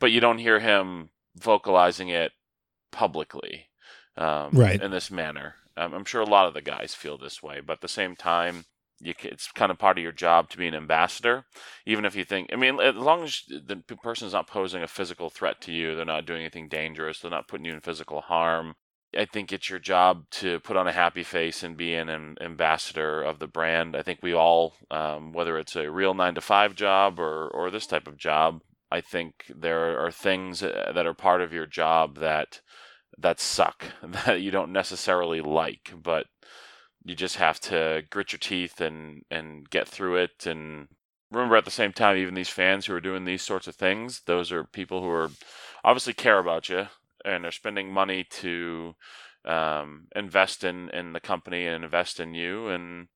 but 0.00 0.12
you 0.12 0.20
don't 0.20 0.38
hear 0.38 0.60
him 0.60 1.10
vocalizing 1.36 2.08
it 2.08 2.32
publicly, 2.92 3.66
um, 4.16 4.50
right? 4.52 4.80
In 4.80 4.90
this 4.90 5.10
manner, 5.10 5.56
um, 5.76 5.94
I'm 5.94 6.04
sure 6.04 6.20
a 6.20 6.26
lot 6.26 6.46
of 6.46 6.54
the 6.54 6.62
guys 6.62 6.94
feel 6.94 7.18
this 7.18 7.42
way. 7.42 7.60
But 7.60 7.74
at 7.74 7.80
the 7.82 7.88
same 7.88 8.16
time, 8.16 8.64
you, 9.00 9.12
it's 9.22 9.50
kind 9.52 9.70
of 9.70 9.78
part 9.78 9.98
of 9.98 10.02
your 10.02 10.12
job 10.12 10.48
to 10.50 10.58
be 10.58 10.66
an 10.66 10.74
ambassador, 10.74 11.44
even 11.84 12.04
if 12.04 12.16
you 12.16 12.24
think. 12.24 12.50
I 12.52 12.56
mean, 12.56 12.80
as 12.80 12.94
long 12.94 13.24
as 13.24 13.42
the 13.48 13.76
person 14.02 14.26
is 14.26 14.32
not 14.32 14.46
posing 14.46 14.82
a 14.82 14.88
physical 14.88 15.28
threat 15.28 15.60
to 15.62 15.72
you, 15.72 15.94
they're 15.94 16.04
not 16.04 16.26
doing 16.26 16.40
anything 16.40 16.68
dangerous, 16.68 17.20
they're 17.20 17.30
not 17.30 17.48
putting 17.48 17.66
you 17.66 17.74
in 17.74 17.80
physical 17.80 18.22
harm. 18.22 18.74
I 19.16 19.24
think 19.24 19.52
it's 19.52 19.70
your 19.70 19.78
job 19.78 20.28
to 20.32 20.60
put 20.60 20.76
on 20.76 20.86
a 20.86 20.92
happy 20.92 21.22
face 21.22 21.62
and 21.62 21.76
be 21.76 21.94
an 21.94 22.36
ambassador 22.40 23.22
of 23.22 23.38
the 23.38 23.46
brand. 23.46 23.96
I 23.96 24.02
think 24.02 24.20
we 24.22 24.34
all, 24.34 24.74
um, 24.90 25.32
whether 25.32 25.58
it's 25.58 25.76
a 25.76 25.90
real 25.90 26.14
nine 26.14 26.34
to 26.34 26.40
five 26.40 26.74
job 26.74 27.18
or, 27.18 27.48
or 27.48 27.70
this 27.70 27.86
type 27.86 28.06
of 28.06 28.16
job, 28.16 28.62
I 28.90 29.00
think 29.00 29.44
there 29.54 29.98
are 30.04 30.10
things 30.10 30.62
uh, 30.62 30.92
that 30.94 31.06
are 31.06 31.14
part 31.14 31.40
of 31.40 31.52
your 31.52 31.66
job 31.66 32.18
that 32.18 32.60
that 33.18 33.40
suck 33.40 33.86
that 34.02 34.40
you 34.40 34.50
don't 34.50 34.72
necessarily 34.72 35.40
like, 35.40 35.92
but 36.02 36.26
you 37.04 37.14
just 37.14 37.36
have 37.36 37.58
to 37.60 38.02
grit 38.10 38.32
your 38.32 38.38
teeth 38.38 38.80
and 38.80 39.22
and 39.30 39.68
get 39.70 39.88
through 39.88 40.16
it. 40.16 40.46
And 40.46 40.88
remember, 41.30 41.56
at 41.56 41.64
the 41.64 41.70
same 41.70 41.92
time, 41.92 42.16
even 42.16 42.34
these 42.34 42.48
fans 42.48 42.86
who 42.86 42.94
are 42.94 43.00
doing 43.00 43.24
these 43.24 43.42
sorts 43.42 43.66
of 43.66 43.74
things, 43.74 44.22
those 44.26 44.52
are 44.52 44.64
people 44.64 45.02
who 45.02 45.10
are 45.10 45.30
obviously 45.84 46.12
care 46.12 46.38
about 46.38 46.68
you 46.68 46.88
and 47.26 47.44
they're 47.44 47.52
spending 47.52 47.92
money 47.92 48.24
to 48.24 48.94
um, 49.44 50.06
invest 50.14 50.64
in, 50.64 50.88
in 50.90 51.12
the 51.12 51.20
company 51.20 51.66
and 51.66 51.84
invest 51.84 52.20
in 52.20 52.34
you 52.34 52.68
and 52.68 53.08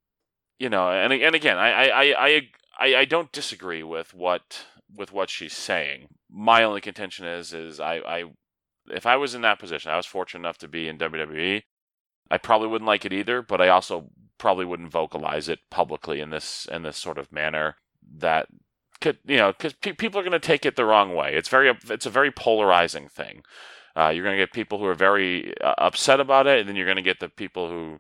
you 0.59 0.69
know 0.69 0.91
and 0.91 1.13
and 1.13 1.35
again 1.35 1.59
I 1.59 1.89
I, 1.89 2.03
I, 2.03 2.43
I, 2.79 2.97
I 2.97 3.05
don't 3.05 3.33
disagree 3.33 3.83
with 3.83 4.15
what 4.15 4.65
with 4.97 5.13
what 5.13 5.31
she's 5.31 5.57
saying. 5.57 6.09
My 6.31 6.63
only 6.65 6.81
contention 6.81 7.27
is 7.27 7.53
is 7.53 7.81
I, 7.81 7.97
I 7.97 8.25
if 8.91 9.07
I 9.07 9.17
was 9.17 9.35
in 9.35 9.43
that 9.43 9.59
position, 9.59 9.91
I 9.91 9.97
was 9.97 10.07
fortunate 10.07 10.41
enough 10.41 10.59
to 10.59 10.69
be 10.69 10.89
in 10.89 10.99
WWE. 10.99 11.63
I 12.31 12.39
probably 12.39 12.69
wouldn't 12.69 12.87
like 12.87 13.05
it 13.05 13.13
either, 13.13 13.43
but 13.43 13.61
I 13.61 13.69
also 13.69 14.11
probably 14.39 14.65
wouldn't 14.65 14.91
vocalize 14.91 15.49
it 15.49 15.59
publicly 15.71 16.21
in 16.21 16.31
this 16.31 16.67
in 16.71 16.83
this 16.83 16.97
sort 16.97 17.19
of 17.19 17.33
manner 17.33 17.77
that 18.17 18.47
could 19.01 19.19
you 19.25 19.37
know 19.37 19.53
because 19.53 19.75
pe- 19.75 19.93
people 19.93 20.19
are 20.21 20.25
going 20.25 20.33
to 20.33 20.39
take 20.39 20.65
it 20.65 20.77
the 20.77 20.85
wrong 20.85 21.15
way. 21.15 21.35
It's 21.35 21.49
very 21.49 21.73
it's 21.89 22.07
a 22.07 22.11
very 22.11 22.31
polarizing 22.31 23.09
thing. 23.09 23.43
Uh, 23.97 24.09
you're 24.09 24.25
going 24.25 24.37
to 24.37 24.43
get 24.43 24.53
people 24.53 24.79
who 24.79 24.87
are 24.87 24.95
very 24.95 25.55
uh, 25.61 25.75
upset 25.79 26.21
about 26.21 26.47
it, 26.47 26.61
and 26.61 26.69
then 26.69 26.77
you're 26.77 26.87
going 26.87 26.97
to 26.97 27.03
get 27.03 27.21
the 27.21 27.29
people 27.29 27.69
who 27.69 27.99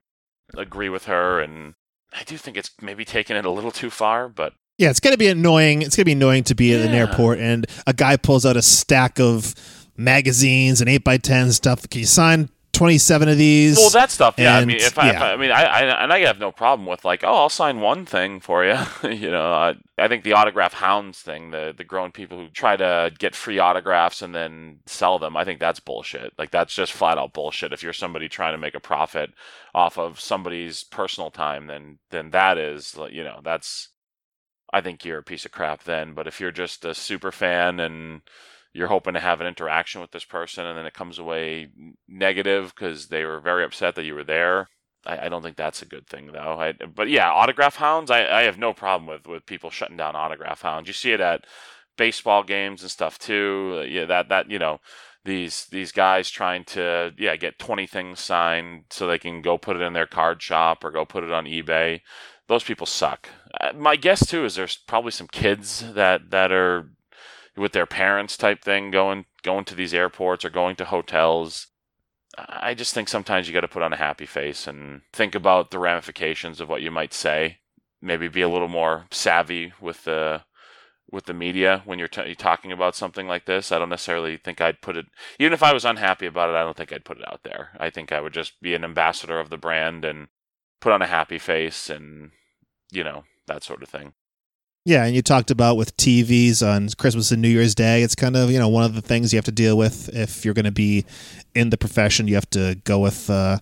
agree 0.56 0.88
with 0.88 1.06
her. 1.06 1.40
And 1.40 1.74
I 2.12 2.22
do 2.24 2.36
think 2.36 2.56
it's 2.56 2.70
maybe 2.80 3.04
taking 3.04 3.36
it 3.36 3.44
a 3.44 3.50
little 3.50 3.70
too 3.70 3.90
far, 3.90 4.28
but 4.28 4.52
yeah, 4.78 4.88
it's 4.88 5.00
going 5.00 5.12
to 5.12 5.18
be 5.18 5.28
annoying. 5.28 5.82
It's 5.82 5.94
going 5.94 6.02
to 6.02 6.06
be 6.06 6.12
annoying 6.12 6.44
to 6.44 6.54
be 6.54 6.72
yeah. 6.72 6.78
at 6.78 6.86
an 6.86 6.94
airport 6.94 7.38
and 7.38 7.66
a 7.86 7.92
guy 7.92 8.16
pulls 8.16 8.46
out 8.46 8.56
a 8.56 8.62
stack 8.62 9.20
of 9.20 9.54
magazines 9.96 10.80
and 10.80 10.88
eight 10.88 11.04
by 11.04 11.18
ten 11.18 11.52
stuff. 11.52 11.86
Can 11.90 12.00
you 12.00 12.06
sign 12.06 12.48
27 12.80 13.28
of 13.28 13.36
these. 13.36 13.76
Well, 13.76 13.90
that 13.90 14.10
stuff, 14.10 14.36
yeah. 14.38 14.56
And, 14.56 14.62
I 14.62 14.64
mean, 14.64 14.78
if 14.78 14.98
I, 14.98 15.06
yeah. 15.08 15.12
if 15.12 15.20
I, 15.20 15.32
I, 15.32 15.36
mean, 15.36 15.50
I, 15.50 15.64
I, 15.64 16.02
and 16.02 16.10
I 16.10 16.20
have 16.20 16.38
no 16.38 16.50
problem 16.50 16.88
with 16.88 17.04
like, 17.04 17.22
oh, 17.22 17.34
I'll 17.34 17.50
sign 17.50 17.80
one 17.80 18.06
thing 18.06 18.40
for 18.40 18.64
you. 18.64 18.78
you 19.02 19.30
know, 19.30 19.52
I, 19.52 19.74
I 19.98 20.08
think 20.08 20.24
the 20.24 20.32
autograph 20.32 20.72
hounds 20.72 21.18
thing, 21.18 21.50
the 21.50 21.74
the 21.76 21.84
grown 21.84 22.10
people 22.10 22.38
who 22.38 22.48
try 22.48 22.76
to 22.76 23.12
get 23.18 23.34
free 23.34 23.58
autographs 23.58 24.22
and 24.22 24.34
then 24.34 24.78
sell 24.86 25.18
them, 25.18 25.36
I 25.36 25.44
think 25.44 25.60
that's 25.60 25.78
bullshit. 25.78 26.32
Like 26.38 26.52
that's 26.52 26.72
just 26.72 26.94
flat 26.94 27.18
out 27.18 27.34
bullshit. 27.34 27.74
If 27.74 27.82
you're 27.82 27.92
somebody 27.92 28.30
trying 28.30 28.54
to 28.54 28.58
make 28.58 28.74
a 28.74 28.80
profit 28.80 29.34
off 29.74 29.98
of 29.98 30.18
somebody's 30.18 30.82
personal 30.82 31.30
time, 31.30 31.66
then 31.66 31.98
then 32.08 32.30
that 32.30 32.56
is, 32.56 32.98
you 33.10 33.24
know, 33.24 33.40
that's. 33.44 33.88
I 34.72 34.80
think 34.80 35.04
you're 35.04 35.18
a 35.18 35.22
piece 35.22 35.44
of 35.44 35.52
crap 35.52 35.82
then. 35.82 36.14
But 36.14 36.28
if 36.28 36.40
you're 36.40 36.50
just 36.50 36.86
a 36.86 36.94
super 36.94 37.30
fan 37.30 37.78
and 37.78 38.22
you're 38.72 38.88
hoping 38.88 39.14
to 39.14 39.20
have 39.20 39.40
an 39.40 39.46
interaction 39.46 40.00
with 40.00 40.12
this 40.12 40.24
person 40.24 40.66
and 40.66 40.78
then 40.78 40.86
it 40.86 40.94
comes 40.94 41.18
away 41.18 41.68
negative 42.08 42.72
because 42.74 43.08
they 43.08 43.24
were 43.24 43.40
very 43.40 43.64
upset 43.64 43.94
that 43.96 44.04
you 44.04 44.14
were 44.14 44.24
there. 44.24 44.68
I, 45.06 45.26
I 45.26 45.28
don't 45.28 45.42
think 45.42 45.56
that's 45.56 45.82
a 45.82 45.86
good 45.86 46.06
thing 46.06 46.30
though. 46.32 46.58
I, 46.60 46.72
but 46.72 47.08
yeah, 47.08 47.30
autograph 47.30 47.76
hounds, 47.76 48.10
I, 48.10 48.26
I 48.26 48.42
have 48.42 48.58
no 48.58 48.72
problem 48.72 49.06
with, 49.06 49.26
with 49.26 49.46
people 49.46 49.70
shutting 49.70 49.96
down 49.96 50.14
autograph 50.14 50.62
hounds. 50.62 50.88
You 50.88 50.94
see 50.94 51.12
it 51.12 51.20
at 51.20 51.46
baseball 51.96 52.42
games 52.42 52.82
and 52.82 52.90
stuff 52.90 53.18
too. 53.18 53.84
Yeah, 53.88 54.06
that 54.06 54.28
that 54.28 54.50
you 54.50 54.58
know 54.58 54.80
these 55.24 55.66
these 55.66 55.92
guys 55.92 56.30
trying 56.30 56.64
to 56.64 57.12
yeah 57.18 57.36
get 57.36 57.58
20 57.58 57.86
things 57.86 58.20
signed 58.20 58.84
so 58.90 59.06
they 59.06 59.18
can 59.18 59.42
go 59.42 59.58
put 59.58 59.76
it 59.76 59.82
in 59.82 59.92
their 59.92 60.06
card 60.06 60.42
shop 60.42 60.84
or 60.84 60.90
go 60.90 61.04
put 61.04 61.24
it 61.24 61.32
on 61.32 61.44
eBay. 61.44 62.00
Those 62.48 62.64
people 62.64 62.86
suck. 62.86 63.28
Uh, 63.60 63.72
my 63.74 63.96
guess 63.96 64.26
too 64.26 64.44
is 64.44 64.54
there's 64.54 64.76
probably 64.76 65.12
some 65.12 65.28
kids 65.28 65.92
that 65.94 66.30
that 66.30 66.52
are 66.52 66.90
with 67.60 67.72
their 67.72 67.86
parents 67.86 68.36
type 68.36 68.62
thing 68.62 68.90
going 68.90 69.26
going 69.42 69.64
to 69.66 69.74
these 69.74 69.94
airports 69.94 70.44
or 70.44 70.50
going 70.50 70.76
to 70.76 70.86
hotels. 70.86 71.66
I 72.38 72.74
just 72.74 72.94
think 72.94 73.08
sometimes 73.08 73.46
you 73.46 73.54
got 73.54 73.60
to 73.60 73.68
put 73.68 73.82
on 73.82 73.92
a 73.92 73.96
happy 73.96 74.26
face 74.26 74.66
and 74.66 75.02
think 75.12 75.34
about 75.34 75.70
the 75.70 75.78
ramifications 75.78 76.60
of 76.60 76.68
what 76.68 76.82
you 76.82 76.90
might 76.90 77.12
say. 77.12 77.58
Maybe 78.00 78.28
be 78.28 78.40
a 78.40 78.48
little 78.48 78.68
more 78.68 79.06
savvy 79.10 79.72
with 79.80 80.04
the 80.04 80.42
with 81.10 81.24
the 81.24 81.34
media 81.34 81.82
when 81.84 81.98
you're, 81.98 82.06
t- 82.06 82.22
you're 82.24 82.34
talking 82.36 82.70
about 82.70 82.94
something 82.94 83.26
like 83.26 83.44
this. 83.44 83.72
I 83.72 83.80
don't 83.80 83.88
necessarily 83.88 84.36
think 84.36 84.60
I'd 84.60 84.80
put 84.80 84.96
it, 84.96 85.06
even 85.40 85.52
if 85.52 85.60
I 85.60 85.72
was 85.72 85.84
unhappy 85.84 86.26
about 86.26 86.50
it, 86.50 86.54
I 86.54 86.62
don't 86.62 86.76
think 86.76 86.92
I'd 86.92 87.04
put 87.04 87.18
it 87.18 87.26
out 87.26 87.40
there. 87.42 87.70
I 87.80 87.90
think 87.90 88.12
I 88.12 88.20
would 88.20 88.32
just 88.32 88.60
be 88.60 88.74
an 88.74 88.84
ambassador 88.84 89.40
of 89.40 89.50
the 89.50 89.56
brand 89.56 90.04
and 90.04 90.28
put 90.80 90.92
on 90.92 91.02
a 91.02 91.08
happy 91.08 91.38
face 91.38 91.90
and, 91.90 92.30
you 92.92 93.02
know, 93.02 93.24
that 93.48 93.64
sort 93.64 93.82
of 93.82 93.88
thing. 93.88 94.12
Yeah, 94.84 95.04
and 95.04 95.14
you 95.14 95.20
talked 95.20 95.50
about 95.50 95.76
with 95.76 95.94
TVs 95.98 96.66
on 96.66 96.88
Christmas 96.96 97.30
and 97.30 97.42
New 97.42 97.48
Year's 97.48 97.74
Day. 97.74 98.02
It's 98.02 98.14
kind 98.14 98.34
of 98.34 98.50
you 98.50 98.58
know 98.58 98.68
one 98.68 98.84
of 98.84 98.94
the 98.94 99.02
things 99.02 99.32
you 99.32 99.36
have 99.36 99.44
to 99.44 99.52
deal 99.52 99.76
with 99.76 100.08
if 100.14 100.44
you're 100.44 100.54
going 100.54 100.64
to 100.64 100.72
be 100.72 101.04
in 101.54 101.70
the 101.70 101.76
profession. 101.76 102.28
You 102.28 102.34
have 102.36 102.48
to 102.50 102.78
go 102.84 102.98
with 102.98 103.28
uh, 103.28 103.58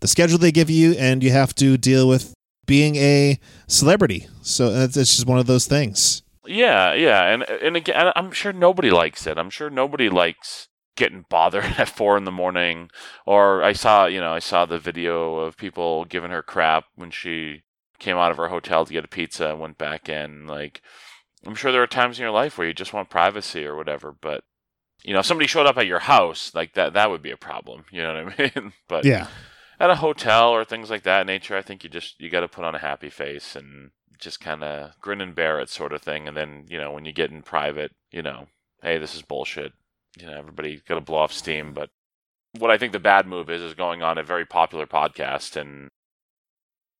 the 0.00 0.06
schedule 0.06 0.38
they 0.38 0.52
give 0.52 0.70
you, 0.70 0.92
and 0.92 1.22
you 1.22 1.32
have 1.32 1.54
to 1.56 1.76
deal 1.76 2.08
with 2.08 2.32
being 2.66 2.94
a 2.96 3.40
celebrity. 3.66 4.28
So 4.42 4.68
it's, 4.68 4.96
it's 4.96 5.16
just 5.16 5.26
one 5.26 5.40
of 5.40 5.46
those 5.46 5.66
things. 5.66 6.22
Yeah, 6.46 6.94
yeah, 6.94 7.24
and 7.24 7.42
and 7.42 7.76
again, 7.76 8.12
I'm 8.14 8.30
sure 8.30 8.52
nobody 8.52 8.90
likes 8.90 9.26
it. 9.26 9.38
I'm 9.38 9.50
sure 9.50 9.68
nobody 9.68 10.08
likes 10.08 10.68
getting 10.96 11.24
bothered 11.28 11.64
at 11.78 11.88
four 11.88 12.16
in 12.16 12.24
the 12.24 12.30
morning. 12.30 12.88
Or 13.26 13.64
I 13.64 13.72
saw, 13.72 14.06
you 14.06 14.20
know, 14.20 14.32
I 14.32 14.38
saw 14.38 14.64
the 14.66 14.78
video 14.78 15.36
of 15.36 15.56
people 15.56 16.04
giving 16.04 16.30
her 16.30 16.42
crap 16.42 16.84
when 16.94 17.10
she 17.10 17.62
came 18.02 18.16
out 18.16 18.32
of 18.32 18.38
our 18.38 18.48
hotel 18.48 18.84
to 18.84 18.92
get 18.92 19.04
a 19.04 19.08
pizza 19.08 19.48
and 19.50 19.60
went 19.60 19.78
back 19.78 20.08
in. 20.08 20.46
Like, 20.46 20.82
I'm 21.46 21.54
sure 21.54 21.72
there 21.72 21.82
are 21.82 21.86
times 21.88 22.18
in 22.18 22.22
your 22.22 22.30
life 22.32 22.58
where 22.58 22.66
you 22.66 22.74
just 22.74 22.92
want 22.92 23.10
privacy 23.10 23.64
or 23.64 23.76
whatever, 23.76 24.14
but 24.20 24.42
you 25.04 25.12
know, 25.12 25.20
if 25.20 25.26
somebody 25.26 25.48
showed 25.48 25.66
up 25.66 25.76
at 25.78 25.86
your 25.86 25.98
house, 26.00 26.54
like 26.54 26.74
that, 26.74 26.92
that 26.92 27.10
would 27.10 27.22
be 27.22 27.30
a 27.32 27.36
problem. 27.36 27.84
You 27.90 28.02
know 28.02 28.24
what 28.24 28.34
I 28.38 28.52
mean? 28.56 28.72
but 28.88 29.04
Yeah. 29.04 29.26
at 29.80 29.90
a 29.90 29.96
hotel 29.96 30.50
or 30.50 30.64
things 30.64 30.90
like 30.90 31.02
that 31.04 31.26
nature, 31.26 31.56
I 31.56 31.62
think 31.62 31.82
you 31.82 31.90
just 31.90 32.20
you 32.20 32.30
got 32.30 32.40
to 32.40 32.48
put 32.48 32.64
on 32.64 32.74
a 32.74 32.78
happy 32.78 33.10
face 33.10 33.56
and 33.56 33.90
just 34.20 34.38
kind 34.40 34.62
of 34.62 34.92
grin 35.00 35.20
and 35.20 35.34
bear 35.34 35.58
it, 35.58 35.68
sort 35.70 35.92
of 35.92 36.02
thing. 36.02 36.28
And 36.28 36.36
then 36.36 36.66
you 36.68 36.78
know, 36.78 36.92
when 36.92 37.04
you 37.04 37.12
get 37.12 37.30
in 37.32 37.42
private, 37.42 37.92
you 38.12 38.22
know, 38.22 38.46
hey, 38.82 38.98
this 38.98 39.14
is 39.16 39.22
bullshit. 39.22 39.72
You 40.20 40.26
know, 40.26 40.38
everybody 40.38 40.80
got 40.86 40.94
to 40.96 41.00
blow 41.00 41.18
off 41.18 41.32
steam. 41.32 41.72
But 41.72 41.90
what 42.58 42.70
I 42.70 42.78
think 42.78 42.92
the 42.92 43.00
bad 43.00 43.26
move 43.26 43.50
is 43.50 43.62
is 43.62 43.74
going 43.74 44.02
on 44.02 44.18
a 44.18 44.22
very 44.22 44.46
popular 44.46 44.86
podcast 44.86 45.56
and 45.56 45.90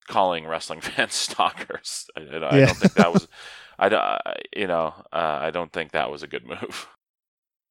calling 0.06 0.46
wrestling 0.46 0.80
fans 0.82 1.14
stalkers. 1.14 2.06
I, 2.16 2.20
I, 2.20 2.24
I 2.24 2.58
Yeah. 2.58 2.66
don't 2.66 2.76
think 2.76 2.94
that 2.94 3.12
was. 3.12 3.28
I 3.78 3.88
don't, 3.88 4.20
you 4.54 4.66
know, 4.68 4.94
uh, 5.12 5.38
I 5.42 5.50
don't 5.50 5.72
think 5.72 5.92
that 5.92 6.10
was 6.10 6.22
a 6.22 6.26
good 6.28 6.46
move. 6.46 6.86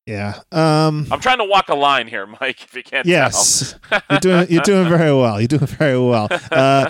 Yeah. 0.08 0.40
Um, 0.52 1.08
I'm 1.12 1.20
trying 1.20 1.38
to 1.38 1.46
walk 1.46 1.70
a 1.70 1.76
line 1.76 2.08
here, 2.08 2.26
Mike. 2.26 2.64
If 2.64 2.74
you 2.76 2.84
can't 2.84 3.06
yes. 3.06 3.76
tell. 3.90 4.02
you're 4.10 4.20
doing 4.20 4.48
you're 4.50 4.64
doing 4.64 4.90
very 4.90 5.14
well. 5.14 5.40
You're 5.40 5.48
doing 5.48 5.68
very 5.68 6.00
well. 6.00 6.28
Uh, 6.52 6.90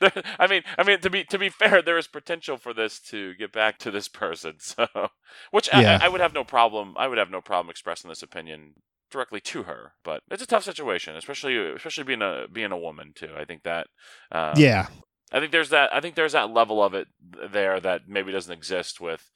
There- 0.00 0.22
I 0.40 0.46
mean, 0.48 0.62
I 0.76 0.82
mean 0.82 1.00
to 1.00 1.08
be 1.08 1.22
to 1.24 1.38
be 1.38 1.48
fair, 1.50 1.80
there 1.82 1.96
is 1.96 2.08
potential 2.08 2.56
for 2.58 2.74
this 2.74 2.98
to 3.10 3.34
get 3.34 3.52
back 3.52 3.78
to 3.78 3.90
this 3.92 4.08
person. 4.08 4.54
So, 4.58 4.86
which 5.52 5.68
Yeah. 5.72 5.98
I, 6.02 6.06
I 6.06 6.08
would 6.08 6.20
have 6.20 6.34
no 6.34 6.42
problem. 6.44 6.94
I 6.98 7.06
would 7.06 7.16
have 7.18 7.30
no 7.30 7.40
problem 7.40 7.70
expressing 7.70 8.08
this 8.10 8.22
opinion 8.24 8.74
directly 9.10 9.40
to 9.40 9.64
her. 9.64 9.92
But 10.04 10.22
it's 10.30 10.42
a 10.42 10.46
tough 10.46 10.64
situation, 10.64 11.16
especially 11.16 11.56
especially 11.72 12.04
being 12.04 12.22
a 12.22 12.46
being 12.52 12.72
a 12.72 12.78
woman 12.78 13.12
too. 13.14 13.30
I 13.36 13.44
think 13.44 13.62
that. 13.64 13.86
Um, 14.32 14.54
yeah. 14.56 14.88
I 15.30 15.40
think 15.40 15.52
there's 15.52 15.70
that. 15.70 15.92
I 15.92 16.00
think 16.00 16.14
there's 16.14 16.32
that 16.32 16.50
level 16.50 16.82
of 16.82 16.94
it 16.94 17.08
there 17.52 17.80
that 17.80 18.02
maybe 18.08 18.32
doesn't 18.32 18.52
exist 18.52 19.00
with. 19.00 19.30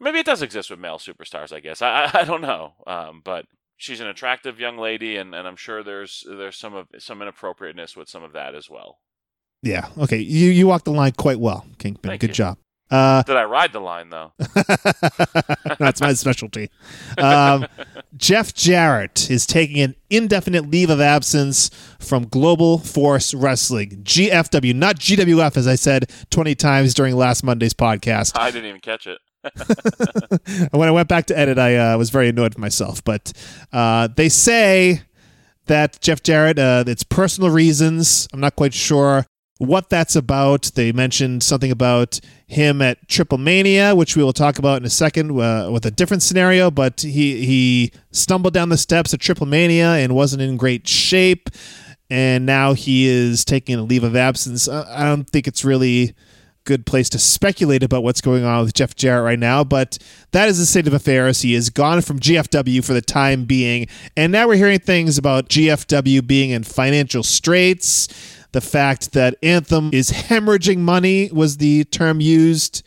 Maybe 0.00 0.18
it 0.18 0.26
does 0.26 0.42
exist 0.42 0.70
with 0.70 0.80
male 0.80 0.98
superstars. 0.98 1.52
I 1.52 1.60
guess 1.60 1.80
I 1.82 2.04
I, 2.04 2.20
I 2.20 2.24
don't 2.24 2.42
know. 2.42 2.74
Um, 2.86 3.22
but 3.24 3.46
she's 3.76 4.00
an 4.00 4.08
attractive 4.08 4.58
young 4.58 4.76
lady, 4.78 5.16
and, 5.16 5.34
and 5.34 5.46
I'm 5.46 5.56
sure 5.56 5.82
there's 5.82 6.24
there's 6.26 6.56
some 6.56 6.74
of 6.74 6.88
some 6.98 7.22
inappropriateness 7.22 7.96
with 7.96 8.08
some 8.08 8.24
of 8.24 8.32
that 8.32 8.54
as 8.54 8.68
well. 8.68 8.98
Yeah. 9.62 9.88
Okay. 9.98 10.18
You 10.18 10.50
you 10.50 10.66
walked 10.66 10.84
the 10.84 10.92
line 10.92 11.12
quite 11.12 11.38
well, 11.40 11.64
Kingpin. 11.78 12.10
Thank 12.10 12.20
Good 12.20 12.30
you. 12.30 12.34
job. 12.34 12.58
Uh, 12.88 13.22
Did 13.22 13.36
I 13.36 13.44
ride 13.44 13.72
the 13.72 13.80
line 13.80 14.10
though? 14.10 14.32
that's 15.78 16.00
my 16.00 16.12
specialty. 16.12 16.70
Um, 17.18 17.66
Jeff 18.16 18.54
Jarrett 18.54 19.30
is 19.30 19.46
taking 19.46 19.80
an 19.80 19.94
indefinite 20.10 20.70
leave 20.70 20.90
of 20.90 21.00
absence 21.00 21.70
from 21.98 22.26
Global 22.28 22.78
Force 22.78 23.34
Wrestling, 23.34 24.02
GFW, 24.02 24.74
not 24.74 24.98
GWF, 24.98 25.56
as 25.56 25.66
I 25.66 25.74
said 25.74 26.10
20 26.30 26.54
times 26.54 26.94
during 26.94 27.16
last 27.16 27.42
Monday's 27.42 27.74
podcast. 27.74 28.38
I 28.38 28.50
didn't 28.50 28.68
even 28.68 28.80
catch 28.80 29.06
it. 29.06 29.18
when 30.72 30.88
I 30.88 30.92
went 30.92 31.08
back 31.08 31.26
to 31.26 31.38
edit, 31.38 31.58
I 31.58 31.76
uh, 31.76 31.98
was 31.98 32.10
very 32.10 32.28
annoyed 32.28 32.54
with 32.54 32.58
myself. 32.58 33.04
But 33.04 33.32
uh, 33.72 34.08
they 34.08 34.28
say 34.28 35.02
that 35.66 36.00
Jeff 36.00 36.22
Jarrett, 36.22 36.58
uh, 36.58 36.84
it's 36.86 37.04
personal 37.04 37.50
reasons. 37.50 38.28
I'm 38.32 38.40
not 38.40 38.56
quite 38.56 38.74
sure 38.74 39.26
what 39.58 39.88
that's 39.88 40.16
about. 40.16 40.70
They 40.74 40.92
mentioned 40.92 41.42
something 41.42 41.70
about 41.70 42.20
him 42.46 42.82
at 42.82 43.08
Triple 43.08 43.38
Mania, 43.38 43.94
which 43.94 44.16
we 44.16 44.22
will 44.22 44.32
talk 44.32 44.58
about 44.58 44.80
in 44.80 44.84
a 44.84 44.90
second 44.90 45.38
uh, 45.40 45.70
with 45.70 45.86
a 45.86 45.90
different 45.90 46.22
scenario. 46.22 46.70
But 46.70 47.00
he 47.00 47.44
he 47.46 47.92
stumbled 48.10 48.54
down 48.54 48.68
the 48.68 48.76
steps 48.76 49.14
at 49.14 49.20
Triple 49.20 49.46
Mania 49.46 49.92
and 49.92 50.14
wasn't 50.14 50.42
in 50.42 50.56
great 50.56 50.86
shape, 50.86 51.50
and 52.10 52.46
now 52.46 52.74
he 52.74 53.06
is 53.06 53.44
taking 53.44 53.76
a 53.76 53.82
leave 53.82 54.04
of 54.04 54.14
absence. 54.14 54.68
Uh, 54.68 54.86
I 54.88 55.04
don't 55.04 55.28
think 55.28 55.46
it's 55.46 55.64
really 55.64 56.14
good 56.66 56.84
place 56.84 57.08
to 57.10 57.18
speculate 57.18 57.82
about 57.82 58.02
what's 58.02 58.20
going 58.20 58.44
on 58.44 58.64
with 58.64 58.74
Jeff 58.74 58.94
Jarrett 58.94 59.24
right 59.24 59.38
now, 59.38 59.64
but 59.64 59.96
that 60.32 60.48
is 60.48 60.58
the 60.58 60.66
state 60.66 60.86
of 60.86 60.92
affairs. 60.92 61.40
He 61.40 61.54
is 61.54 61.70
gone 61.70 62.02
from 62.02 62.20
GFW 62.20 62.84
for 62.84 62.92
the 62.92 63.00
time 63.00 63.44
being, 63.46 63.88
and 64.16 64.30
now 64.32 64.46
we're 64.46 64.56
hearing 64.56 64.78
things 64.80 65.16
about 65.16 65.48
GFW 65.48 66.26
being 66.26 66.50
in 66.50 66.64
financial 66.64 67.22
straits. 67.22 68.08
The 68.52 68.60
fact 68.60 69.12
that 69.12 69.36
Anthem 69.42 69.90
is 69.92 70.10
hemorrhaging 70.10 70.78
money 70.78 71.30
was 71.32 71.56
the 71.56 71.84
term 71.84 72.20
used, 72.20 72.82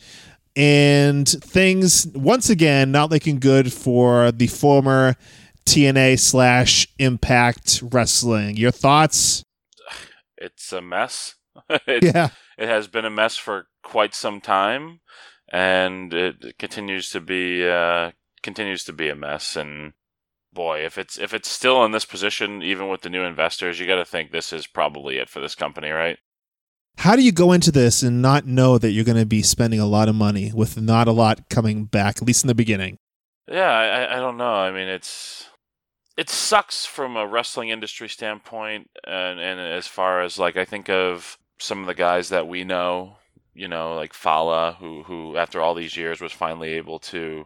and 0.55 1.27
things 1.27 2.07
once 2.13 2.49
again 2.49 2.91
not 2.91 3.09
looking 3.09 3.39
good 3.39 3.71
for 3.73 4.31
the 4.31 4.47
former 4.47 5.15
TNA 5.65 6.19
slash 6.19 6.87
Impact 6.97 7.81
Wrestling. 7.83 8.57
Your 8.57 8.71
thoughts? 8.71 9.43
It's 10.37 10.71
a 10.73 10.81
mess. 10.81 11.35
it, 11.69 12.03
Yeah. 12.03 12.29
it 12.57 12.67
has 12.67 12.87
been 12.87 13.05
a 13.05 13.09
mess 13.09 13.37
for 13.37 13.67
quite 13.89 14.13
some 14.15 14.39
time, 14.39 14.99
and 15.51 16.13
it 16.13 16.57
continues 16.57 17.09
to 17.09 17.19
be 17.19 17.67
uh, 17.67 18.11
continues 18.43 18.83
to 18.85 18.93
be 18.93 19.09
a 19.09 19.15
mess. 19.15 19.55
And 19.55 19.93
boy, 20.53 20.85
if 20.85 20.97
it's 20.97 21.17
if 21.17 21.33
it's 21.33 21.49
still 21.49 21.83
in 21.85 21.91
this 21.91 22.05
position, 22.05 22.61
even 22.63 22.87
with 22.89 23.01
the 23.01 23.09
new 23.09 23.23
investors, 23.23 23.79
you 23.79 23.87
got 23.87 23.95
to 23.95 24.05
think 24.05 24.31
this 24.31 24.53
is 24.53 24.67
probably 24.67 25.17
it 25.17 25.29
for 25.29 25.39
this 25.39 25.55
company, 25.55 25.89
right? 25.89 26.17
How 26.97 27.15
do 27.15 27.23
you 27.23 27.31
go 27.31 27.51
into 27.53 27.71
this 27.71 28.03
and 28.03 28.21
not 28.21 28.45
know 28.45 28.77
that 28.77 28.91
you're 28.91 29.05
going 29.05 29.17
to 29.17 29.25
be 29.25 29.41
spending 29.41 29.79
a 29.79 29.85
lot 29.85 30.09
of 30.09 30.15
money 30.15 30.51
with 30.53 30.79
not 30.81 31.07
a 31.07 31.13
lot 31.13 31.49
coming 31.49 31.85
back, 31.85 32.17
at 32.17 32.27
least 32.27 32.43
in 32.43 32.49
the 32.49 32.55
beginning? 32.55 32.97
Yeah, 33.49 33.69
I, 33.71 33.85
I- 34.03 34.17
I 34.17 34.19
don't 34.19 34.37
know. 34.37 34.53
I 34.53 34.71
mean, 34.71 34.87
it's 34.87 35.45
it 36.17 36.29
sucks 36.29 36.85
from 36.85 37.15
a 37.15 37.25
wrestling 37.25 37.69
industry 37.69 38.09
standpoint, 38.09 38.89
and 39.07 39.39
and 39.39 39.59
as 39.59 39.87
far 39.87 40.21
as 40.21 40.37
like 40.37 40.57
I 40.57 40.65
think 40.65 40.89
of 40.89 41.37
some 41.57 41.79
of 41.81 41.87
the 41.87 41.93
guys 41.93 42.29
that 42.29 42.47
we 42.47 42.63
know, 42.63 43.17
you 43.59 43.67
know, 43.67 43.95
like 43.95 44.13
Fallah, 44.13 44.77
who 44.79 45.03
who 45.03 45.37
after 45.37 45.61
all 45.61 45.73
these 45.75 45.97
years 45.97 46.21
was 46.21 46.31
finally 46.31 46.69
able 46.73 46.99
to 46.99 47.45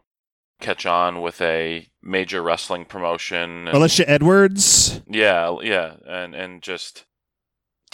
catch 0.62 0.86
on 0.86 1.22
with 1.22 1.42
a 1.42 1.88
major 2.02 2.42
wrestling 2.42 2.86
promotion. 2.86 3.68
and- 3.68 3.78
Alisha 3.78 4.06
Edwards. 4.08 5.02
yeah, 5.08 5.56
yeah, 5.62 5.96
and 6.08 6.36
and 6.36 6.62
just 6.62 7.06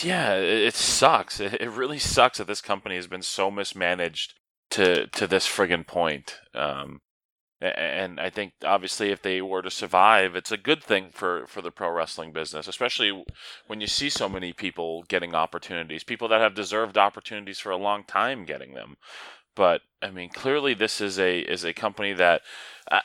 yeah, 0.03 0.36
it, 0.36 0.67
it 0.67 0.76
sucks. 0.76 1.39
It, 1.39 1.53
it 1.61 1.70
really 1.72 1.99
sucks 1.99 2.38
that 2.38 2.47
this 2.47 2.61
company 2.61 2.95
has 2.95 3.07
been 3.07 3.22
so 3.24 3.49
mismanaged 3.49 4.34
to 4.72 5.07
to 5.07 5.28
this 5.28 5.47
friggin' 5.47 5.88
point. 5.88 6.36
Um, 6.53 6.99
and 7.62 8.20
I 8.20 8.30
think 8.30 8.53
obviously 8.64 9.12
if 9.12 9.22
they 9.22 9.41
were 9.41 9.62
to 9.62 9.72
survive, 9.72 10.36
it's 10.36 10.51
a 10.51 10.57
good 10.57 10.84
thing 10.84 11.10
for 11.12 11.45
for 11.47 11.62
the 11.62 11.72
pro 11.72 11.89
wrestling 11.91 12.32
business, 12.32 12.68
especially 12.68 13.26
when 13.68 13.82
you 13.82 13.88
see 13.88 14.10
so 14.10 14.30
many 14.30 14.53
people 14.53 15.03
getting 15.07 15.36
opportunities, 15.36 16.03
people 16.03 16.28
that 16.30 16.41
have 16.41 16.55
deserved 16.55 16.97
opportunities 16.97 17.60
for 17.60 17.72
a 17.72 17.78
long 17.78 18.03
time 18.03 18.45
getting 18.45 18.74
them. 18.74 18.97
But 19.55 19.82
I 20.01 20.10
mean, 20.12 20.30
clearly 20.30 20.74
this 20.74 21.01
is 21.01 21.20
a 21.20 21.39
is 21.39 21.66
a 21.66 21.74
company 21.74 22.14
that 22.14 22.43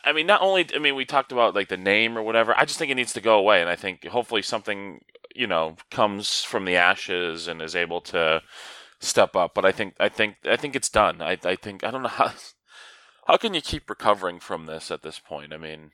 I 0.05 0.13
mean, 0.13 0.27
not 0.27 0.41
only 0.41 0.67
I 0.75 0.79
mean 0.79 0.95
we 0.95 1.05
talked 1.05 1.33
about 1.33 1.55
like 1.55 1.69
the 1.69 1.77
name 1.77 2.17
or 2.17 2.23
whatever. 2.23 2.55
I 2.57 2.65
just 2.65 2.79
think 2.79 2.93
it 2.93 2.95
needs 2.95 3.13
to 3.15 3.21
go 3.21 3.39
away, 3.39 3.61
and 3.61 3.69
I 3.69 3.77
think 3.77 4.05
hopefully 4.07 4.43
something 4.43 5.01
you 5.35 5.47
know 5.49 5.77
comes 5.91 6.45
from 6.45 6.65
the 6.65 6.77
ashes 6.77 7.49
and 7.49 7.61
is 7.61 7.75
able 7.75 8.01
to 8.03 8.43
step 9.01 9.35
up. 9.37 9.53
But 9.55 9.65
I 9.65 9.73
think 9.73 9.95
I 9.99 10.09
think 10.09 10.37
I 10.45 10.57
think 10.57 10.77
it's 10.77 10.89
done. 10.89 11.21
I 11.21 11.39
I 11.45 11.57
think 11.57 11.85
I 11.85 11.91
don't 11.91 12.03
know 12.03 12.09
how 12.09 12.33
how 13.27 13.37
can 13.37 13.55
you 13.55 13.61
keep 13.61 13.89
recovering 13.89 14.39
from 14.41 14.67
this 14.67 14.91
at 14.91 15.03
this 15.03 15.19
point. 15.19 15.53
I 15.53 15.57
mean, 15.57 15.93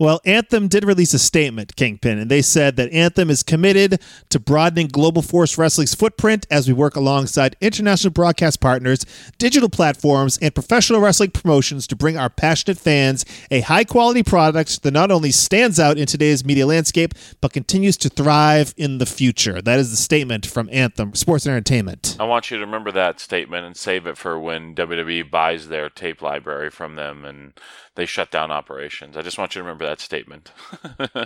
Well, 0.00 0.20
Anthem 0.24 0.66
did 0.66 0.84
release 0.84 1.14
a 1.14 1.20
statement, 1.20 1.76
Kingpin, 1.76 2.18
and 2.18 2.28
they 2.28 2.42
said 2.42 2.74
that 2.74 2.92
Anthem 2.92 3.30
is 3.30 3.44
committed 3.44 4.00
to 4.30 4.40
broadening 4.40 4.88
Global 4.88 5.22
Force 5.22 5.56
Wrestling's 5.56 5.94
footprint 5.94 6.48
as 6.50 6.66
we 6.66 6.74
work 6.74 6.96
alongside 6.96 7.54
international 7.60 8.10
broadcast 8.10 8.60
partners, 8.60 9.06
digital 9.38 9.68
platforms, 9.68 10.36
and 10.38 10.52
professional 10.52 11.00
wrestling 11.00 11.30
promotions 11.30 11.86
to 11.86 11.94
bring 11.94 12.16
our 12.16 12.28
passionate 12.28 12.76
fans 12.76 13.24
a 13.52 13.60
high 13.60 13.84
quality 13.84 14.24
product 14.24 14.82
that 14.82 14.90
not 14.90 15.12
only 15.12 15.30
stands 15.30 15.78
out 15.78 15.96
in 15.96 16.06
today's 16.06 16.44
media 16.44 16.66
landscape, 16.66 17.14
but 17.40 17.52
continues 17.52 17.96
to 17.98 18.08
thrive 18.08 18.74
in 18.76 18.98
the 18.98 19.06
future. 19.06 19.62
That 19.62 19.78
is 19.78 19.92
the 19.92 19.96
statement 19.96 20.44
from 20.44 20.68
Anthem 20.72 21.14
Sports 21.14 21.46
Entertainment. 21.46 22.16
I 22.18 22.24
want 22.24 22.50
you 22.50 22.56
to 22.56 22.66
remember 22.66 22.90
that 22.90 23.20
statement 23.20 23.64
and 23.64 23.76
save 23.76 24.08
it 24.08 24.18
for 24.18 24.40
when 24.40 24.74
WWE 24.74 25.30
buys 25.30 25.68
their 25.68 25.88
tape 25.88 26.20
library 26.20 26.70
from 26.70 26.96
them 26.96 27.24
and 27.24 27.52
they 27.94 28.06
shut 28.06 28.30
down 28.30 28.50
operations. 28.50 29.16
I 29.16 29.22
just 29.22 29.38
want 29.38 29.54
you 29.54 29.60
to 29.60 29.64
remember 29.64 29.83
that 29.84 30.00
statement. 30.00 30.50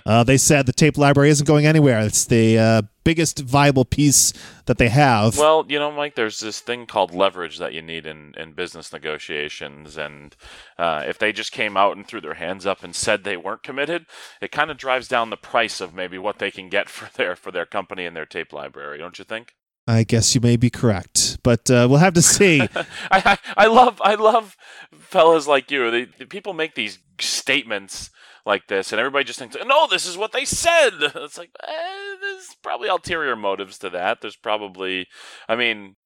Uh, 0.07 0.25
they 0.25 0.37
said 0.37 0.65
the 0.65 0.73
tape 0.73 0.97
library 0.97 1.29
isn't 1.29 1.47
going 1.47 1.67
anywhere. 1.67 2.01
It's 2.01 2.25
the 2.25 2.59
uh, 2.59 2.83
biggest 3.05 3.41
viable 3.41 3.85
piece 3.85 4.33
that 4.67 4.79
they 4.79 4.89
have. 4.89 5.37
Well, 5.37 5.65
you 5.69 5.79
know, 5.79 5.91
Mike, 5.91 6.15
there's 6.15 6.41
this 6.41 6.61
thing 6.61 6.87
called 6.87 7.15
leverage 7.15 7.59
that 7.59 7.73
you 7.73 7.83
need 7.83 8.07
in, 8.07 8.35
in 8.37 8.53
business 8.53 8.93
negotiations. 8.93 9.97
And 9.97 10.35
uh, 10.79 11.05
if 11.07 11.19
they 11.19 11.33
just 11.33 11.53
came 11.53 11.77
out 11.77 11.97
and 11.97 12.07
threw 12.07 12.21
their 12.21 12.35
hands 12.35 12.67
up 12.67 12.83
and 12.83 12.95
said 12.95 13.25
they 13.25 13.37
weren't 13.37 13.63
committed, 13.63 14.07
it 14.41 14.53
kind 14.53 14.71
of 14.71 14.77
drives 14.77 15.09
down 15.09 15.31
the 15.31 15.37
price 15.37 15.81
of 15.81 15.95
maybe 15.95 16.19
what 16.19 16.39
they 16.39 16.51
can 16.51 16.69
get 16.69 16.89
for 16.89 17.11
their 17.17 17.37
for 17.37 17.51
their 17.51 17.67
company 17.67 18.07
and 18.07 18.17
their 18.17 18.27
tape 18.27 18.53
library, 18.53 18.99
don't 18.99 19.19
you 19.19 19.25
think? 19.25 19.55
I 19.87 20.05
guess 20.05 20.35
you 20.35 20.43
may 20.43 20.57
be 20.57 20.69
correct, 20.69 21.39
but 21.43 21.71
uh, 21.71 21.87
we'll 21.89 21.99
have 21.99 22.13
to 22.15 22.23
see. 22.23 22.61
I, 22.75 22.77
I 23.11 23.39
I 23.57 23.67
love 23.69 24.03
I 24.05 24.17
love 24.17 24.55
fellas 24.93 25.47
like 25.47 25.71
you. 25.71 25.91
They, 25.91 26.05
the 26.05 26.27
people 26.27 26.53
make 26.53 26.75
these 26.75 26.99
statements 27.19 28.11
like 28.49 28.67
this, 28.67 28.91
and 28.93 28.99
everybody 28.99 29.25
just 29.25 29.39
thinks, 29.39 29.57
"No, 29.65 29.87
this 29.87 30.07
is 30.07 30.17
what 30.17 30.33
they 30.33 30.45
said." 30.45 30.95
It's 31.15 31.39
like 31.39 31.51
eh, 31.63 32.17
there's 32.21 32.57
probably 32.63 32.89
ulterior 32.89 33.37
motives 33.37 33.79
to 33.79 33.91
that. 33.91 34.21
There's 34.21 34.37
probably, 34.37 35.07
I 35.49 35.55
mean, 35.55 35.97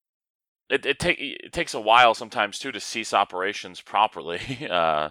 it 0.69 0.85
it, 0.85 0.99
take, 0.99 1.19
it 1.21 1.53
takes 1.53 1.73
a 1.73 1.81
while 1.81 2.15
sometimes 2.15 2.59
too 2.59 2.73
to 2.73 2.81
cease 2.81 3.15
operations 3.15 3.81
properly. 3.81 4.41
Uh, 4.71 5.11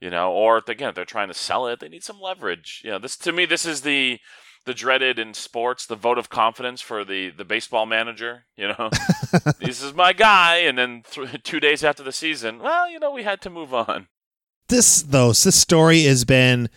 you 0.00 0.10
know, 0.10 0.30
or 0.30 0.58
if, 0.58 0.68
again, 0.68 0.90
if 0.90 0.94
they're 0.94 1.04
trying 1.04 1.26
to 1.26 1.34
sell 1.34 1.66
it, 1.66 1.80
they 1.80 1.88
need 1.88 2.04
some 2.04 2.20
leverage. 2.20 2.82
You 2.84 2.92
know, 2.92 2.98
this 3.00 3.16
to 3.16 3.32
me, 3.32 3.46
this 3.46 3.66
is 3.66 3.80
the 3.80 4.20
the 4.64 4.74
dreaded 4.74 5.18
in 5.18 5.34
sports, 5.34 5.86
the 5.86 5.96
vote 5.96 6.18
of 6.18 6.28
confidence 6.28 6.80
for 6.80 7.04
the 7.04 7.30
the 7.30 7.44
baseball 7.44 7.84
manager. 7.84 8.44
You 8.56 8.68
know, 8.68 8.90
this 9.58 9.82
is 9.82 9.94
my 9.94 10.12
guy, 10.12 10.58
and 10.58 10.78
then 10.78 11.02
th- 11.10 11.42
two 11.42 11.58
days 11.58 11.82
after 11.82 12.04
the 12.04 12.12
season, 12.12 12.60
well, 12.60 12.88
you 12.88 13.00
know, 13.00 13.10
we 13.10 13.24
had 13.24 13.40
to 13.42 13.50
move 13.50 13.74
on. 13.74 14.06
This 14.68 15.02
though, 15.02 15.28
this 15.28 15.58
story 15.58 16.02
has 16.04 16.24
been 16.24 16.68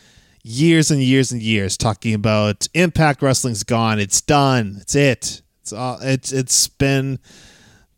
years 0.43 0.91
and 0.91 1.01
years 1.03 1.31
and 1.31 1.41
years 1.41 1.75
talking 1.77 2.13
about 2.13 2.67
Impact 2.73 3.21
Wrestling's 3.21 3.63
gone. 3.63 3.99
It's 3.99 4.21
done. 4.21 4.77
It's 4.81 4.95
it. 4.95 5.41
It's 5.61 5.73
all. 5.73 5.99
It's 6.01 6.31
it's 6.31 6.67
been 6.69 7.19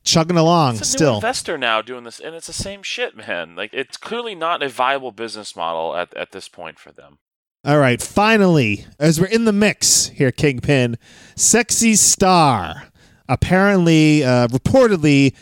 chugging 0.03 0.37
along 0.37 0.73
It's 0.77 0.81
a 0.81 0.85
still. 0.85 1.11
new 1.11 1.15
investor 1.17 1.57
now 1.57 1.81
doing 1.81 2.03
this, 2.03 2.19
and 2.19 2.35
it's 2.35 2.47
the 2.47 2.53
same 2.53 2.81
shit, 2.83 3.15
man. 3.15 3.55
Like 3.55 3.73
it's 3.73 3.97
clearly 3.97 4.35
not 4.35 4.63
a 4.63 4.69
viable 4.69 5.11
business 5.11 5.55
model 5.55 5.95
at 5.95 6.13
at 6.15 6.31
this 6.31 6.49
point 6.49 6.79
for 6.79 6.91
them. 6.91 7.19
All 7.65 7.79
right, 7.79 8.01
finally, 8.01 8.85
as 8.99 9.21
we're 9.21 9.27
in 9.27 9.45
the 9.45 9.53
mix 9.53 10.07
here, 10.07 10.31
Kingpin, 10.31 10.97
Sexy 11.35 11.95
Star 11.95 12.87
apparently, 13.29 14.21
uh, 14.23 14.47
reportedly, 14.47 15.33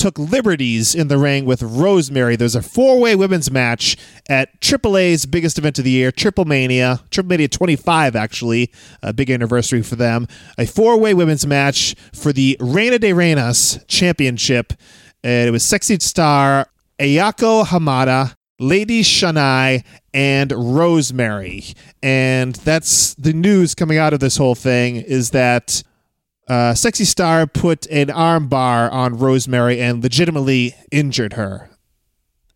took 0.00 0.18
liberties 0.18 0.94
in 0.94 1.08
the 1.08 1.18
ring 1.18 1.44
with 1.44 1.62
Rosemary. 1.62 2.34
There's 2.34 2.54
a 2.54 2.62
four 2.62 2.98
way 2.98 3.14
women's 3.14 3.50
match 3.50 3.98
at 4.30 4.58
AAA's 4.62 5.26
biggest 5.26 5.58
event 5.58 5.78
of 5.78 5.84
the 5.84 5.90
year, 5.90 6.10
Triple 6.10 6.46
Mania, 6.46 7.00
Triple 7.10 7.28
Mania 7.28 7.48
25, 7.48 8.16
actually, 8.16 8.72
a 9.02 9.12
big 9.12 9.30
anniversary 9.30 9.82
for 9.82 9.96
them. 9.96 10.26
A 10.56 10.64
four 10.64 10.98
way 10.98 11.12
women's 11.12 11.46
match 11.46 11.94
for 12.14 12.32
the 12.32 12.56
Reina 12.60 12.98
de 12.98 13.10
Reinas 13.10 13.86
Championship. 13.88 14.72
And 15.22 15.48
it 15.48 15.50
was 15.50 15.62
Sexy 15.62 15.98
Star, 16.00 16.66
Ayako 16.98 17.66
Hamada, 17.66 18.34
Lady 18.58 19.02
Shani, 19.02 19.84
and 20.14 20.50
Rosemary. 20.50 21.74
And 22.02 22.54
that's 22.54 23.12
the 23.14 23.34
news 23.34 23.74
coming 23.74 23.98
out 23.98 24.14
of 24.14 24.20
this 24.20 24.38
whole 24.38 24.54
thing 24.54 24.96
is 24.96 25.30
that 25.30 25.82
uh, 26.50 26.74
Sexy 26.74 27.04
Star 27.04 27.46
put 27.46 27.86
an 27.86 28.08
armbar 28.08 28.90
on 28.90 29.16
Rosemary 29.16 29.80
and 29.80 30.02
legitimately 30.02 30.74
injured 30.90 31.34
her 31.34 31.70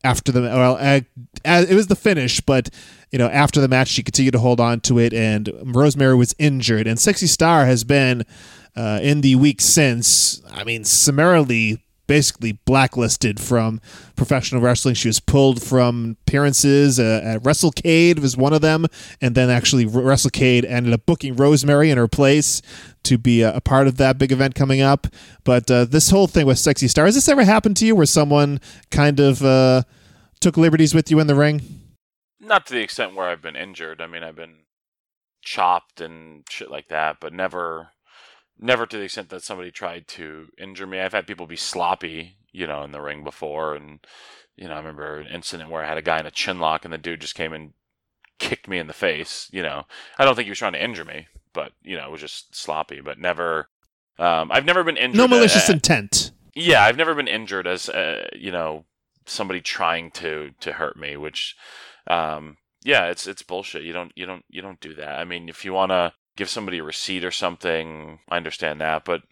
after 0.03 0.33
the 0.33 0.43
well, 0.43 0.77
uh, 0.79 1.01
it 1.45 1.75
was 1.75 1.87
the 1.87 1.97
finish, 1.97 2.41
but 2.41 2.69
you 3.13 3.19
know 3.19 3.29
after 3.29 3.61
the 3.61 3.69
match 3.69 3.89
she 3.89 4.03
continued 4.03 4.33
to 4.33 4.41
hold 4.41 4.59
on 4.59 4.81
to 4.81 4.99
it, 4.99 5.15
and 5.15 5.49
Rosemary 5.63 6.17
was 6.17 6.35
injured, 6.39 6.89
and 6.89 6.99
Sexy 6.99 7.29
Star 7.29 7.67
has 7.67 7.85
been 7.85 8.25
uh, 8.77 8.99
in 9.01 9.21
the 9.21 9.37
week 9.37 9.61
since. 9.61 10.43
I 10.51 10.65
mean, 10.65 10.85
summarily 10.85 11.84
basically 12.07 12.53
blacklisted 12.65 13.41
from 13.41 13.81
professional 14.17 14.61
wrestling. 14.61 14.95
She 14.95 15.09
was 15.09 15.21
pulled 15.21 15.63
from 15.63 16.17
appearances 16.27 17.01
uh, 17.01 17.21
at 17.25 17.43
WrestleCade 17.43 18.19
was 18.19 18.37
one 18.37 18.53
of 18.53 18.61
them, 18.61 18.87
and 19.21 19.35
then 19.35 19.51
actually 19.51 19.87
WrestleCade 19.87 20.65
ended 20.65 20.93
up 20.93 21.07
booking 21.07 21.37
Rosemary 21.37 21.91
in 21.91 21.99
her 21.99 22.09
place 22.09 22.63
to 23.05 23.19
be 23.19 23.43
a, 23.43 23.57
a 23.57 23.61
part 23.61 23.87
of 23.87 23.97
that 23.97 24.19
big 24.19 24.33
event 24.33 24.55
coming 24.55 24.81
up. 24.81 25.07
But 25.45 25.71
uh, 25.71 25.85
this 25.85 26.11
whole 26.11 26.27
thing 26.27 26.47
with 26.47 26.59
Sexy 26.59 26.89
Star, 26.89 27.07
has 27.07 27.15
this 27.15 27.29
ever 27.29 27.45
happened 27.45 27.77
to 27.79 27.87
you 27.87 27.95
where 27.95 28.07
someone 28.07 28.61
kind 28.91 29.21
of 29.21 29.43
uh, 29.43 29.83
took 30.41 30.57
liberties 30.57 30.95
with 30.95 31.11
you 31.11 31.21
in 31.21 31.27
the 31.27 31.35
ring? 31.35 31.63
Not 32.41 32.67
to 32.67 32.75
the 32.75 32.83
extent 32.83 33.15
where 33.15 33.29
I've 33.29 33.43
been 33.43 33.57
injured. 33.57 34.01
I 34.01 34.07
mean, 34.07 34.23
I've 34.23 34.37
been 34.37 34.65
chopped 35.43 36.01
and 36.01 36.45
shit 36.49 36.71
like 36.71 36.89
that, 36.89 37.19
but 37.21 37.33
never 37.33 37.89
never 38.59 38.87
to 38.87 38.97
the 38.97 39.05
extent 39.05 39.29
that 39.31 39.43
somebody 39.43 39.71
tried 39.71 40.09
to 40.09 40.49
injure 40.59 40.87
me. 40.87 41.01
I've 41.01 41.13
had 41.13 41.27
people 41.27 41.47
be 41.47 41.57
sloppy, 41.57 42.37
you 42.53 42.67
know, 42.67 42.83
in 42.83 42.93
the 42.93 43.01
ring 43.01 43.25
before, 43.25 43.75
and 43.75 44.01
you 44.57 44.69
know, 44.69 44.75
I 44.75 44.79
remember 44.79 45.19
an 45.19 45.27
incident 45.27 45.71
where 45.71 45.85
I 45.85 45.89
had 45.89 45.99
a 45.99 46.03
guy 46.03 46.21
in 46.21 46.27
a 46.27 46.31
chin 46.31 46.61
lock, 46.61 46.85
and 46.85 46.93
the 46.93 46.99
dude 46.99 47.21
just 47.21 47.35
came 47.35 47.53
and 47.53 47.73
kicked 48.39 48.69
me 48.69 48.79
in 48.79 48.87
the 48.87 48.93
face. 48.93 49.49
You 49.53 49.63
know, 49.63 49.85
I 50.19 50.25
don't 50.25 50.35
think 50.35 50.47
he 50.47 50.51
was 50.51 50.59
trying 50.59 50.75
to 50.75 50.85
injure 50.85 51.05
me, 51.05 51.27
but 51.53 51.73
you 51.83 51.97
know, 51.97 52.07
it 52.07 52.13
was 52.13 52.21
just 52.21 52.55
sloppy. 52.55 53.01
But 53.01 53.19
never, 53.19 53.69
um, 54.19 54.51
I've 54.53 54.65
never 54.65 54.85
been 54.85 54.97
injured. 54.97 55.17
No 55.17 55.29
malicious 55.29 55.69
uh, 55.69 55.75
intent. 55.75 56.31
yeah, 56.55 56.85
I've 56.85 56.97
never 56.97 57.15
been 57.15 57.29
injured 57.29 57.67
as 57.67 57.89
uh, 57.89 58.29
you 58.35 58.53
know 58.53 58.85
somebody 59.27 59.61
trying 59.61 60.11
to 60.13 60.53
to 60.61 60.75
hurt 60.75 60.97
me, 60.97 61.17
which 61.17 61.57
um, 62.07 62.59
yeah, 62.85 63.07
it's 63.07 63.27
it's 63.27 63.43
bullshit. 63.43 63.83
You 63.83 63.93
don't 63.93 64.13
you 64.15 64.27
don't 64.27 64.45
you 64.49 64.63
don't 64.63 64.81
do 64.81 64.95
that. 64.95 65.19
I 65.19 65.25
mean, 65.25 65.49
if 65.49 65.65
you 65.65 65.73
want 65.73 65.91
to 65.91 66.13
give 66.37 66.49
somebody 66.49 66.79
a 66.79 66.85
receipt 66.85 67.25
or 67.25 67.31
something, 67.31 68.19
I 68.29 68.37
understand 68.37 68.81
that, 68.81 69.05
but 69.05 69.23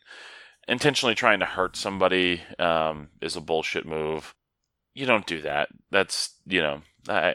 intentionally 0.68 1.14
trying 1.14 1.40
to 1.40 1.46
hurt 1.46 1.76
somebody 1.76 2.42
um, 2.58 3.08
is 3.20 3.36
a 3.36 3.40
bullshit 3.40 3.86
move. 3.86 4.34
You 4.94 5.06
don't 5.06 5.26
do 5.26 5.40
that. 5.42 5.68
That's 5.90 6.34
you 6.46 6.62
know. 6.62 6.82
I, 7.08 7.34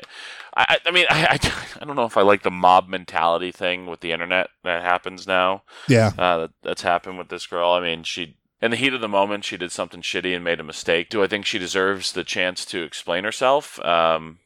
I, 0.56 0.78
I 0.86 0.92
mean, 0.92 1.06
I, 1.10 1.26
I, 1.32 1.80
I 1.82 1.86
don't 1.86 1.98
know 1.98 2.06
if 2.06 2.16
I 2.16 2.22
like 2.22 2.44
the 2.44 2.52
mob 2.52 2.88
mentality 2.88 3.52
thing 3.52 3.86
with 3.86 4.00
the 4.00 4.14
internet 4.14 4.48
that 4.64 4.82
happens 4.82 5.28
now. 5.28 5.64
Yeah. 5.90 6.14
Uh, 6.18 6.38
that, 6.38 6.52
that's 6.64 6.84
happened 6.84 7.18
with 7.18 7.28
this 7.28 7.46
girl. 7.48 7.72
I 7.72 7.82
mean, 7.82 8.04
she 8.04 8.38
in 8.62 8.72
the 8.72 8.78
heat 8.78 8.94
of 8.94 9.02
the 9.02 9.08
moment, 9.08 9.46
she 9.46 9.58
did 9.58 9.72
something 9.72 10.02
shitty 10.02 10.34
and 10.36 10.44
made 10.44 10.60
a 10.60 10.64
mistake. 10.64 11.10
Do 11.10 11.24
I 11.24 11.28
think 11.28 11.46
she 11.46 11.60
deserves 11.60 12.12
the 12.12 12.24
chance 12.24 12.66
to 12.66 12.84
explain 12.84 13.24
herself? 13.24 13.80
Um, 13.86 14.40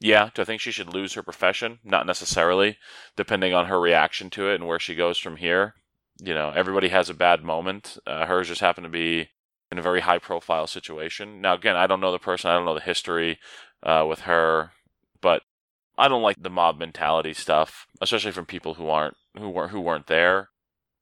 yeah. 0.00 0.30
Do 0.34 0.42
I 0.42 0.44
think 0.44 0.60
she 0.60 0.72
should 0.72 0.92
lose 0.92 1.14
her 1.14 1.22
profession? 1.22 1.78
Not 1.84 2.06
necessarily, 2.06 2.78
depending 3.16 3.54
on 3.54 3.66
her 3.66 3.78
reaction 3.78 4.30
to 4.30 4.48
it 4.48 4.56
and 4.56 4.66
where 4.66 4.78
she 4.78 4.94
goes 4.94 5.18
from 5.18 5.36
here. 5.36 5.74
You 6.22 6.34
know, 6.34 6.50
everybody 6.50 6.88
has 6.88 7.08
a 7.08 7.14
bad 7.14 7.44
moment. 7.44 7.98
Uh, 8.06 8.26
hers 8.26 8.48
just 8.48 8.60
happened 8.60 8.86
to 8.86 8.90
be 8.90 9.28
in 9.70 9.78
a 9.78 9.82
very 9.82 10.00
high 10.00 10.18
profile 10.18 10.66
situation. 10.66 11.40
Now, 11.40 11.54
again, 11.54 11.76
I 11.76 11.86
don't 11.86 12.00
know 12.00 12.12
the 12.12 12.18
person, 12.18 12.50
I 12.50 12.54
don't 12.54 12.64
know 12.64 12.74
the 12.74 12.80
history 12.80 13.38
uh, 13.82 14.04
with 14.08 14.20
her, 14.20 14.72
but 15.20 15.42
I 15.96 16.08
don't 16.08 16.22
like 16.22 16.36
the 16.40 16.50
mob 16.50 16.78
mentality 16.78 17.34
stuff, 17.34 17.86
especially 18.00 18.32
from 18.32 18.46
people 18.46 18.74
who 18.74 18.88
aren't 18.88 19.16
who 19.38 19.48
weren't 19.48 19.70
who 19.70 19.80
weren't 19.80 20.06
there. 20.06 20.48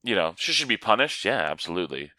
You 0.03 0.15
know, 0.15 0.35
she 0.37 0.53
should 0.53 0.69
be 0.69 0.77
punished. 0.77 1.25
Yeah, 1.25 1.41
absolutely. 1.41 2.11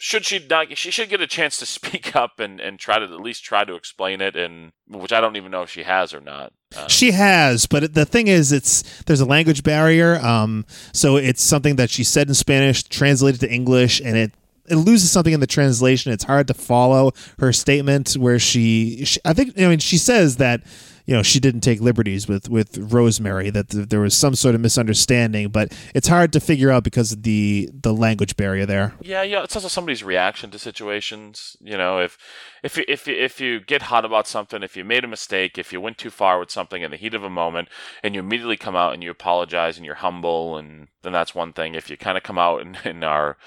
Should 0.00 0.24
she 0.24 0.44
not? 0.48 0.76
She 0.78 0.92
should 0.92 1.08
get 1.10 1.20
a 1.20 1.26
chance 1.26 1.58
to 1.58 1.66
speak 1.78 2.14
up 2.16 2.38
and, 2.40 2.60
and 2.60 2.78
try 2.78 2.98
to 2.98 3.04
at 3.04 3.20
least 3.20 3.44
try 3.44 3.64
to 3.64 3.74
explain 3.74 4.20
it, 4.20 4.36
and 4.36 4.72
which 4.88 5.12
I 5.12 5.20
don't 5.20 5.36
even 5.36 5.50
know 5.50 5.62
if 5.62 5.70
she 5.70 5.82
has 5.82 6.14
or 6.14 6.20
not. 6.20 6.52
Uh, 6.76 6.86
She 6.86 7.10
has, 7.10 7.66
but 7.66 7.94
the 7.94 8.06
thing 8.06 8.28
is, 8.28 8.52
it's 8.52 9.02
there's 9.02 9.20
a 9.20 9.26
language 9.26 9.62
barrier. 9.62 10.16
Um, 10.16 10.64
so 10.92 11.16
it's 11.16 11.42
something 11.42 11.76
that 11.76 11.90
she 11.90 12.04
said 12.04 12.28
in 12.28 12.34
Spanish, 12.34 12.84
translated 12.84 13.40
to 13.40 13.50
English, 13.52 14.00
and 14.00 14.16
it 14.16 14.32
it 14.70 14.76
loses 14.76 15.10
something 15.10 15.32
in 15.32 15.40
the 15.40 15.46
translation. 15.46 16.12
It's 16.12 16.24
hard 16.24 16.46
to 16.48 16.54
follow 16.54 17.12
her 17.38 17.52
statement 17.52 18.12
where 18.12 18.38
she, 18.38 19.04
she 19.04 19.18
I 19.24 19.32
think, 19.32 19.58
I 19.58 19.66
mean, 19.66 19.78
she 19.78 19.98
says 19.98 20.36
that 20.36 20.62
you 21.08 21.14
know 21.14 21.22
she 21.22 21.40
didn't 21.40 21.62
take 21.62 21.80
liberties 21.80 22.28
with 22.28 22.50
with 22.50 22.76
Rosemary 22.76 23.48
that 23.48 23.70
th- 23.70 23.88
there 23.88 24.00
was 24.00 24.14
some 24.14 24.34
sort 24.34 24.54
of 24.54 24.60
misunderstanding, 24.60 25.48
but 25.48 25.72
it's 25.94 26.06
hard 26.06 26.34
to 26.34 26.38
figure 26.38 26.70
out 26.70 26.84
because 26.84 27.12
of 27.12 27.22
the 27.22 27.70
the 27.72 27.94
language 27.94 28.36
barrier 28.36 28.66
there. 28.66 28.92
Yeah, 29.00 29.22
yeah. 29.22 29.42
It's 29.42 29.56
also 29.56 29.68
somebody's 29.68 30.04
reaction 30.04 30.50
to 30.50 30.58
situations. 30.58 31.56
You 31.62 31.78
know, 31.78 31.98
if 31.98 32.18
if 32.62 32.76
you, 32.76 32.84
if 32.86 33.08
if 33.08 33.40
you 33.40 33.58
get 33.58 33.82
hot 33.82 34.04
about 34.04 34.28
something, 34.28 34.62
if 34.62 34.76
you 34.76 34.84
made 34.84 35.02
a 35.02 35.08
mistake, 35.08 35.56
if 35.56 35.72
you 35.72 35.80
went 35.80 35.96
too 35.96 36.10
far 36.10 36.38
with 36.38 36.50
something 36.50 36.82
in 36.82 36.90
the 36.90 36.98
heat 36.98 37.14
of 37.14 37.24
a 37.24 37.30
moment, 37.30 37.68
and 38.02 38.14
you 38.14 38.20
immediately 38.20 38.58
come 38.58 38.76
out 38.76 38.92
and 38.92 39.02
you 39.02 39.10
apologize 39.10 39.78
and 39.78 39.86
you're 39.86 39.94
humble, 39.94 40.58
and 40.58 40.88
then 41.00 41.14
that's 41.14 41.34
one 41.34 41.54
thing. 41.54 41.74
If 41.74 41.88
you 41.88 41.96
kind 41.96 42.18
of 42.18 42.22
come 42.22 42.38
out 42.38 42.60
and, 42.60 42.76
and 42.84 43.02
are 43.02 43.38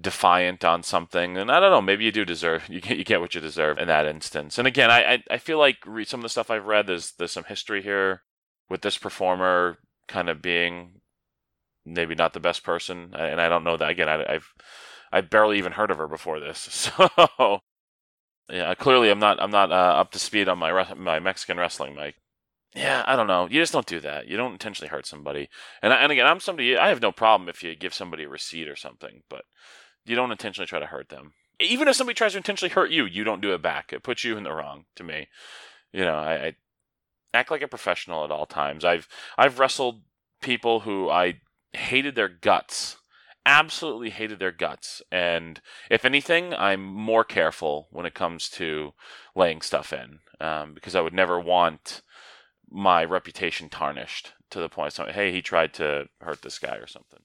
defiant 0.00 0.64
on 0.64 0.82
something, 0.82 1.36
and 1.36 1.50
I 1.50 1.60
don't 1.60 1.70
know, 1.70 1.82
maybe 1.82 2.04
you 2.04 2.12
do 2.12 2.24
deserve 2.24 2.64
you 2.68 2.80
get 2.80 2.98
you 2.98 3.04
get 3.04 3.20
what 3.20 3.34
you 3.34 3.40
deserve 3.40 3.78
in 3.78 3.88
that 3.88 4.06
instance. 4.06 4.58
And 4.58 4.66
again, 4.66 4.90
I 4.90 5.14
I, 5.14 5.22
I 5.32 5.38
feel 5.38 5.58
like 5.58 5.78
some 6.04 6.20
of 6.20 6.22
the 6.22 6.28
stuff 6.28 6.50
I've 6.50 6.66
read 6.66 6.86
there's 6.86 7.12
there's 7.12 7.32
some 7.32 7.44
history 7.44 7.82
here 7.82 8.22
with 8.68 8.82
this 8.82 8.98
performer 8.98 9.78
kind 10.08 10.28
of 10.28 10.42
being 10.42 11.00
maybe 11.84 12.14
not 12.14 12.32
the 12.32 12.40
best 12.40 12.64
person, 12.64 13.14
and 13.14 13.40
I 13.40 13.48
don't 13.48 13.64
know 13.64 13.76
that 13.76 13.90
again. 13.90 14.08
I, 14.08 14.34
I've 14.34 14.52
I 15.12 15.20
barely 15.20 15.58
even 15.58 15.72
heard 15.72 15.90
of 15.90 15.98
her 15.98 16.08
before 16.08 16.40
this, 16.40 16.58
so 16.98 17.60
yeah, 18.50 18.74
clearly 18.74 19.10
I'm 19.10 19.18
not 19.18 19.40
I'm 19.40 19.50
not 19.50 19.72
uh, 19.72 19.74
up 19.74 20.12
to 20.12 20.18
speed 20.18 20.48
on 20.48 20.58
my 20.58 20.70
re- 20.70 20.94
my 20.96 21.20
Mexican 21.20 21.58
wrestling, 21.58 21.94
Mike. 21.94 22.16
Yeah, 22.74 23.02
I 23.06 23.16
don't 23.16 23.26
know. 23.26 23.48
You 23.50 23.60
just 23.62 23.72
don't 23.72 23.86
do 23.86 24.00
that. 24.00 24.28
You 24.28 24.36
don't 24.36 24.52
intentionally 24.52 24.90
hurt 24.90 25.06
somebody. 25.06 25.48
And 25.82 25.94
I, 25.94 25.96
and 25.96 26.12
again, 26.12 26.26
I'm 26.26 26.40
somebody. 26.40 26.76
I 26.76 26.88
have 26.88 27.00
no 27.00 27.10
problem 27.10 27.48
if 27.48 27.62
you 27.62 27.74
give 27.74 27.94
somebody 27.94 28.24
a 28.24 28.28
receipt 28.28 28.68
or 28.68 28.76
something, 28.76 29.22
but 29.30 29.44
you 30.06 30.16
don't 30.16 30.32
intentionally 30.32 30.66
try 30.66 30.78
to 30.78 30.86
hurt 30.86 31.08
them. 31.08 31.32
Even 31.60 31.88
if 31.88 31.96
somebody 31.96 32.14
tries 32.14 32.32
to 32.32 32.38
intentionally 32.38 32.72
hurt 32.72 32.90
you, 32.90 33.06
you 33.06 33.24
don't 33.24 33.40
do 33.40 33.54
it 33.54 33.62
back. 33.62 33.92
It 33.92 34.02
puts 34.02 34.24
you 34.24 34.36
in 34.36 34.44
the 34.44 34.52
wrong. 34.52 34.84
To 34.96 35.04
me, 35.04 35.28
you 35.92 36.04
know, 36.04 36.14
I, 36.14 36.34
I 36.34 36.56
act 37.32 37.50
like 37.50 37.62
a 37.62 37.68
professional 37.68 38.24
at 38.24 38.30
all 38.30 38.46
times. 38.46 38.84
I've 38.84 39.08
I've 39.38 39.58
wrestled 39.58 40.02
people 40.42 40.80
who 40.80 41.08
I 41.08 41.40
hated 41.72 42.14
their 42.14 42.28
guts 42.28 42.96
absolutely 43.46 44.10
hated 44.10 44.40
their 44.40 44.52
guts. 44.52 45.00
And 45.10 45.60
if 45.88 46.04
anything, 46.04 46.52
I'm 46.52 46.84
more 46.84 47.24
careful 47.24 47.86
when 47.90 48.04
it 48.04 48.12
comes 48.12 48.50
to 48.50 48.92
laying 49.34 49.62
stuff 49.62 49.92
in 49.92 50.18
um, 50.40 50.74
because 50.74 50.94
I 50.94 51.00
would 51.00 51.14
never 51.14 51.40
want 51.40 52.02
my 52.68 53.04
reputation 53.04 53.68
tarnished 53.68 54.32
to 54.50 54.58
the 54.58 54.68
point 54.68 54.98
of, 54.98 55.08
hey, 55.08 55.30
he 55.30 55.40
tried 55.40 55.72
to 55.74 56.08
hurt 56.20 56.42
this 56.42 56.58
guy 56.58 56.76
or 56.76 56.88
something. 56.88 57.20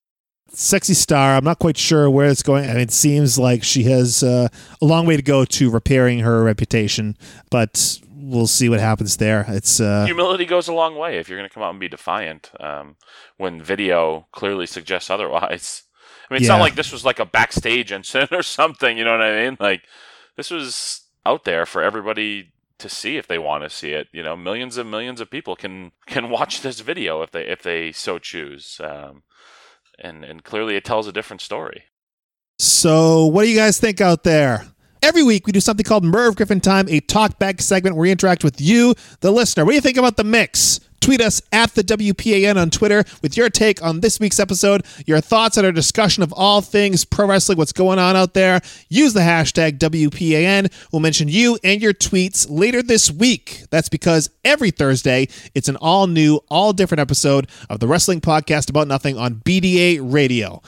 Sexy 0.54 0.94
star. 0.94 1.36
I'm 1.36 1.44
not 1.44 1.60
quite 1.60 1.78
sure 1.78 2.10
where 2.10 2.28
it's 2.30 2.44
going. 2.44 2.66
I 2.66 2.74
mean, 2.74 2.82
it 2.82 2.92
seems 2.92 3.38
like 3.40 3.64
she 3.64 3.84
has 3.84 4.24
uh, 4.24 4.48
a 4.82 4.86
long 4.86 5.06
way 5.06 5.16
to 5.16 5.22
go 5.22 5.46
to 5.46 5.70
repairing 5.70 6.20
her 6.20 6.44
reputation, 6.44 7.18
but 7.50 8.00
we'll 8.14 8.48
see 8.48 8.70
what 8.70 8.80
happens 8.80 9.18
there. 9.18 9.46
It's 9.48 9.80
uh, 9.80 10.06
Humility 10.06 10.46
goes 10.46 10.68
a 10.68 10.74
long 10.74 10.96
way 10.96 11.18
if 11.18 11.28
you're 11.30 11.38
going 11.38 11.50
to 11.50 11.54
come 11.54 11.64
out 11.64 11.72
and 11.72 11.80
be 11.80 11.88
defiant 11.90 12.52
um, 12.60 12.96
when 13.38 13.62
video 13.62 14.28
clearly 14.32 14.66
suggests 14.66 15.10
otherwise. 15.10 15.84
I 16.30 16.34
mean, 16.34 16.38
it's 16.42 16.48
Yeah. 16.48 16.58
not 16.58 16.62
like 16.64 16.76
this 16.76 16.92
was 16.92 17.04
like 17.04 17.20
a 17.20 17.26
backstage 17.26 17.92
incident 17.92 18.32
or 18.40 18.44
something. 18.44 18.98
You 18.98 19.04
know 19.06 19.12
what 19.12 19.22
I 19.22 19.44
mean? 19.44 19.58
Like 19.60 19.84
this 20.38 20.50
was 20.52 21.02
out 21.26 21.44
there 21.44 21.66
for 21.66 21.82
everybody 21.82 22.54
to 22.78 22.90
see 22.90 23.18
if 23.18 23.28
they 23.28 23.38
want 23.38 23.64
to 23.64 23.70
see 23.70 23.92
it. 23.92 24.08
You 24.12 24.24
know, 24.24 24.36
millions 24.36 24.78
and 24.78 24.90
millions 24.90 25.20
of 25.22 25.30
people 25.30 25.56
can 25.56 25.92
can 26.06 26.30
watch 26.30 26.62
this 26.62 26.80
video 26.80 27.22
if 27.22 27.32
they 27.32 27.46
if 27.48 27.62
they 27.64 27.92
so 27.92 28.18
choose. 28.20 28.80
Um, 28.84 29.24
and 30.02 30.24
and 30.24 30.44
clearly, 30.44 30.76
it 30.76 30.84
tells 30.84 31.08
a 31.08 31.12
different 31.12 31.42
story. 31.42 31.84
So, 32.60 33.26
what 33.26 33.44
do 33.44 33.50
you 33.50 33.58
guys 33.58 33.80
think 33.80 34.02
out 34.02 34.24
there? 34.24 34.66
Every 35.04 35.24
week, 35.24 35.48
we 35.48 35.52
do 35.52 35.60
something 35.60 35.84
called 35.84 36.04
Merv 36.04 36.36
Griffin 36.36 36.62
Time, 36.62 36.88
a 36.88 37.02
talkback 37.02 37.60
segment 37.60 37.96
where 37.96 38.04
we 38.04 38.12
interact 38.12 38.44
with 38.44 38.62
you, 38.62 38.94
the 39.22 39.32
listener. 39.32 39.66
What 39.66 39.72
do 39.72 39.76
you 39.76 39.82
think 39.82 39.98
about 39.98 40.16
the 40.16 40.24
mix? 40.24 40.80
Tweet 41.00 41.22
us 41.22 41.42
at 41.52 41.74
the 41.74 41.84
WPAN 41.84 42.56
on 42.56 42.70
Twitter 42.70 43.04
with 43.24 43.36
your 43.36 43.50
take 43.50 43.84
on 43.84 44.02
this 44.02 44.20
week's 44.20 44.40
episode, 44.40 44.86
your 45.08 45.20
thoughts 45.20 45.58
on 45.58 45.66
our 45.66 45.72
discussion 45.72 46.22
of 46.22 46.32
all 46.34 46.62
things 46.62 47.04
pro 47.04 47.26
wrestling, 47.26 47.58
what's 47.58 47.72
going 47.74 47.98
on 47.98 48.16
out 48.16 48.36
there. 48.36 48.62
Use 48.90 49.14
the 49.14 49.22
hashtag 49.22 49.80
WPAN. 49.80 50.72
We'll 50.92 51.00
mention 51.00 51.28
you 51.28 51.58
and 51.64 51.82
your 51.82 51.94
tweets 51.94 52.46
later 52.48 52.84
this 52.84 53.10
week. 53.10 53.64
That's 53.72 53.90
because 53.90 54.30
every 54.46 54.70
Thursday, 54.70 55.28
it's 55.56 55.68
an 55.68 55.78
all 55.78 56.06
new, 56.06 56.42
all 56.52 56.74
different 56.74 57.00
episode 57.00 57.50
of 57.72 57.80
the 57.80 57.88
Wrestling 57.88 58.22
Podcast 58.22 58.70
About 58.70 58.88
Nothing 58.88 59.18
on 59.18 59.36
BDA 59.38 60.00
Radio. 60.00 60.62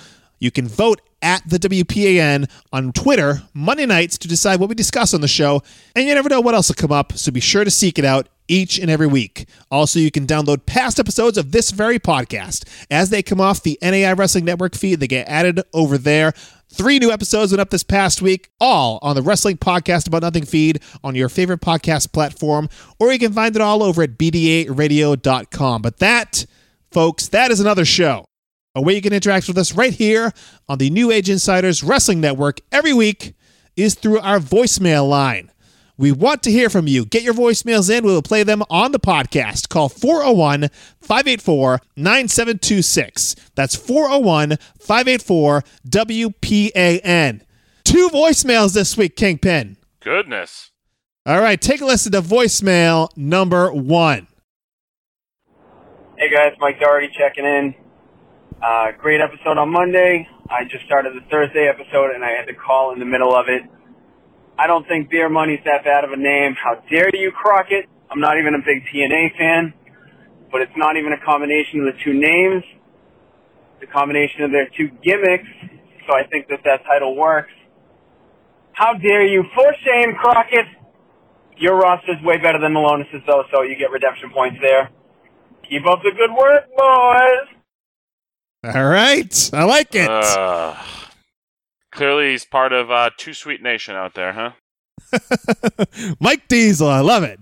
You 0.43 0.51
can 0.51 0.67
vote 0.67 0.99
at 1.21 1.41
the 1.47 1.57
WPAN 1.57 2.51
on 2.73 2.91
Twitter 2.91 3.43
Monday 3.53 3.85
nights 3.85 4.17
to 4.17 4.27
decide 4.27 4.59
what 4.59 4.67
we 4.67 4.75
discuss 4.75 5.13
on 5.13 5.21
the 5.21 5.27
show, 5.29 5.63
and 5.95 6.05
you 6.05 6.13
never 6.13 6.27
know 6.27 6.41
what 6.41 6.53
else 6.53 6.67
will 6.67 6.75
come 6.75 6.91
up, 6.91 7.13
so 7.13 7.31
be 7.31 7.39
sure 7.39 7.63
to 7.63 7.71
seek 7.71 7.97
it 7.97 8.03
out 8.03 8.27
each 8.49 8.77
and 8.77 8.91
every 8.91 9.07
week. 9.07 9.47
Also, 9.71 9.99
you 9.99 10.11
can 10.11 10.27
download 10.27 10.65
past 10.65 10.99
episodes 10.99 11.37
of 11.37 11.53
this 11.53 11.71
very 11.71 11.97
podcast. 11.97 12.67
As 12.91 13.09
they 13.09 13.23
come 13.23 13.39
off 13.39 13.63
the 13.63 13.79
NAI 13.81 14.11
Wrestling 14.11 14.43
Network 14.43 14.75
feed, 14.75 14.99
they 14.99 15.07
get 15.07 15.29
added 15.29 15.61
over 15.73 15.97
there. 15.97 16.33
Three 16.67 16.99
new 16.99 17.09
episodes 17.09 17.53
went 17.53 17.61
up 17.61 17.69
this 17.69 17.83
past 17.83 18.21
week, 18.21 18.49
all 18.59 18.99
on 19.01 19.15
the 19.15 19.21
Wrestling 19.21 19.59
Podcast 19.59 20.07
About 20.07 20.23
Nothing 20.23 20.43
feed 20.43 20.81
on 21.05 21.15
your 21.15 21.29
favorite 21.29 21.61
podcast 21.61 22.11
platform, 22.11 22.67
or 22.99 23.13
you 23.13 23.19
can 23.19 23.31
find 23.31 23.55
it 23.55 23.61
all 23.61 23.81
over 23.81 24.03
at 24.03 24.17
bdaradio.com. 24.17 25.81
But 25.81 25.99
that, 25.99 26.45
folks, 26.91 27.29
that 27.29 27.49
is 27.49 27.61
another 27.61 27.85
show 27.85 28.25
a 28.76 28.82
way 28.82 28.95
you 28.95 29.01
can 29.01 29.13
interact 29.13 29.47
with 29.47 29.57
us 29.57 29.74
right 29.74 29.93
here 29.93 30.32
on 30.67 30.78
the 30.80 30.89
New 30.89 31.11
Age 31.11 31.30
Insiders 31.30 31.84
Wrestling 31.84 32.19
Network 32.19 32.59
every 32.71 32.93
week 32.93 33.36
is 33.76 33.95
through 33.95 34.19
our 34.19 34.39
voicemail 34.39 35.07
line. 35.07 35.51
We 35.95 36.11
want 36.11 36.41
to 36.43 36.51
hear 36.51 36.71
from 36.71 36.88
you. 36.88 37.05
Get 37.05 37.21
your 37.21 37.36
voicemails 37.36 37.95
in. 37.95 38.03
We 38.03 38.11
will 38.11 38.24
play 38.24 38.41
them 38.41 38.63
on 38.69 38.91
the 38.91 38.99
podcast. 38.99 39.69
Call 39.69 39.89
401 39.89 40.69
584 41.01 41.82
9726. 41.95 43.36
That's 43.53 43.76
401 43.76 44.57
584 44.80 45.63
WPAN. 45.88 47.41
Two 47.84 48.09
voicemails 48.09 48.74
this 48.74 48.97
week, 48.97 49.15
Kingpin. 49.15 49.78
Goodness. 49.99 50.71
All 51.28 51.39
right, 51.39 51.61
take 51.61 51.80
a 51.80 51.86
listen 51.86 52.11
to 52.13 52.21
voicemail 52.21 53.15
number 53.15 53.71
one. 53.71 54.28
Hey 56.17 56.30
guys, 56.30 56.53
Mike 56.59 56.80
Doherty 56.80 57.09
checking 57.15 57.45
in. 57.45 57.76
Uh, 58.62 58.91
great 58.99 59.20
episode 59.22 59.58
on 59.58 59.72
Monday. 59.72 60.28
I 60.49 60.64
just 60.64 60.86
started 60.86 61.14
the 61.16 61.26
Thursday 61.30 61.68
episode 61.68 62.12
and 62.16 62.24
I 62.24 62.32
had 62.32 62.45
to 62.47 62.54
call 62.54 62.93
in 62.93 62.99
the 62.99 63.06
middle 63.06 63.36
of 63.36 63.47
it. 63.47 63.64
I 64.58 64.68
don't 64.68 64.88
think 64.88 65.10
Beer 65.10 65.30
Money's 65.30 65.60
that 65.66 65.84
bad 65.84 66.04
of 66.04 66.12
a 66.12 66.18
name. 66.18 66.56
How 66.56 66.82
dare 66.89 67.10
you, 67.14 67.32
Crockett? 67.32 67.86
I'm 68.10 68.20
not 68.20 68.38
even 68.38 68.54
a 68.54 68.60
big 68.60 68.84
TNA 68.88 69.38
fan, 69.38 69.74
but 70.51 70.62
it's 70.62 70.76
not 70.78 70.97
even 70.97 71.12
a 71.14 71.26
combination 71.26 71.80
of 71.82 71.93
the 71.93 71.99
two 72.04 72.14
names. 72.14 72.64
It's 73.80 73.89
a 73.89 73.93
combination 73.93 74.43
of 74.43 74.51
their 74.51 74.70
two 74.78 74.89
gimmicks, 75.04 75.49
so 76.08 76.14
I 76.14 76.24
think 76.28 76.47
that 76.49 76.60
that 76.64 76.84
title 76.86 77.16
works. 77.16 77.51
How 78.74 78.93
dare 78.93 79.26
you? 79.26 79.43
For 79.56 79.74
shame, 79.84 80.16
Crockett! 80.16 80.66
Your 81.58 81.78
roster's 81.78 82.22
way 82.24 82.38
better 82.38 82.60
than 82.60 82.74
Milonas's 82.74 83.24
though, 83.28 83.43
so 83.51 83.64
you 83.64 83.76
get 83.76 83.91
redemption 83.91 84.32
points 84.34 84.58
there. 84.62 84.89
Keep 85.70 85.86
up 85.88 85.99
the 86.04 86.12
good 86.12 86.32
work, 86.36 86.70
boys! 86.78 87.53
All 88.64 88.86
right, 88.86 89.49
I 89.53 89.64
like 89.66 89.93
it. 89.93 90.09
Uh, 90.09 90.76
clearly, 91.91 92.32
he's 92.32 92.45
part 92.45 92.72
of 92.72 92.89
uh, 92.89 93.09
Too 93.18 93.34
Sweet 93.34 93.61
Nation 93.61 93.95
out 93.95 94.14
there, 94.14 94.32
huh? 94.32 94.51
Mike 96.20 96.47
Diesel, 96.47 96.88
I 96.88 97.01
love 97.01 97.24
it. 97.24 97.39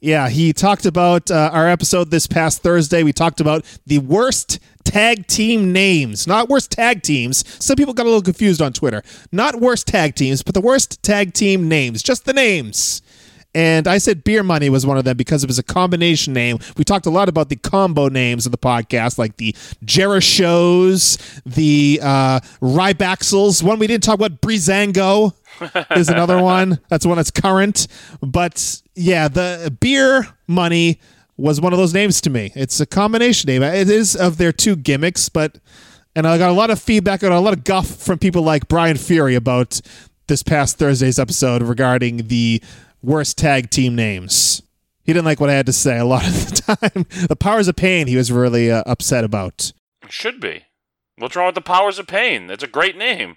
Yeah, 0.00 0.28
he 0.28 0.52
talked 0.52 0.86
about 0.86 1.30
uh, 1.30 1.50
our 1.52 1.68
episode 1.68 2.10
this 2.10 2.26
past 2.26 2.62
Thursday. 2.62 3.02
We 3.02 3.12
talked 3.12 3.40
about 3.40 3.64
the 3.86 3.98
worst 3.98 4.58
tag 4.84 5.26
team 5.26 5.72
names, 5.72 6.26
not 6.26 6.48
worst 6.48 6.70
tag 6.70 7.02
teams. 7.02 7.44
Some 7.62 7.76
people 7.76 7.94
got 7.94 8.04
a 8.04 8.08
little 8.08 8.22
confused 8.22 8.62
on 8.62 8.72
Twitter. 8.72 9.02
Not 9.30 9.60
worst 9.60 9.86
tag 9.86 10.14
teams, 10.14 10.42
but 10.42 10.54
the 10.54 10.60
worst 10.60 11.02
tag 11.02 11.34
team 11.34 11.68
names, 11.68 12.02
just 12.02 12.24
the 12.24 12.32
names. 12.32 13.02
And 13.54 13.88
I 13.88 13.98
said 13.98 14.22
Beer 14.22 14.42
Money 14.42 14.70
was 14.70 14.86
one 14.86 14.96
of 14.96 15.04
them 15.04 15.16
because 15.16 15.42
it 15.42 15.48
was 15.48 15.58
a 15.58 15.62
combination 15.62 16.32
name. 16.32 16.58
We 16.76 16.84
talked 16.84 17.06
a 17.06 17.10
lot 17.10 17.28
about 17.28 17.48
the 17.48 17.56
combo 17.56 18.08
names 18.08 18.46
of 18.46 18.52
the 18.52 18.58
podcast, 18.58 19.18
like 19.18 19.38
the 19.38 19.52
JeriShows, 19.84 21.42
the 21.44 22.00
uh, 22.02 22.40
Rybaxels. 22.60 23.62
One 23.62 23.78
we 23.78 23.86
didn't 23.86 24.04
talk 24.04 24.14
about, 24.14 24.40
Breezango 24.40 25.34
is 25.96 26.08
another 26.08 26.40
one. 26.42 26.78
That's 26.88 27.04
one 27.04 27.16
that's 27.16 27.30
current. 27.30 27.88
But 28.20 28.82
yeah, 28.94 29.28
the 29.28 29.76
Beer 29.80 30.28
Money 30.46 31.00
was 31.36 31.60
one 31.60 31.72
of 31.72 31.78
those 31.78 31.94
names 31.94 32.20
to 32.20 32.30
me. 32.30 32.52
It's 32.54 32.78
a 32.80 32.86
combination 32.86 33.48
name. 33.48 33.62
It 33.62 33.88
is 33.88 34.14
of 34.14 34.36
their 34.36 34.52
two 34.52 34.76
gimmicks, 34.76 35.28
but 35.28 35.58
and 36.14 36.26
I 36.26 36.38
got 36.38 36.50
a 36.50 36.54
lot 36.54 36.70
of 36.70 36.80
feedback 36.80 37.22
and 37.22 37.32
a 37.32 37.40
lot 37.40 37.52
of 37.52 37.64
guff 37.64 37.86
from 37.88 38.18
people 38.18 38.42
like 38.42 38.68
Brian 38.68 38.96
Fury 38.96 39.34
about 39.34 39.80
this 40.26 40.42
past 40.42 40.78
Thursday's 40.78 41.18
episode 41.18 41.62
regarding 41.62 42.28
the 42.28 42.62
worst 43.02 43.38
tag 43.38 43.70
team 43.70 43.94
names. 43.94 44.62
He 45.02 45.12
didn't 45.12 45.24
like 45.24 45.40
what 45.40 45.50
I 45.50 45.54
had 45.54 45.66
to 45.66 45.72
say 45.72 45.98
a 45.98 46.04
lot 46.04 46.26
of 46.26 46.32
the 46.32 46.76
time. 46.76 47.06
the 47.28 47.36
Powers 47.36 47.68
of 47.68 47.76
Pain 47.76 48.06
he 48.06 48.16
was 48.16 48.30
really 48.30 48.70
uh, 48.70 48.82
upset 48.86 49.24
about. 49.24 49.72
Should 50.08 50.40
be. 50.40 50.64
What's 51.16 51.36
wrong 51.36 51.46
with 51.46 51.54
the 51.54 51.60
Powers 51.60 51.98
of 51.98 52.06
Pain? 52.06 52.46
That's 52.46 52.62
a 52.62 52.68
great 52.68 52.96
name. 52.96 53.36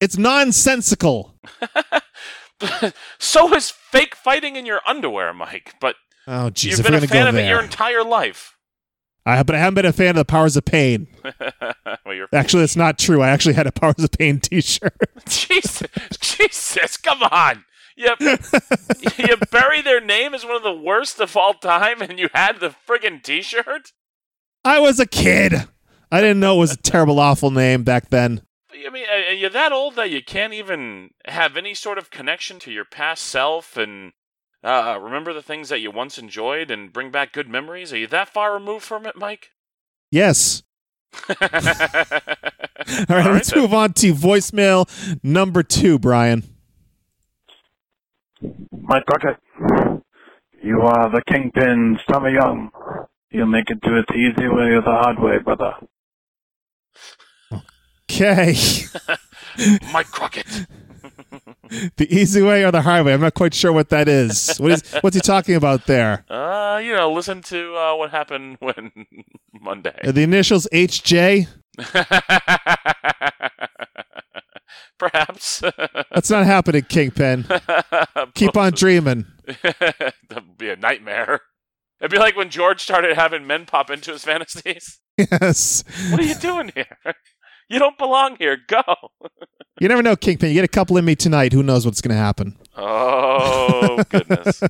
It's 0.00 0.18
nonsensical. 0.18 1.34
so 3.18 3.54
is 3.54 3.70
fake 3.70 4.14
fighting 4.14 4.56
in 4.56 4.66
your 4.66 4.80
underwear, 4.86 5.32
Mike. 5.32 5.74
But 5.80 5.96
Oh, 6.26 6.50
jeez, 6.50 6.64
you've 6.78 6.82
been 6.82 6.94
a 6.94 7.06
fan 7.06 7.26
of 7.26 7.34
it 7.36 7.46
your 7.46 7.62
entire 7.62 8.02
life. 8.02 8.56
I, 9.26 9.42
but 9.42 9.54
I 9.54 9.58
haven't 9.58 9.74
been 9.74 9.86
a 9.86 9.92
fan 9.92 10.10
of 10.10 10.16
the 10.16 10.24
Powers 10.24 10.56
of 10.56 10.64
Pain. 10.64 11.06
well, 12.04 12.14
you're 12.14 12.28
Actually, 12.32 12.62
that's 12.62 12.76
not 12.76 12.98
true. 12.98 13.22
I 13.22 13.30
actually 13.30 13.54
had 13.54 13.66
a 13.66 13.72
Powers 13.72 14.02
of 14.02 14.10
Pain 14.10 14.38
T-shirt. 14.40 14.94
Jesus, 15.28 15.88
Jesus, 16.20 16.96
come 16.98 17.22
on. 17.22 17.64
Yep. 17.96 18.20
you 19.18 19.36
bury 19.50 19.82
their 19.82 20.00
name 20.00 20.34
as 20.34 20.44
one 20.44 20.56
of 20.56 20.62
the 20.62 20.74
worst 20.74 21.20
of 21.20 21.36
all 21.36 21.54
time, 21.54 22.02
and 22.02 22.18
you 22.18 22.28
had 22.34 22.60
the 22.60 22.74
friggin' 22.86 23.22
T-shirt. 23.22 23.92
I 24.64 24.80
was 24.80 24.98
a 24.98 25.06
kid. 25.06 25.68
I 26.10 26.20
didn't 26.20 26.40
know 26.40 26.56
it 26.56 26.60
was 26.60 26.72
a 26.72 26.76
terrible, 26.76 27.18
awful 27.18 27.50
name 27.50 27.82
back 27.82 28.10
then. 28.10 28.42
I 28.72 28.90
mean, 28.90 29.04
you're 29.08 29.32
you 29.32 29.48
that 29.50 29.72
old 29.72 29.96
that 29.96 30.10
you 30.10 30.22
can't 30.22 30.52
even 30.52 31.10
have 31.26 31.56
any 31.56 31.74
sort 31.74 31.98
of 31.98 32.10
connection 32.10 32.58
to 32.60 32.72
your 32.72 32.84
past 32.84 33.24
self 33.24 33.76
and 33.76 34.12
uh, 34.64 34.98
remember 35.00 35.32
the 35.32 35.42
things 35.42 35.68
that 35.68 35.80
you 35.80 35.90
once 35.90 36.18
enjoyed 36.18 36.70
and 36.70 36.92
bring 36.92 37.10
back 37.10 37.32
good 37.32 37.48
memories? 37.48 37.92
Are 37.92 37.98
you 37.98 38.06
that 38.08 38.30
far 38.30 38.54
removed 38.54 38.84
from 38.84 39.06
it, 39.06 39.14
Mike? 39.16 39.50
Yes. 40.10 40.62
All 41.28 41.36
All 41.40 41.46
right, 43.08 43.32
let's 43.32 43.50
then. 43.52 43.62
move 43.62 43.74
on 43.74 43.92
to 43.94 44.14
voicemail 44.14 44.88
number 45.22 45.62
two, 45.62 45.98
Brian. 45.98 46.53
Mike 48.72 49.04
Crockett, 49.06 49.36
you 50.62 50.80
are 50.82 51.10
the 51.10 51.22
kingpin, 51.26 51.98
Summer 52.08 52.28
Young. 52.28 52.70
You'll 53.30 53.46
make 53.46 53.70
it 53.70 53.80
do 53.80 53.96
it 53.96 54.06
the 54.08 54.14
easy 54.14 54.48
way 54.48 54.70
or 54.72 54.80
the 54.80 54.90
hard 54.90 55.18
way, 55.18 55.38
brother. 55.38 55.74
Okay. 58.10 58.54
Mike 59.92 60.06
Crockett. 60.06 60.66
the 61.96 62.06
easy 62.14 62.42
way 62.42 62.64
or 62.64 62.70
the 62.70 62.82
hard 62.82 63.04
way? 63.06 63.14
I'm 63.14 63.20
not 63.20 63.34
quite 63.34 63.54
sure 63.54 63.72
what 63.72 63.88
that 63.90 64.08
is. 64.08 64.56
What 64.58 64.72
is 64.72 64.82
what's 65.00 65.16
he 65.16 65.20
talking 65.20 65.54
about 65.54 65.86
there? 65.86 66.24
Uh, 66.28 66.80
you 66.82 66.94
know, 66.94 67.12
listen 67.12 67.42
to 67.42 67.74
uh, 67.76 67.96
what 67.96 68.10
happened 68.10 68.56
when 68.60 68.92
Monday. 69.52 69.98
Are 70.04 70.12
the 70.12 70.22
initials 70.22 70.68
HJ? 70.72 71.48
Perhaps. 74.98 75.62
That's 76.12 76.30
not 76.30 76.46
happening, 76.46 76.82
Kingpin. 76.88 77.46
Keep 78.34 78.56
on 78.56 78.72
dreaming. 78.72 79.26
That'd 79.62 80.56
be 80.58 80.70
a 80.70 80.76
nightmare. 80.76 81.40
It'd 82.00 82.10
be 82.10 82.18
like 82.18 82.36
when 82.36 82.50
George 82.50 82.82
started 82.82 83.16
having 83.16 83.46
men 83.46 83.66
pop 83.66 83.90
into 83.90 84.12
his 84.12 84.24
fantasies. 84.24 85.00
Yes. 85.16 85.84
What 86.10 86.20
are 86.20 86.24
you 86.24 86.34
doing 86.34 86.72
here? 86.74 86.98
You 87.68 87.78
don't 87.78 87.96
belong 87.96 88.36
here. 88.38 88.58
Go. 88.66 88.82
You 89.80 89.88
never 89.88 90.02
know, 90.02 90.16
Kingpin. 90.16 90.48
You 90.48 90.54
get 90.54 90.64
a 90.64 90.68
couple 90.68 90.96
in 90.96 91.04
me 91.04 91.14
tonight. 91.14 91.52
Who 91.52 91.62
knows 91.62 91.86
what's 91.86 92.00
going 92.00 92.14
to 92.14 92.20
happen? 92.20 92.56
Oh 92.76 94.02
goodness. 94.08 94.62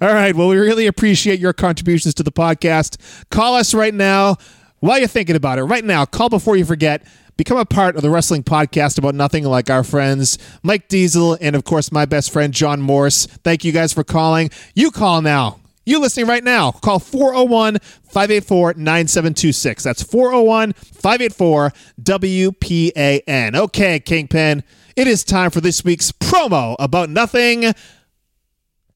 All 0.00 0.14
right. 0.14 0.34
Well, 0.34 0.48
we 0.48 0.56
really 0.56 0.86
appreciate 0.86 1.38
your 1.38 1.52
contributions 1.52 2.14
to 2.14 2.22
the 2.22 2.32
podcast. 2.32 2.96
Call 3.30 3.54
us 3.54 3.72
right 3.72 3.94
now 3.94 4.36
while 4.80 4.98
you're 4.98 5.08
thinking 5.08 5.36
about 5.36 5.58
it. 5.58 5.64
Right 5.64 5.84
now, 5.84 6.04
call 6.04 6.28
before 6.28 6.56
you 6.56 6.64
forget. 6.64 7.06
Become 7.42 7.58
a 7.58 7.64
part 7.64 7.96
of 7.96 8.02
the 8.02 8.10
wrestling 8.10 8.44
podcast 8.44 8.98
about 8.98 9.16
nothing 9.16 9.42
like 9.42 9.68
our 9.68 9.82
friends 9.82 10.38
Mike 10.62 10.86
Diesel 10.86 11.36
and, 11.40 11.56
of 11.56 11.64
course, 11.64 11.90
my 11.90 12.04
best 12.04 12.32
friend 12.32 12.54
John 12.54 12.80
Morse. 12.80 13.26
Thank 13.26 13.64
you 13.64 13.72
guys 13.72 13.92
for 13.92 14.04
calling. 14.04 14.48
You 14.76 14.92
call 14.92 15.22
now. 15.22 15.58
You 15.84 15.98
listening 15.98 16.28
right 16.28 16.44
now. 16.44 16.70
Call 16.70 17.00
401 17.00 17.80
584 18.04 18.74
9726. 18.74 19.82
That's 19.82 20.04
401 20.04 20.74
584 20.74 21.72
WPAN. 22.00 23.56
Okay, 23.56 23.98
Kingpin, 23.98 24.62
it 24.94 25.08
is 25.08 25.24
time 25.24 25.50
for 25.50 25.60
this 25.60 25.82
week's 25.82 26.12
promo 26.12 26.76
about 26.78 27.10
nothing. 27.10 27.72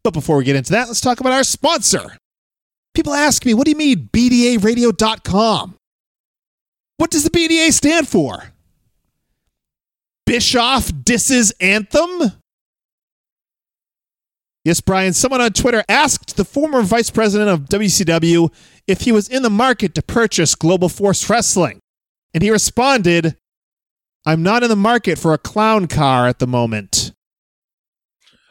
But 0.05 0.13
before 0.13 0.37
we 0.37 0.45
get 0.45 0.55
into 0.55 0.71
that, 0.71 0.87
let's 0.87 1.01
talk 1.01 1.19
about 1.19 1.33
our 1.33 1.43
sponsor. 1.43 2.17
People 2.95 3.13
ask 3.13 3.45
me, 3.45 3.55
what 3.55 3.65
do 3.65 3.73
you 3.73 3.77
mean 3.77 4.09
BDARadio.com? 4.13 5.77
What 6.97 7.11
does 7.11 7.25
the 7.25 7.31
BDA 7.31 7.73
stand 7.73 8.09
for? 8.09 8.53
Bischoff 10.25 10.91
Disses 11.05 11.53
Anthem? 11.61 12.33
Yes, 14.65 14.81
Brian, 14.81 15.13
someone 15.13 15.41
on 15.41 15.53
Twitter 15.53 15.85
asked 15.89 16.37
the 16.37 16.45
former 16.45 16.83
vice 16.83 17.11
president 17.11 17.51
of 17.51 17.69
WCW 17.69 18.53
if 18.89 19.03
he 19.03 19.13
was 19.13 19.29
in 19.29 19.43
the 19.43 19.51
market 19.51 19.95
to 19.95 20.03
purchase 20.03 20.57
Global 20.57 20.89
Force 20.89 21.31
Wrestling. 21.31 21.79
And 22.35 22.43
he 22.43 22.51
responded, 22.51 23.37
I'm 24.25 24.43
not 24.43 24.65
in 24.65 24.69
the 24.69 24.75
market 24.75 25.19
for 25.19 25.33
a 25.33 25.39
clown 25.39 25.87
car 25.87 26.27
at 26.27 26.41
the 26.41 26.49
moment. 26.49 27.13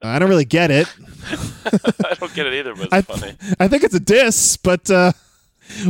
I 0.00 0.20
don't 0.20 0.28
really 0.28 0.44
get 0.44 0.70
it. 0.70 0.86
I 1.64 2.14
don't 2.14 2.32
get 2.34 2.46
it 2.46 2.54
either, 2.54 2.74
but 2.76 2.84
it's 2.84 2.92
I, 2.92 3.00
funny. 3.02 3.34
I 3.58 3.66
think 3.66 3.82
it's 3.82 3.96
a 3.96 4.00
diss, 4.00 4.56
but 4.56 4.88
uh, 4.88 5.10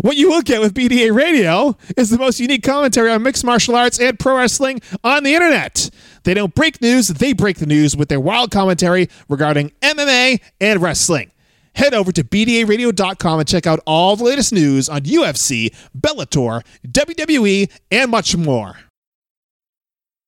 what 0.01 0.16
you 0.16 0.31
will 0.31 0.43
get 0.43 0.61
with 0.61 0.74
BDA 0.74 1.14
Radio 1.14 1.76
is 1.97 2.11
the 2.11 2.18
most 2.18 2.41
unique 2.41 2.62
commentary 2.62 3.11
on 3.11 3.22
mixed 3.22 3.45
martial 3.45 3.76
arts 3.76 3.99
and 3.99 4.18
pro 4.18 4.37
wrestling 4.37 4.81
on 5.05 5.24
the 5.24 5.35
internet. 5.35 5.91
They 6.24 6.35
don't 6.35 6.55
break 6.55 6.83
news, 6.83 7.09
they 7.09 7.33
break 7.33 7.59
the 7.59 7.66
news 7.66 7.97
with 7.97 8.09
their 8.09 8.20
wild 8.20 8.51
commentary 8.51 9.09
regarding 9.29 9.70
MMA 9.81 10.41
and 10.61 10.83
wrestling. 10.83 11.31
Head 11.74 11.95
over 11.95 12.11
to 12.12 12.24
BDARadio.com 12.24 13.41
and 13.41 13.49
check 13.49 13.66
out 13.66 13.81
all 13.87 14.16
the 14.16 14.24
latest 14.24 14.53
news 14.53 14.89
on 14.89 15.03
UFC, 15.03 15.74
Bellator, 15.97 16.62
WWE, 16.87 17.70
and 17.91 18.11
much 18.11 18.37
more. 18.37 18.76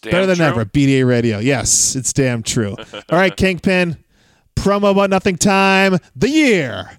Damn 0.03 0.13
better 0.13 0.27
than 0.27 0.37
true. 0.37 0.47
ever. 0.47 0.65
BDA 0.65 1.07
Radio. 1.07 1.39
Yes, 1.39 1.95
it's 1.97 2.13
damn 2.13 2.43
true. 2.43 2.77
All 2.95 3.19
right, 3.19 3.37
Kingpin. 3.37 3.97
Promo 4.57 4.91
about 4.93 5.11
nothing 5.11 5.37
time. 5.37 5.99
The 6.17 6.29
year 6.29 6.99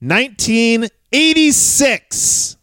1986. 0.00 2.56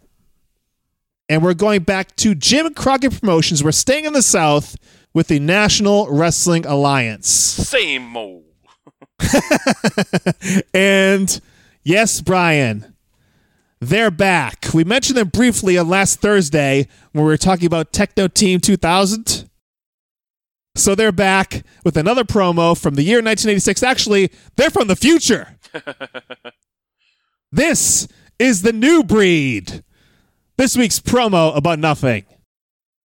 And 1.29 1.41
we're 1.41 1.53
going 1.53 1.83
back 1.83 2.15
to 2.17 2.35
Jim 2.35 2.73
Crockett 2.73 3.19
Promotions. 3.19 3.63
We're 3.63 3.71
staying 3.71 4.05
in 4.05 4.13
the 4.13 4.21
South 4.21 4.75
with 5.13 5.27
the 5.27 5.39
National 5.39 6.07
Wrestling 6.09 6.65
Alliance. 6.65 7.27
Same 7.27 8.15
old. 8.15 8.43
and 10.73 11.41
yes, 11.83 12.21
Brian, 12.21 12.93
they're 13.79 14.11
back. 14.11 14.67
We 14.73 14.83
mentioned 14.83 15.17
them 15.17 15.29
briefly 15.29 15.77
on 15.77 15.89
last 15.89 16.19
Thursday 16.19 16.87
when 17.11 17.25
we 17.25 17.31
were 17.31 17.37
talking 17.37 17.65
about 17.65 17.93
Techno 17.93 18.27
Team 18.27 18.59
2000. 18.59 19.49
So 20.75 20.95
they're 20.95 21.11
back 21.11 21.63
with 21.83 21.97
another 21.97 22.23
promo 22.23 22.79
from 22.79 22.95
the 22.95 23.03
year 23.03 23.17
1986. 23.17 23.83
Actually, 23.83 24.31
they're 24.55 24.71
from 24.71 24.87
the 24.87 24.95
future. 24.95 25.59
this 27.51 28.07
is 28.39 28.63
the 28.63 28.73
new 28.73 29.03
breed. 29.03 29.83
This 30.57 30.75
week's 30.75 30.99
promo 30.99 31.55
about 31.55 31.77
nothing. 31.77 32.25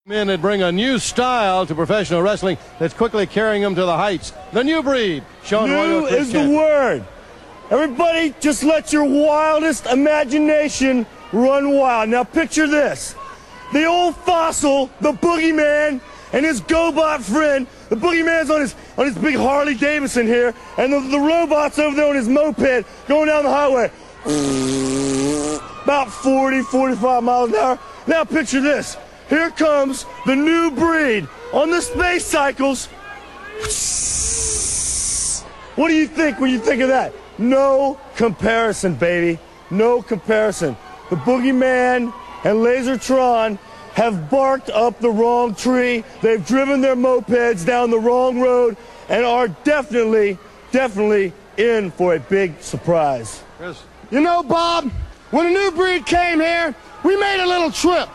Men 0.05 0.27
that 0.27 0.41
bring 0.41 0.61
a 0.61 0.71
new 0.71 0.99
style 0.99 1.65
to 1.65 1.73
professional 1.73 2.21
wrestling 2.21 2.59
that's 2.77 2.93
quickly 2.93 3.25
carrying 3.25 3.63
them 3.63 3.73
to 3.73 3.83
the 3.83 3.97
heights. 3.97 4.31
The 4.53 4.63
new 4.63 4.83
breed. 4.83 5.23
Sean 5.43 5.69
New 5.69 5.75
Royal, 5.75 6.07
Chris 6.07 6.27
is 6.27 6.33
the 6.33 6.47
word. 6.47 7.03
Everybody, 7.71 8.35
just 8.39 8.63
let 8.63 8.93
your 8.93 9.05
wildest 9.05 9.87
imagination 9.87 11.07
run 11.31 11.71
wild. 11.71 12.09
Now 12.09 12.23
picture 12.23 12.67
this. 12.67 13.15
The 13.73 13.85
old 13.85 14.15
fossil, 14.17 14.91
the 15.01 15.13
boogeyman, 15.13 15.99
and 16.35 16.45
his 16.45 16.61
GoBot 16.61 17.21
friend. 17.21 17.65
The 17.89 17.95
boogeyman's 17.95 18.51
on 18.51 18.61
his 18.61 18.75
on 18.97 19.05
his 19.05 19.17
big 19.17 19.35
Harley 19.35 19.73
Davidson 19.73 20.27
here, 20.27 20.53
and 20.77 20.93
the, 20.93 20.99
the 20.99 21.19
robot's 21.19 21.79
over 21.79 21.95
there 21.95 22.09
on 22.09 22.15
his 22.15 22.27
moped 22.27 22.85
going 23.07 23.27
down 23.27 23.43
the 23.43 23.49
highway. 23.49 23.91
About 25.83 26.11
40, 26.11 26.61
45 26.63 27.23
miles 27.23 27.49
an 27.51 27.55
hour. 27.55 27.79
Now 28.07 28.23
picture 28.25 28.59
this. 28.59 28.97
Here 29.29 29.49
comes 29.51 30.05
the 30.25 30.35
new 30.35 30.71
breed 30.71 31.27
on 31.53 31.71
the 31.71 31.81
space 31.81 32.25
cycles. 32.25 32.87
What 35.75 35.87
do 35.87 35.95
you 35.95 36.07
think 36.07 36.39
when 36.39 36.51
you 36.51 36.59
think 36.59 36.81
of 36.81 36.89
that? 36.89 37.13
No 37.37 37.99
comparison, 38.15 38.95
baby. 38.95 39.39
No 39.69 40.01
comparison. 40.01 40.75
The 41.09 41.15
Boogeyman 41.17 42.13
and 42.43 42.57
Lasertron 42.59 43.57
have 43.95 44.29
barked 44.29 44.69
up 44.69 44.99
the 44.99 45.09
wrong 45.09 45.55
tree. 45.55 46.03
They've 46.21 46.45
driven 46.45 46.81
their 46.81 46.95
mopeds 46.95 47.65
down 47.65 47.89
the 47.89 47.99
wrong 47.99 48.39
road 48.41 48.75
and 49.09 49.25
are 49.25 49.47
definitely, 49.47 50.37
definitely 50.71 51.31
in 51.57 51.91
for 51.91 52.15
a 52.15 52.19
big 52.19 52.61
surprise. 52.61 53.41
Yes. 53.59 53.83
You 54.11 54.19
know, 54.19 54.43
Bob, 54.43 54.91
when 55.31 55.45
the 55.45 55.51
new 55.51 55.71
breed 55.71 56.05
came 56.05 56.41
here, 56.41 56.75
we 57.03 57.15
made 57.15 57.41
a 57.41 57.47
little 57.47 57.71
trip. 57.71 58.09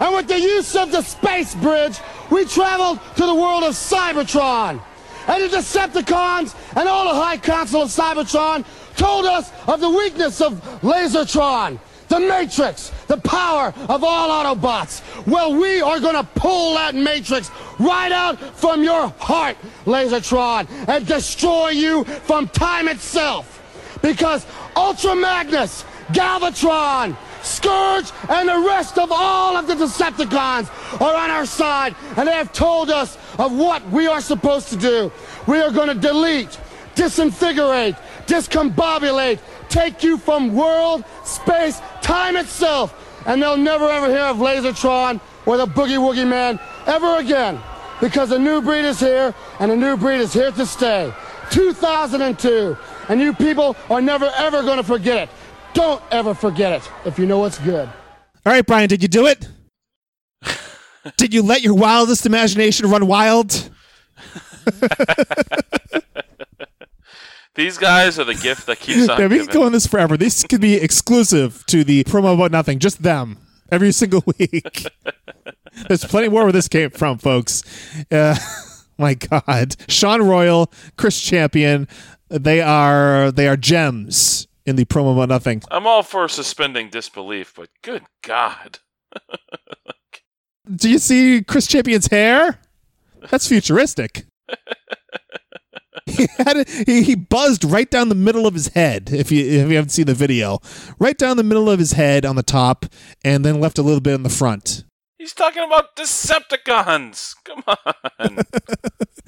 And 0.00 0.14
with 0.14 0.28
the 0.28 0.40
use 0.40 0.74
of 0.74 0.92
the 0.92 1.02
space 1.02 1.54
bridge, 1.56 1.98
we 2.30 2.46
traveled 2.46 2.98
to 3.16 3.26
the 3.26 3.34
world 3.34 3.64
of 3.64 3.74
Cybertron. 3.74 4.80
And 5.26 5.42
the 5.42 5.58
Decepticons 5.58 6.54
and 6.74 6.88
all 6.88 7.12
the 7.12 7.20
High 7.20 7.36
Council 7.36 7.82
of 7.82 7.90
Cybertron 7.90 8.64
told 8.96 9.26
us 9.26 9.52
of 9.66 9.80
the 9.80 9.90
weakness 9.90 10.40
of 10.40 10.54
Lasertron, 10.80 11.78
the 12.08 12.20
Matrix, 12.20 12.90
the 13.06 13.18
power 13.18 13.72
of 13.88 14.02
all 14.02 14.30
Autobots. 14.30 15.02
Well, 15.26 15.54
we 15.54 15.80
are 15.80 16.00
going 16.00 16.16
to 16.16 16.24
pull 16.34 16.74
that 16.74 16.94
Matrix 16.94 17.50
right 17.78 18.12
out 18.12 18.38
from 18.56 18.82
your 18.82 19.08
heart, 19.18 19.56
Lasertron, 19.84 20.68
and 20.88 21.06
destroy 21.06 21.70
you 21.70 22.04
from 22.04 22.48
time 22.48 22.88
itself. 22.88 23.54
Because 24.02 24.46
Ultra 24.76 25.14
Magnus, 25.14 25.84
Galvatron, 26.08 27.16
Scourge, 27.42 28.10
and 28.28 28.48
the 28.48 28.58
rest 28.66 28.98
of 28.98 29.10
all 29.12 29.56
of 29.56 29.66
the 29.66 29.74
Decepticons 29.74 31.00
are 31.00 31.14
on 31.14 31.30
our 31.30 31.46
side, 31.46 31.94
and 32.16 32.28
they 32.28 32.32
have 32.32 32.52
told 32.52 32.90
us 32.90 33.16
of 33.38 33.52
what 33.56 33.86
we 33.90 34.06
are 34.06 34.20
supposed 34.20 34.68
to 34.68 34.76
do. 34.76 35.12
We 35.46 35.58
are 35.60 35.70
going 35.70 35.88
to 35.88 35.94
delete, 35.94 36.58
disinfigurate, 36.94 37.96
discombobulate, 38.26 39.38
take 39.68 40.02
you 40.02 40.18
from 40.18 40.54
world, 40.54 41.04
space, 41.24 41.80
time 42.08 42.36
itself, 42.36 42.94
and 43.26 43.42
they'll 43.42 43.58
never 43.58 43.86
ever 43.86 44.08
hear 44.08 44.24
of 44.32 44.38
Lasertron 44.38 45.20
or 45.44 45.58
the 45.58 45.66
Boogie 45.66 45.98
Woogie 45.98 46.26
Man 46.26 46.58
ever 46.86 47.18
again, 47.18 47.60
because 48.00 48.32
a 48.32 48.38
new 48.38 48.62
breed 48.62 48.86
is 48.86 48.98
here, 48.98 49.34
and 49.60 49.70
a 49.70 49.76
new 49.76 49.94
breed 49.94 50.20
is 50.20 50.32
here 50.32 50.50
to 50.52 50.64
stay. 50.64 51.12
2002, 51.50 52.78
and 53.10 53.20
you 53.20 53.34
people 53.34 53.76
are 53.90 54.00
never 54.00 54.32
ever 54.36 54.62
going 54.62 54.78
to 54.78 54.82
forget 54.82 55.28
it. 55.28 55.28
Don't 55.74 56.02
ever 56.10 56.32
forget 56.32 56.72
it 56.72 56.90
if 57.04 57.18
you 57.18 57.26
know 57.26 57.40
what's 57.40 57.58
good. 57.58 57.86
All 58.46 58.52
right, 58.54 58.64
Brian, 58.64 58.88
did 58.88 59.02
you 59.02 59.08
do 59.08 59.26
it? 59.26 59.46
did 61.18 61.34
you 61.34 61.42
let 61.42 61.60
your 61.60 61.74
wildest 61.74 62.24
imagination 62.24 62.88
run 62.90 63.06
wild? 63.06 63.68
These 67.58 67.76
guys 67.76 68.20
are 68.20 68.24
the 68.24 68.36
gift 68.36 68.66
that 68.66 68.78
keeps 68.78 69.08
on 69.08 69.18
Yeah, 69.18 69.26
we 69.26 69.38
can 69.38 69.46
go 69.46 69.64
on 69.64 69.72
this 69.72 69.84
forever. 69.84 70.16
This 70.16 70.44
could 70.44 70.60
be 70.60 70.74
exclusive 70.74 71.66
to 71.66 71.82
the 71.82 72.04
promo 72.04 72.34
about 72.34 72.52
nothing. 72.52 72.78
Just 72.78 73.02
them 73.02 73.36
every 73.72 73.90
single 73.90 74.22
week. 74.38 74.86
There's 75.88 76.04
plenty 76.04 76.28
more 76.28 76.44
where 76.44 76.52
this 76.52 76.68
came 76.68 76.90
from, 76.90 77.18
folks. 77.18 77.64
Uh, 78.12 78.36
my 78.98 79.14
God, 79.14 79.74
Sean 79.88 80.22
Royal, 80.22 80.70
Chris 80.96 81.20
Champion, 81.20 81.88
they 82.28 82.60
are 82.60 83.32
they 83.32 83.48
are 83.48 83.56
gems 83.56 84.46
in 84.64 84.76
the 84.76 84.84
promo 84.84 85.14
about 85.14 85.28
nothing. 85.28 85.60
I'm 85.68 85.84
all 85.84 86.04
for 86.04 86.28
suspending 86.28 86.90
disbelief, 86.90 87.54
but 87.56 87.70
good 87.82 88.04
God. 88.22 88.78
Do 90.72 90.88
you 90.88 91.00
see 91.00 91.42
Chris 91.42 91.66
Champion's 91.66 92.06
hair? 92.06 92.60
That's 93.30 93.48
futuristic. 93.48 94.26
He 96.08 96.26
had 96.38 96.56
it, 96.56 96.68
he, 96.86 97.02
he 97.02 97.14
buzzed 97.14 97.64
right 97.64 97.90
down 97.90 98.08
the 98.08 98.14
middle 98.14 98.46
of 98.46 98.54
his 98.54 98.68
head. 98.68 99.10
If 99.12 99.30
you 99.30 99.44
if 99.44 99.68
you 99.70 99.76
haven't 99.76 99.90
seen 99.90 100.06
the 100.06 100.14
video, 100.14 100.58
right 100.98 101.16
down 101.16 101.36
the 101.36 101.42
middle 101.44 101.70
of 101.70 101.78
his 101.78 101.92
head 101.92 102.24
on 102.24 102.36
the 102.36 102.42
top, 102.42 102.86
and 103.24 103.44
then 103.44 103.60
left 103.60 103.78
a 103.78 103.82
little 103.82 104.00
bit 104.00 104.14
in 104.14 104.22
the 104.22 104.28
front. 104.30 104.84
He's 105.18 105.32
talking 105.34 105.64
about 105.64 105.96
Decepticons. 105.96 107.34
Come 107.44 107.62
on. 107.66 108.38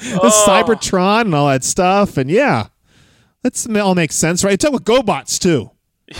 The 0.00 0.18
Oh. 0.22 0.46
Cybertron 0.48 1.22
and 1.26 1.34
all 1.34 1.48
that 1.48 1.62
stuff, 1.62 2.16
and 2.16 2.30
yeah, 2.30 2.68
that's 3.42 3.66
all 3.68 3.94
makes 3.94 4.14
sense, 4.16 4.42
right? 4.42 4.58
Talk 4.58 4.72
with 4.72 4.84
GoBots 4.84 5.38
too. 5.38 5.72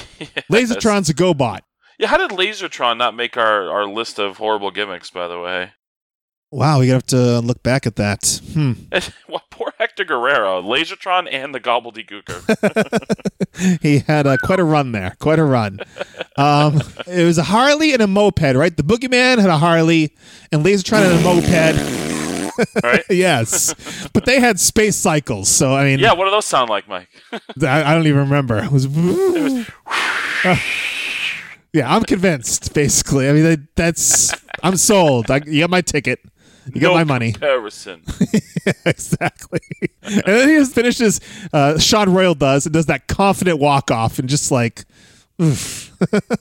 Lasertron's 0.53 1.09
a 1.09 1.15
GoBot. 1.15 1.61
Yeah, 1.99 2.09
how 2.09 2.19
did 2.19 2.31
Lasertron 2.37 2.99
not 2.99 3.15
make 3.17 3.39
our, 3.39 3.71
our 3.71 3.87
list 3.87 4.19
of 4.19 4.37
horrible 4.37 4.71
gimmicks, 4.71 5.09
by 5.11 5.29
the 5.29 5.41
way? 5.41 5.73
Wow, 6.51 6.81
we 6.81 6.89
have 6.89 7.07
to 7.07 7.41
look 7.41 7.63
back 7.63 7.87
at 7.87 7.97
that. 7.97 8.41
Hmm. 8.53 8.73
well, 9.29 9.45
poor 9.51 9.70
Hector 9.91 10.05
Guerrero, 10.05 10.63
Lasertron 10.63 11.27
and 11.33 11.53
the 11.53 11.59
Gobbledygooker. 11.59 13.79
he 13.83 13.99
had 13.99 14.25
uh, 14.25 14.37
quite 14.37 14.61
a 14.61 14.65
run 14.65 14.93
there, 14.93 15.17
quite 15.19 15.41
a 15.41 15.45
run. 15.45 15.81
Um, 16.37 16.81
it 17.09 17.25
was 17.25 17.39
a 17.39 17.43
Harley 17.43 17.93
and 17.93 18.01
a 18.01 18.07
moped, 18.07 18.55
right? 18.55 18.77
The 18.77 18.85
Boogeyman 18.85 19.39
had 19.39 19.51
a 19.51 19.59
Harley, 19.59 20.15
and 20.53 20.65
Lasertron 20.65 21.03
had 21.03 21.11
a 21.11 21.21
moped. 21.25 21.75
right? 22.85 23.03
yes, 23.11 23.75
but 24.13 24.27
they 24.27 24.39
had 24.39 24.61
space 24.61 24.95
cycles. 24.95 25.49
So 25.49 25.75
I 25.75 25.83
mean, 25.83 25.99
yeah, 25.99 26.13
what 26.13 26.27
do 26.27 26.31
those 26.31 26.47
sound 26.47 26.71
like, 26.71 26.87
Mike? 26.87 27.09
I, 27.33 27.83
I 27.83 27.93
don't 27.93 28.07
even 28.07 28.21
remember. 28.21 28.63
It 28.63 28.71
was. 28.71 28.87
Uh, 30.45 30.57
yeah, 31.73 31.93
I'm 31.93 32.05
convinced. 32.05 32.75
Basically, 32.75 33.29
I 33.29 33.33
mean, 33.33 33.43
that, 33.43 33.75
that's 33.75 34.33
I'm 34.63 34.77
sold. 34.77 35.33
I, 35.33 35.41
you 35.47 35.63
got 35.63 35.71
my 35.71 35.81
ticket. 35.81 36.21
You 36.75 36.81
got 36.81 36.89
no 36.89 36.95
my 36.95 37.05
money. 37.05 37.33
Comparison. 37.33 38.03
exactly. 38.85 39.61
And 40.03 40.23
then 40.25 40.49
he 40.49 40.57
just 40.57 40.75
finishes. 40.75 41.21
Uh, 41.53 41.79
Sean 41.79 42.13
Royal 42.13 42.35
does 42.35 42.67
and 42.67 42.73
does 42.73 42.87
that 42.87 43.07
confident 43.09 43.59
walk 43.59 43.91
off 43.91 44.19
and 44.19 44.29
just 44.29 44.51
like. 44.51 44.85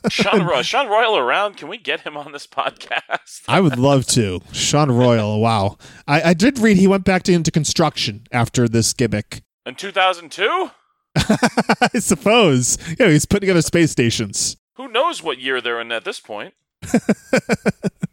Sean, 0.10 0.46
Roy- 0.46 0.62
Sean 0.62 0.88
Royal 0.90 1.18
around? 1.18 1.56
Can 1.56 1.70
we 1.70 1.78
get 1.78 2.02
him 2.02 2.18
on 2.18 2.34
this 2.34 2.46
podcast? 2.46 3.44
I 3.48 3.62
would 3.62 3.80
love 3.80 4.06
to. 4.08 4.42
Sean 4.52 4.92
Royal. 4.92 5.40
Wow. 5.40 5.78
I, 6.06 6.22
I 6.22 6.34
did 6.34 6.60
read 6.60 6.76
he 6.78 6.88
went 6.88 7.06
back 7.06 7.24
to, 7.24 7.34
into 7.34 7.50
construction 7.50 8.26
after 8.32 8.68
this 8.68 8.92
gimmick. 8.94 9.42
In 9.66 9.76
2002? 9.76 10.72
I 11.16 12.00
suppose. 12.00 12.78
Yeah, 13.00 13.10
he's 13.10 13.26
putting 13.26 13.42
together 13.48 13.62
space 13.62 13.92
stations. 13.92 14.58
Who 14.76 14.88
knows 14.88 15.24
what 15.24 15.40
year 15.40 15.62
they're 15.62 15.80
in 15.80 15.92
at 15.92 16.04
this 16.06 16.20
point? 16.20 16.54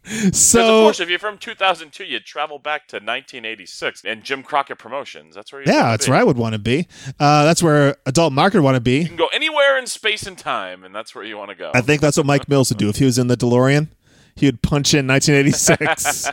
Because 0.07 0.27
of 0.27 0.35
So 0.35 0.83
course, 0.83 0.99
if 1.01 1.09
you're 1.09 1.19
from 1.19 1.37
2002, 1.37 2.05
you'd 2.05 2.25
travel 2.25 2.59
back 2.59 2.87
to 2.87 2.95
1986 2.95 4.05
and 4.05 4.23
Jim 4.23 4.41
Crockett 4.41 4.79
Promotions. 4.79 5.35
That's 5.35 5.51
where 5.51 5.61
you 5.61 5.71
yeah, 5.71 5.91
that's 5.91 6.07
where 6.07 6.17
I 6.17 6.23
would 6.23 6.37
want 6.37 6.53
to 6.53 6.59
be. 6.59 6.87
Uh, 7.19 7.43
that's 7.43 7.61
where 7.61 7.97
adult 8.05 8.31
market 8.31 8.61
want 8.61 8.75
to 8.75 8.81
be. 8.81 8.99
You 8.99 9.07
can 9.07 9.17
go 9.17 9.27
anywhere 9.27 9.77
in 9.77 9.85
space 9.85 10.25
and 10.25 10.37
time, 10.37 10.85
and 10.85 10.95
that's 10.95 11.13
where 11.13 11.25
you 11.25 11.37
want 11.37 11.49
to 11.49 11.55
go. 11.55 11.71
I 11.75 11.81
think 11.81 12.01
that's 12.01 12.15
what 12.15 12.25
Mike 12.25 12.47
Mills 12.47 12.69
would 12.69 12.77
do 12.77 12.87
if 12.87 12.97
he 12.97 13.05
was 13.05 13.17
in 13.17 13.27
the 13.27 13.35
DeLorean. 13.35 13.89
He 14.35 14.45
would 14.45 14.61
punch 14.61 14.93
in 14.93 15.07
1986. 15.07 16.31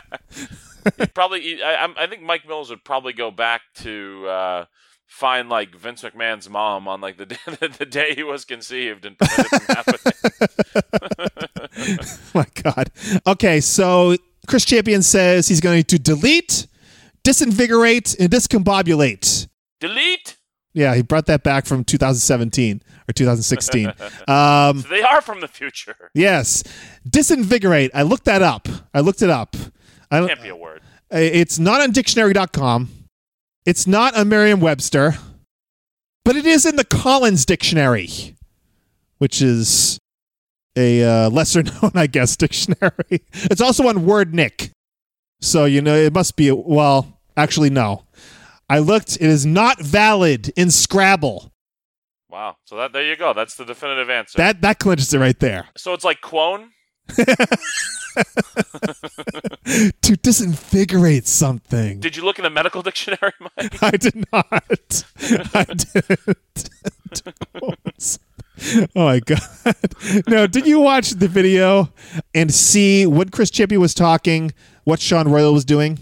Probably, 1.13 1.61
I, 1.63 1.93
I 1.97 2.07
think 2.07 2.21
Mike 2.21 2.47
Mills 2.47 2.69
would 2.69 2.83
probably 2.83 3.11
go 3.11 3.31
back 3.31 3.61
to 3.77 4.27
uh, 4.27 4.65
find 5.07 5.49
like 5.49 5.75
Vince 5.75 6.03
McMahon's 6.03 6.49
mom 6.49 6.87
on 6.87 7.01
like 7.01 7.17
the 7.17 7.25
day, 7.25 7.37
the 7.77 7.87
day 7.89 8.13
he 8.13 8.21
was 8.23 8.45
conceived 8.45 9.05
and 9.05 9.17
prevent 11.75 11.99
it 12.01 12.05
from 12.05 12.41
happening. 12.41 12.61
My 12.63 12.71
God. 12.73 12.91
Okay, 13.27 13.59
so 13.61 14.15
Chris 14.47 14.65
Champion 14.65 15.01
says 15.03 15.47
he's 15.47 15.61
going 15.61 15.83
to 15.85 15.99
delete, 15.99 16.67
disinvigorate, 17.23 18.19
and 18.19 18.29
discombobulate. 18.31 19.47
Delete. 19.79 20.37
Yeah, 20.73 20.93
he 20.95 21.01
brought 21.03 21.25
that 21.27 21.43
back 21.43 21.65
from 21.65 21.83
2017 21.85 22.81
or 23.07 23.13
2016. 23.13 23.87
Um, 24.27 24.79
So 24.81 24.89
they 24.89 25.01
are 25.03 25.21
from 25.21 25.39
the 25.41 25.47
future. 25.47 26.11
yes, 26.13 26.63
disinvigorate. 27.09 27.91
I 27.93 28.01
looked 28.03 28.25
that 28.25 28.41
up. 28.41 28.67
I 28.93 28.99
looked 28.99 29.21
it 29.21 29.29
up. 29.29 29.55
I 30.11 30.19
don't, 30.19 30.27
Can't 30.27 30.41
be 30.43 30.49
a 30.49 30.55
word. 30.55 30.81
It's 31.11 31.57
not 31.59 31.81
on 31.81 31.91
dictionary.com. 31.91 32.89
It's 33.65 33.87
not 33.87 34.15
on 34.17 34.27
Merriam-Webster, 34.29 35.15
but 36.23 36.35
it 36.35 36.45
is 36.45 36.65
in 36.65 36.75
the 36.75 36.83
Collins 36.83 37.45
Dictionary, 37.45 38.35
which 39.17 39.41
is 39.41 39.97
a 40.75 41.03
uh, 41.03 41.29
lesser 41.29 41.63
known, 41.63 41.91
I 41.95 42.07
guess, 42.07 42.35
dictionary. 42.35 43.21
It's 43.33 43.61
also 43.61 43.87
on 43.87 43.99
Wordnik. 43.99 44.71
So, 45.41 45.65
you 45.65 45.81
know, 45.81 45.95
it 45.95 46.13
must 46.13 46.35
be, 46.35 46.51
well, 46.51 47.19
actually, 47.37 47.69
no. 47.69 48.03
I 48.69 48.79
looked, 48.79 49.15
it 49.15 49.21
is 49.21 49.45
not 49.45 49.79
valid 49.79 50.49
in 50.55 50.71
Scrabble. 50.71 51.51
Wow. 52.29 52.57
So 52.65 52.75
that 52.77 52.91
there 52.91 53.03
you 53.03 53.15
go. 53.15 53.33
That's 53.33 53.55
the 53.55 53.63
definitive 53.63 54.09
answer. 54.09 54.37
That 54.37 54.59
that 54.61 54.79
clinches 54.79 55.13
it 55.13 55.19
right 55.19 55.39
there. 55.39 55.69
so 55.77 55.93
it's 55.93 56.03
like 56.03 56.19
Quone. 56.19 56.69
to 58.15 58.25
disinvigorate 60.17 61.27
something. 61.27 61.99
Did 61.99 62.15
you 62.15 62.23
look 62.23 62.39
in 62.39 62.43
the 62.43 62.49
medical 62.49 62.81
dictionary, 62.81 63.33
Mike? 63.39 63.83
I 63.83 63.91
did 63.91 64.25
not. 64.33 65.05
I 65.53 65.65
didn't. 65.65 66.69
oh 68.95 69.05
my 69.05 69.19
god! 69.19 69.41
No, 70.27 70.47
did 70.47 70.65
you 70.65 70.79
watch 70.79 71.11
the 71.11 71.27
video 71.27 71.91
and 72.33 72.53
see 72.53 73.05
what 73.05 73.31
Chris 73.31 73.49
Chippy 73.49 73.77
was 73.77 73.93
talking, 73.93 74.53
what 74.83 74.99
Sean 74.99 75.27
Royal 75.27 75.53
was 75.53 75.65
doing? 75.65 75.99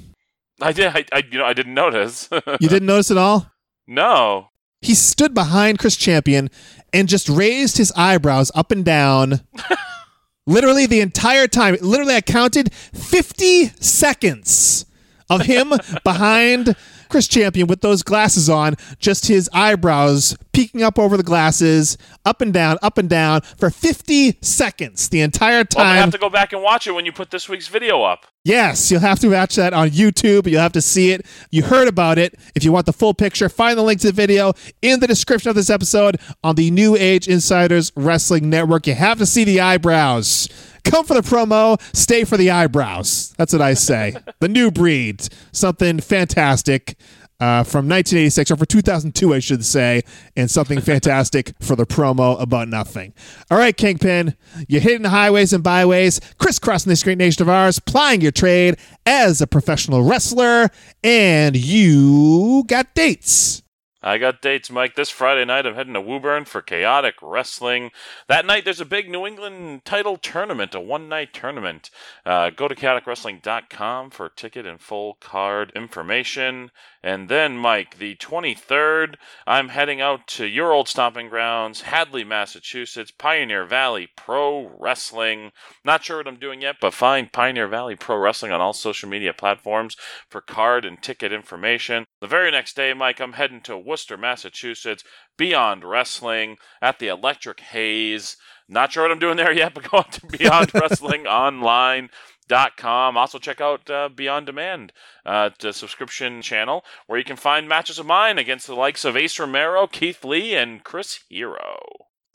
I 0.61 0.72
did. 0.72 0.88
I, 0.88 1.05
I 1.11 1.24
you 1.30 1.39
know 1.39 1.45
I 1.45 1.53
didn't 1.53 1.74
notice. 1.74 2.30
You 2.59 2.70
didn't 2.70 2.86
notice 2.86 3.11
at 3.11 3.18
all? 3.18 3.51
no. 3.88 4.49
He 4.82 4.95
stood 4.95 5.34
behind 5.34 5.80
Chris 5.80 5.95
Champion 5.95 6.49
and 6.91 7.07
just 7.07 7.30
raised 7.30 7.78
his 7.78 7.93
eyebrows 7.95 8.51
up 8.53 8.70
and 8.70 8.84
down. 8.84 9.39
literally 10.45 10.86
the 10.86 10.99
entire 10.99 11.47
time. 11.47 11.78
Literally, 11.82 12.16
I 12.16 12.22
counted 12.22 12.74
50 12.74 13.68
seconds 13.80 14.86
of 15.30 15.43
him 15.43 15.74
behind 16.03 16.76
Chris 17.14 17.28
Champion 17.28 17.68
with 17.68 17.82
those 17.82 18.01
glasses 18.01 18.49
on, 18.49 18.76
just 18.97 19.28
his 19.28 19.47
eyebrows 19.53 20.36
peeking 20.51 20.82
up 20.82 20.97
over 20.97 21.16
the 21.16 21.22
glasses, 21.22 21.95
up 22.26 22.41
and 22.41 22.51
down, 22.51 22.80
up 22.82 22.97
and 22.97 23.07
down 23.07 23.41
for 23.41 23.70
50 23.70 24.39
seconds 24.41 25.09
the 25.09 25.22
entire 25.22 25.64
Well, 25.76 25.86
I'm 25.86 25.91
gonna 25.91 26.01
have 26.01 26.11
to 26.14 26.18
go 26.18 26.32
back 26.32 26.53
and 26.53 26.64
watch 26.64 26.88
it 26.88 26.93
when 26.93 27.05
you 27.05 27.11
put 27.11 27.30
this 27.30 27.47
week's 27.47 27.68
video 27.68 28.01
up. 28.01 28.26
Yes, 28.43 28.89
you'll 28.89 29.01
have 29.01 29.20
to 29.20 29.30
watch 29.30 29.55
that 29.57 29.74
on 29.74 29.89
YouTube. 29.89 30.47
You'll 30.47 30.61
have 30.61 30.74
to 30.74 30.82
see 30.82 31.11
it. 31.11 31.24
You 31.51 31.61
heard 31.61 31.88
about 31.88 32.18
it. 32.18 32.34
If 32.55 32.64
you 32.64 32.72
want 32.72 32.88
the 32.88 32.93
full 32.93 33.14
picture, 33.14 33.47
find 33.47 33.78
the 33.78 33.84
link 33.84 34.01
to 34.01 34.07
the 34.07 34.14
video 34.14 34.53
in 34.82 34.99
the 34.99 35.05
description 35.05 35.49
of 35.49 35.55
this 35.55 35.70
episode 35.70 36.20
on 36.43 36.55
the 36.55 36.72
New 36.72 36.95
Age 36.95 37.28
Insiders 37.28 37.91
Wrestling 37.95 38.49
Network. 38.49 38.88
You 38.88 38.95
have 38.95 39.20
to 39.20 39.28
see 39.28 39.43
the 39.43 39.61
eyebrows. 39.61 40.49
Come 40.84 41.06
for 41.06 41.14
the 41.14 41.22
promo, 41.22 41.82
stay 41.96 42.24
for 42.24 42.38
the 42.38 42.52
eyebrows. 42.52 43.34
That's 43.38 43.54
what 43.54 43.62
I 43.62 43.74
say. 43.74 44.16
the 44.40 44.48
new 44.48 44.72
breed, 44.72 45.28
something 45.52 46.00
fantastic. 46.00 46.98
Uh, 47.40 47.62
from 47.62 47.90
1986, 47.90 48.52
or 48.52 48.56
for 48.56 48.66
2002, 48.66 49.34
I 49.34 49.40
should 49.40 49.66
say, 49.66 50.04
and 50.38 50.50
something 50.50 50.80
fantastic 50.80 51.54
for 51.60 51.76
the 51.76 51.86
promo 51.86 52.40
about 52.40 52.70
nothing. 52.70 53.14
All 53.52 53.58
right, 53.58 53.76
Kingpin, 53.76 54.38
you're 54.70 54.80
hitting 54.80 55.02
the 55.02 55.10
highways 55.10 55.52
and 55.52 55.62
byways, 55.62 56.22
crisscrossing 56.38 56.90
this 56.90 57.04
great 57.04 57.18
nation 57.18 57.42
of 57.42 57.50
ours, 57.50 57.80
plying 57.80 58.22
your 58.22 58.32
trade 58.32 58.78
as 59.06 59.42
a 59.42 59.48
professional 59.48 60.04
wrestler, 60.04 60.70
and 61.04 61.58
you 61.58 62.64
got 62.68 62.94
dates. 62.94 63.62
I 64.06 64.18
got 64.18 64.41
dates, 64.41 64.70
Mike. 64.70 64.95
This 64.95 65.10
Friday 65.10 65.45
night, 65.45 65.66
I'm 65.66 65.76
heading 65.76 65.93
to 65.93 66.01
Woburn 66.01 66.43
for 66.43 66.62
Chaotic 66.62 67.16
Wrestling. 67.22 67.91
That 68.28 68.45
night, 68.45 68.66
there's 68.66 68.82
a 68.82 68.86
big 68.86 69.10
New 69.10 69.26
England 69.26 69.86
title 69.86 70.18
tournament, 70.18 70.76
a 70.76 70.82
one 70.82 71.08
night 71.08 71.34
tournament. 71.34 71.89
Uh, 72.26 72.49
go 72.49 72.68
to 72.68 72.76
chaoticwrestling.com 72.76 74.10
for 74.10 74.28
ticket 74.28 74.66
and 74.66 74.82
full 74.82 75.14
card 75.22 75.72
information. 75.74 76.72
And 77.01 77.30
then, 77.30 77.58
Mike, 77.58 77.97
the 77.97 78.16
23rd, 78.16 79.16
I'm 79.47 79.70
heading 79.70 80.01
out 80.01 80.28
to 80.28 80.45
your 80.45 80.74
old 80.74 80.89
stomping 80.89 81.30
grounds, 81.30 81.82
Hadley, 81.82 82.26
Massachusetts, 82.26 83.12
Pioneer 83.12 83.66
Valley 83.66 84.10
Pro 84.18 84.72
Wrestling. 84.80 85.51
Not 85.86 86.04
sure 86.04 86.18
what 86.18 86.28
I'm 86.28 86.39
doing 86.39 86.62
yet, 86.62 86.78
but 86.82 86.93
find 86.93 87.32
Pioneer 87.32 87.68
Valley 87.68 87.95
Pro 87.95 88.18
Wrestling 88.18 88.51
on 88.51 88.60
all 88.60 88.74
social 88.74 89.08
media 89.08 89.34
platforms 89.34 89.95
for 90.30 90.41
card 90.41 90.84
and 90.84 91.01
ticket 91.01 91.32
information. 91.32 92.06
The 92.22 92.28
very 92.28 92.51
next 92.51 92.76
day, 92.76 92.93
Mike, 92.93 93.20
I'm 93.20 93.34
heading 93.34 93.62
to 93.62 93.78
Worcester, 93.94 94.18
Massachusetts, 94.18 95.04
Beyond 95.38 95.84
Wrestling 95.84 96.58
at 96.82 96.98
the 96.98 97.10
Electric 97.10 97.60
Haze. 97.60 98.38
Not 98.68 98.91
sure 98.91 99.04
what 99.04 99.12
I'm 99.12 99.20
doing 99.20 99.38
there 99.38 99.54
yet, 99.54 99.76
but 99.76 99.88
go 99.88 99.98
on 99.98 100.10
to 100.10 100.26
Beyond 100.38 100.74
Wrestling 100.74 101.28
Online. 101.28 102.10
Dot 102.48 102.76
com. 102.76 103.16
Also, 103.16 103.38
check 103.38 103.62
out 103.62 103.89
uh, 103.89 104.10
Beyond 104.10 104.48
Demand, 104.48 104.94
uh, 105.26 105.52
the 105.60 105.72
subscription 105.72 106.41
channel, 106.41 106.84
where 107.06 107.18
you 107.20 107.24
can 107.24 107.38
find 107.38 107.70
matches 107.70 108.00
of 108.00 108.06
mine 108.08 108.38
against 108.39 108.68
the 108.68 108.76
likes 108.76 109.06
of 109.06 109.16
Ace 109.16 109.39
Romero, 109.39 109.88
Keith 109.88 110.26
Lee, 110.26 110.56
and 110.56 110.84
Chris 110.84 111.20
Hero. 111.30 111.80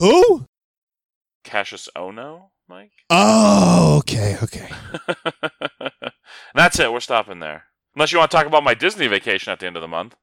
Ooh. 0.01 0.45
Cassius 1.43 1.89
Ohno, 1.95 2.51
Mike? 2.67 2.91
Oh, 3.09 3.97
okay, 3.99 4.37
okay. 4.41 4.69
That's 6.55 6.79
it. 6.79 6.91
We're 6.91 7.01
stopping 7.01 7.39
there. 7.39 7.65
Unless 7.95 8.11
you 8.11 8.17
want 8.17 8.31
to 8.31 8.37
talk 8.37 8.47
about 8.47 8.63
my 8.63 8.73
Disney 8.73 9.07
vacation 9.07 9.51
at 9.51 9.59
the 9.59 9.67
end 9.67 9.75
of 9.75 9.81
the 9.81 9.87
month. 9.87 10.15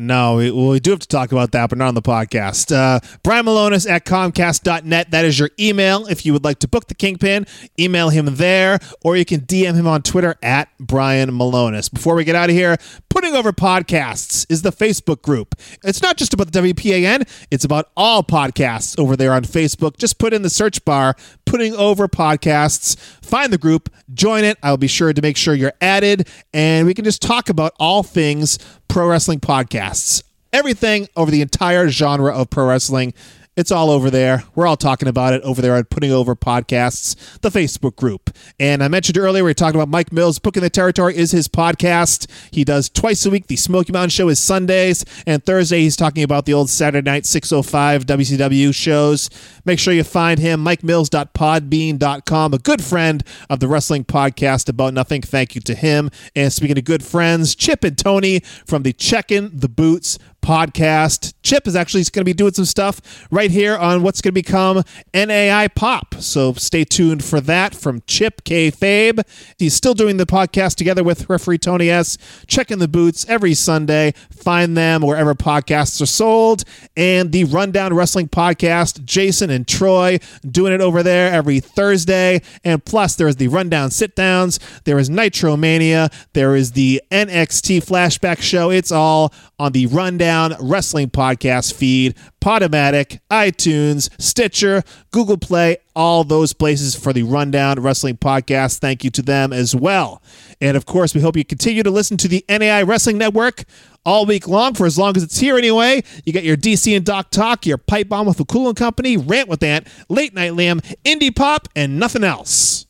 No, 0.00 0.36
we, 0.36 0.52
well, 0.52 0.68
we 0.68 0.78
do 0.78 0.92
have 0.92 1.00
to 1.00 1.08
talk 1.08 1.32
about 1.32 1.50
that, 1.50 1.70
but 1.70 1.76
not 1.76 1.88
on 1.88 1.94
the 1.94 2.02
podcast. 2.02 2.70
Uh, 2.70 3.00
Brian 3.24 3.44
Milonas 3.44 3.90
at 3.90 4.04
Comcast.net. 4.04 5.10
That 5.10 5.24
is 5.24 5.40
your 5.40 5.50
email. 5.58 6.06
If 6.06 6.24
you 6.24 6.32
would 6.32 6.44
like 6.44 6.60
to 6.60 6.68
book 6.68 6.86
the 6.86 6.94
Kingpin, 6.94 7.48
email 7.80 8.08
him 8.10 8.36
there, 8.36 8.78
or 9.02 9.16
you 9.16 9.24
can 9.24 9.40
DM 9.40 9.74
him 9.74 9.88
on 9.88 10.02
Twitter 10.02 10.36
at 10.40 10.68
Brian 10.78 11.30
Milonas. 11.30 11.92
Before 11.92 12.14
we 12.14 12.22
get 12.22 12.36
out 12.36 12.48
of 12.48 12.54
here, 12.54 12.76
Putting 13.08 13.34
Over 13.34 13.50
Podcasts 13.52 14.46
is 14.48 14.62
the 14.62 14.70
Facebook 14.70 15.20
group. 15.20 15.56
It's 15.82 16.00
not 16.00 16.16
just 16.16 16.32
about 16.32 16.52
the 16.52 16.60
WPAN, 16.60 17.28
it's 17.50 17.64
about 17.64 17.90
all 17.96 18.22
podcasts 18.22 18.96
over 19.00 19.16
there 19.16 19.32
on 19.32 19.42
Facebook. 19.42 19.96
Just 19.96 20.20
put 20.20 20.32
in 20.32 20.42
the 20.42 20.50
search 20.50 20.84
bar, 20.84 21.16
Putting 21.44 21.74
Over 21.74 22.06
Podcasts, 22.06 22.96
find 23.20 23.52
the 23.52 23.58
group, 23.58 23.92
join 24.14 24.44
it. 24.44 24.58
I'll 24.62 24.76
be 24.76 24.86
sure 24.86 25.12
to 25.12 25.20
make 25.20 25.36
sure 25.36 25.54
you're 25.54 25.72
added, 25.80 26.28
and 26.54 26.86
we 26.86 26.94
can 26.94 27.04
just 27.04 27.20
talk 27.20 27.48
about 27.48 27.72
all 27.80 28.04
things 28.04 28.60
pro 28.98 29.06
wrestling 29.06 29.38
podcasts. 29.38 30.24
Everything 30.52 31.06
over 31.14 31.30
the 31.30 31.40
entire 31.40 31.88
genre 31.88 32.36
of 32.36 32.50
pro 32.50 32.66
wrestling. 32.66 33.14
It's 33.58 33.72
all 33.72 33.90
over 33.90 34.08
there. 34.08 34.44
We're 34.54 34.68
all 34.68 34.76
talking 34.76 35.08
about 35.08 35.34
it 35.34 35.42
over 35.42 35.60
there 35.60 35.74
at 35.74 35.90
Putting 35.90 36.12
Over 36.12 36.36
Podcasts, 36.36 37.40
the 37.40 37.48
Facebook 37.48 37.96
group. 37.96 38.30
And 38.60 38.84
I 38.84 38.86
mentioned 38.86 39.18
earlier, 39.18 39.42
we 39.42 39.50
were 39.50 39.54
talking 39.54 39.80
about 39.80 39.88
Mike 39.88 40.12
Mills. 40.12 40.38
Booking 40.38 40.62
the 40.62 40.70
Territory 40.70 41.16
is 41.16 41.32
his 41.32 41.48
podcast. 41.48 42.30
He 42.52 42.62
does 42.62 42.88
twice 42.88 43.26
a 43.26 43.30
week. 43.30 43.48
The 43.48 43.56
Smoky 43.56 43.92
Mountain 43.92 44.10
Show 44.10 44.28
is 44.28 44.38
Sundays. 44.38 45.04
And 45.26 45.44
Thursday, 45.44 45.80
he's 45.80 45.96
talking 45.96 46.22
about 46.22 46.46
the 46.46 46.54
old 46.54 46.70
Saturday 46.70 47.04
night 47.10 47.26
605 47.26 48.06
WCW 48.06 48.72
shows. 48.72 49.28
Make 49.64 49.80
sure 49.80 49.92
you 49.92 50.04
find 50.04 50.38
him, 50.38 50.64
mikemills.podbean.com, 50.64 52.54
a 52.54 52.58
good 52.58 52.84
friend 52.84 53.24
of 53.50 53.58
the 53.58 53.66
wrestling 53.66 54.04
podcast 54.04 54.68
About 54.68 54.94
Nothing. 54.94 55.20
Thank 55.20 55.56
you 55.56 55.60
to 55.62 55.74
him. 55.74 56.12
And 56.36 56.52
speaking 56.52 56.78
of 56.78 56.84
good 56.84 57.02
friends, 57.02 57.56
Chip 57.56 57.82
and 57.82 57.98
Tony 57.98 58.38
from 58.66 58.84
the 58.84 58.92
Checkin' 58.92 59.60
the 59.60 59.68
Boots 59.68 60.16
podcast. 60.42 61.34
Chip 61.42 61.66
is 61.66 61.76
actually 61.76 62.02
going 62.04 62.22
to 62.22 62.24
be 62.24 62.32
doing 62.32 62.52
some 62.52 62.64
stuff 62.64 63.26
right 63.30 63.50
here 63.50 63.76
on 63.76 64.02
what's 64.02 64.20
going 64.20 64.34
to 64.34 64.40
become 64.40 64.82
NAI 65.14 65.68
Pop. 65.68 66.14
So 66.16 66.52
stay 66.54 66.84
tuned 66.84 67.24
for 67.24 67.40
that 67.42 67.74
from 67.74 68.02
Chip 68.06 68.44
K. 68.44 68.70
Fabe. 68.70 69.22
He's 69.58 69.74
still 69.74 69.94
doing 69.94 70.16
the 70.16 70.26
podcast 70.26 70.76
together 70.76 71.04
with 71.04 71.28
referee 71.28 71.58
Tony 71.58 71.90
S. 71.90 72.18
Checking 72.46 72.78
the 72.78 72.88
boots 72.88 73.26
every 73.28 73.54
Sunday. 73.54 74.12
Find 74.30 74.76
them 74.76 75.02
wherever 75.02 75.34
podcasts 75.34 76.00
are 76.00 76.06
sold. 76.06 76.64
And 76.96 77.32
the 77.32 77.44
Rundown 77.44 77.94
Wrestling 77.94 78.28
podcast, 78.28 79.04
Jason 79.04 79.50
and 79.50 79.66
Troy 79.66 80.18
doing 80.48 80.72
it 80.72 80.80
over 80.80 81.02
there 81.02 81.32
every 81.32 81.60
Thursday. 81.60 82.42
And 82.64 82.84
plus, 82.84 83.14
there 83.16 83.28
is 83.28 83.36
the 83.36 83.48
Rundown 83.48 83.90
Sit 83.90 84.14
Downs. 84.14 84.58
There 84.84 84.98
is 84.98 85.10
Nitro 85.10 85.56
Mania. 85.56 86.10
There 86.32 86.54
is 86.54 86.72
the 86.72 87.02
NXT 87.10 87.84
Flashback 87.84 88.40
Show. 88.40 88.70
It's 88.70 88.92
all 88.92 89.32
on 89.58 89.72
the 89.72 89.86
Rundown 89.86 90.54
Wrestling 90.60 91.10
Podcast 91.10 91.74
feed, 91.74 92.14
Podomatic, 92.40 93.20
iTunes, 93.30 94.08
Stitcher, 94.20 94.82
Google 95.10 95.38
Play, 95.38 95.78
all 95.96 96.24
those 96.24 96.52
places 96.52 96.94
for 96.94 97.12
the 97.12 97.24
Rundown 97.24 97.80
Wrestling 97.80 98.16
Podcast. 98.16 98.78
Thank 98.78 99.04
you 99.04 99.10
to 99.10 99.22
them 99.22 99.52
as 99.52 99.74
well. 99.74 100.22
And 100.60 100.76
of 100.76 100.86
course, 100.86 101.14
we 101.14 101.20
hope 101.20 101.36
you 101.36 101.44
continue 101.44 101.82
to 101.82 101.90
listen 101.90 102.16
to 102.18 102.28
the 102.28 102.44
NAI 102.48 102.82
Wrestling 102.82 103.18
Network 103.18 103.64
all 104.04 104.26
week 104.26 104.48
long 104.48 104.74
for 104.74 104.86
as 104.86 104.98
long 104.98 105.16
as 105.16 105.22
it's 105.22 105.38
here 105.38 105.58
anyway. 105.58 106.02
You 106.24 106.32
get 106.32 106.44
your 106.44 106.56
DC 106.56 106.96
and 106.96 107.04
Doc 107.04 107.30
Talk, 107.30 107.66
your 107.66 107.78
Pipe 107.78 108.08
Bomb 108.08 108.26
with 108.26 108.38
the 108.38 108.44
Cool 108.44 108.68
and 108.68 108.76
Company, 108.76 109.16
Rant 109.16 109.48
with 109.48 109.62
Ant, 109.62 109.86
Late 110.08 110.34
Night 110.34 110.54
Lamb, 110.54 110.80
Indie 111.04 111.34
Pop, 111.34 111.68
and 111.76 111.98
nothing 111.98 112.24
else. 112.24 112.87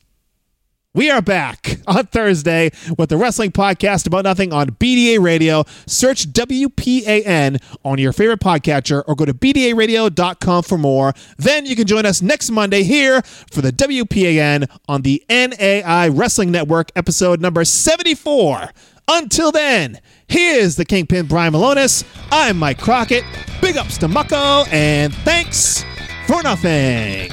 We 0.95 1.11
are 1.11 1.21
back 1.21 1.77
on 1.87 2.07
Thursday 2.07 2.71
with 2.97 3.09
the 3.09 3.17
wrestling 3.17 3.51
podcast 3.51 4.07
about 4.07 4.23
nothing 4.23 4.51
on 4.51 4.71
BDA 4.71 5.19
Radio. 5.19 5.63
Search 5.85 6.25
WPAN 6.33 7.61
on 7.85 7.99
your 7.99 8.11
favorite 8.11 8.39
podcatcher 8.39 9.03
or 9.05 9.15
go 9.15 9.25
to 9.25 9.33
BDARadio.com 9.33 10.63
for 10.63 10.79
more. 10.79 11.13
Then 11.37 11.67
you 11.67 11.75
can 11.75 11.85
join 11.85 12.07
us 12.07 12.23
next 12.23 12.49
Monday 12.49 12.81
here 12.81 13.21
for 13.21 13.61
the 13.61 13.71
WPAN 13.71 14.67
on 14.87 15.03
the 15.03 15.23
NAI 15.29 16.07
Wrestling 16.07 16.49
Network, 16.51 16.91
episode 16.95 17.39
number 17.39 17.63
74. 17.65 18.71
Until 19.07 19.51
then, 19.51 19.99
here's 20.27 20.75
the 20.75 20.85
Kingpin 20.85 21.27
Brian 21.27 21.53
Milonas. 21.53 22.03
I'm 22.31 22.57
Mike 22.57 22.79
Crockett. 22.79 23.23
Big 23.61 23.77
ups 23.77 23.99
to 23.99 24.07
Mucko, 24.07 24.67
and 24.73 25.13
thanks 25.13 25.83
for 26.25 26.41
nothing. 26.41 27.29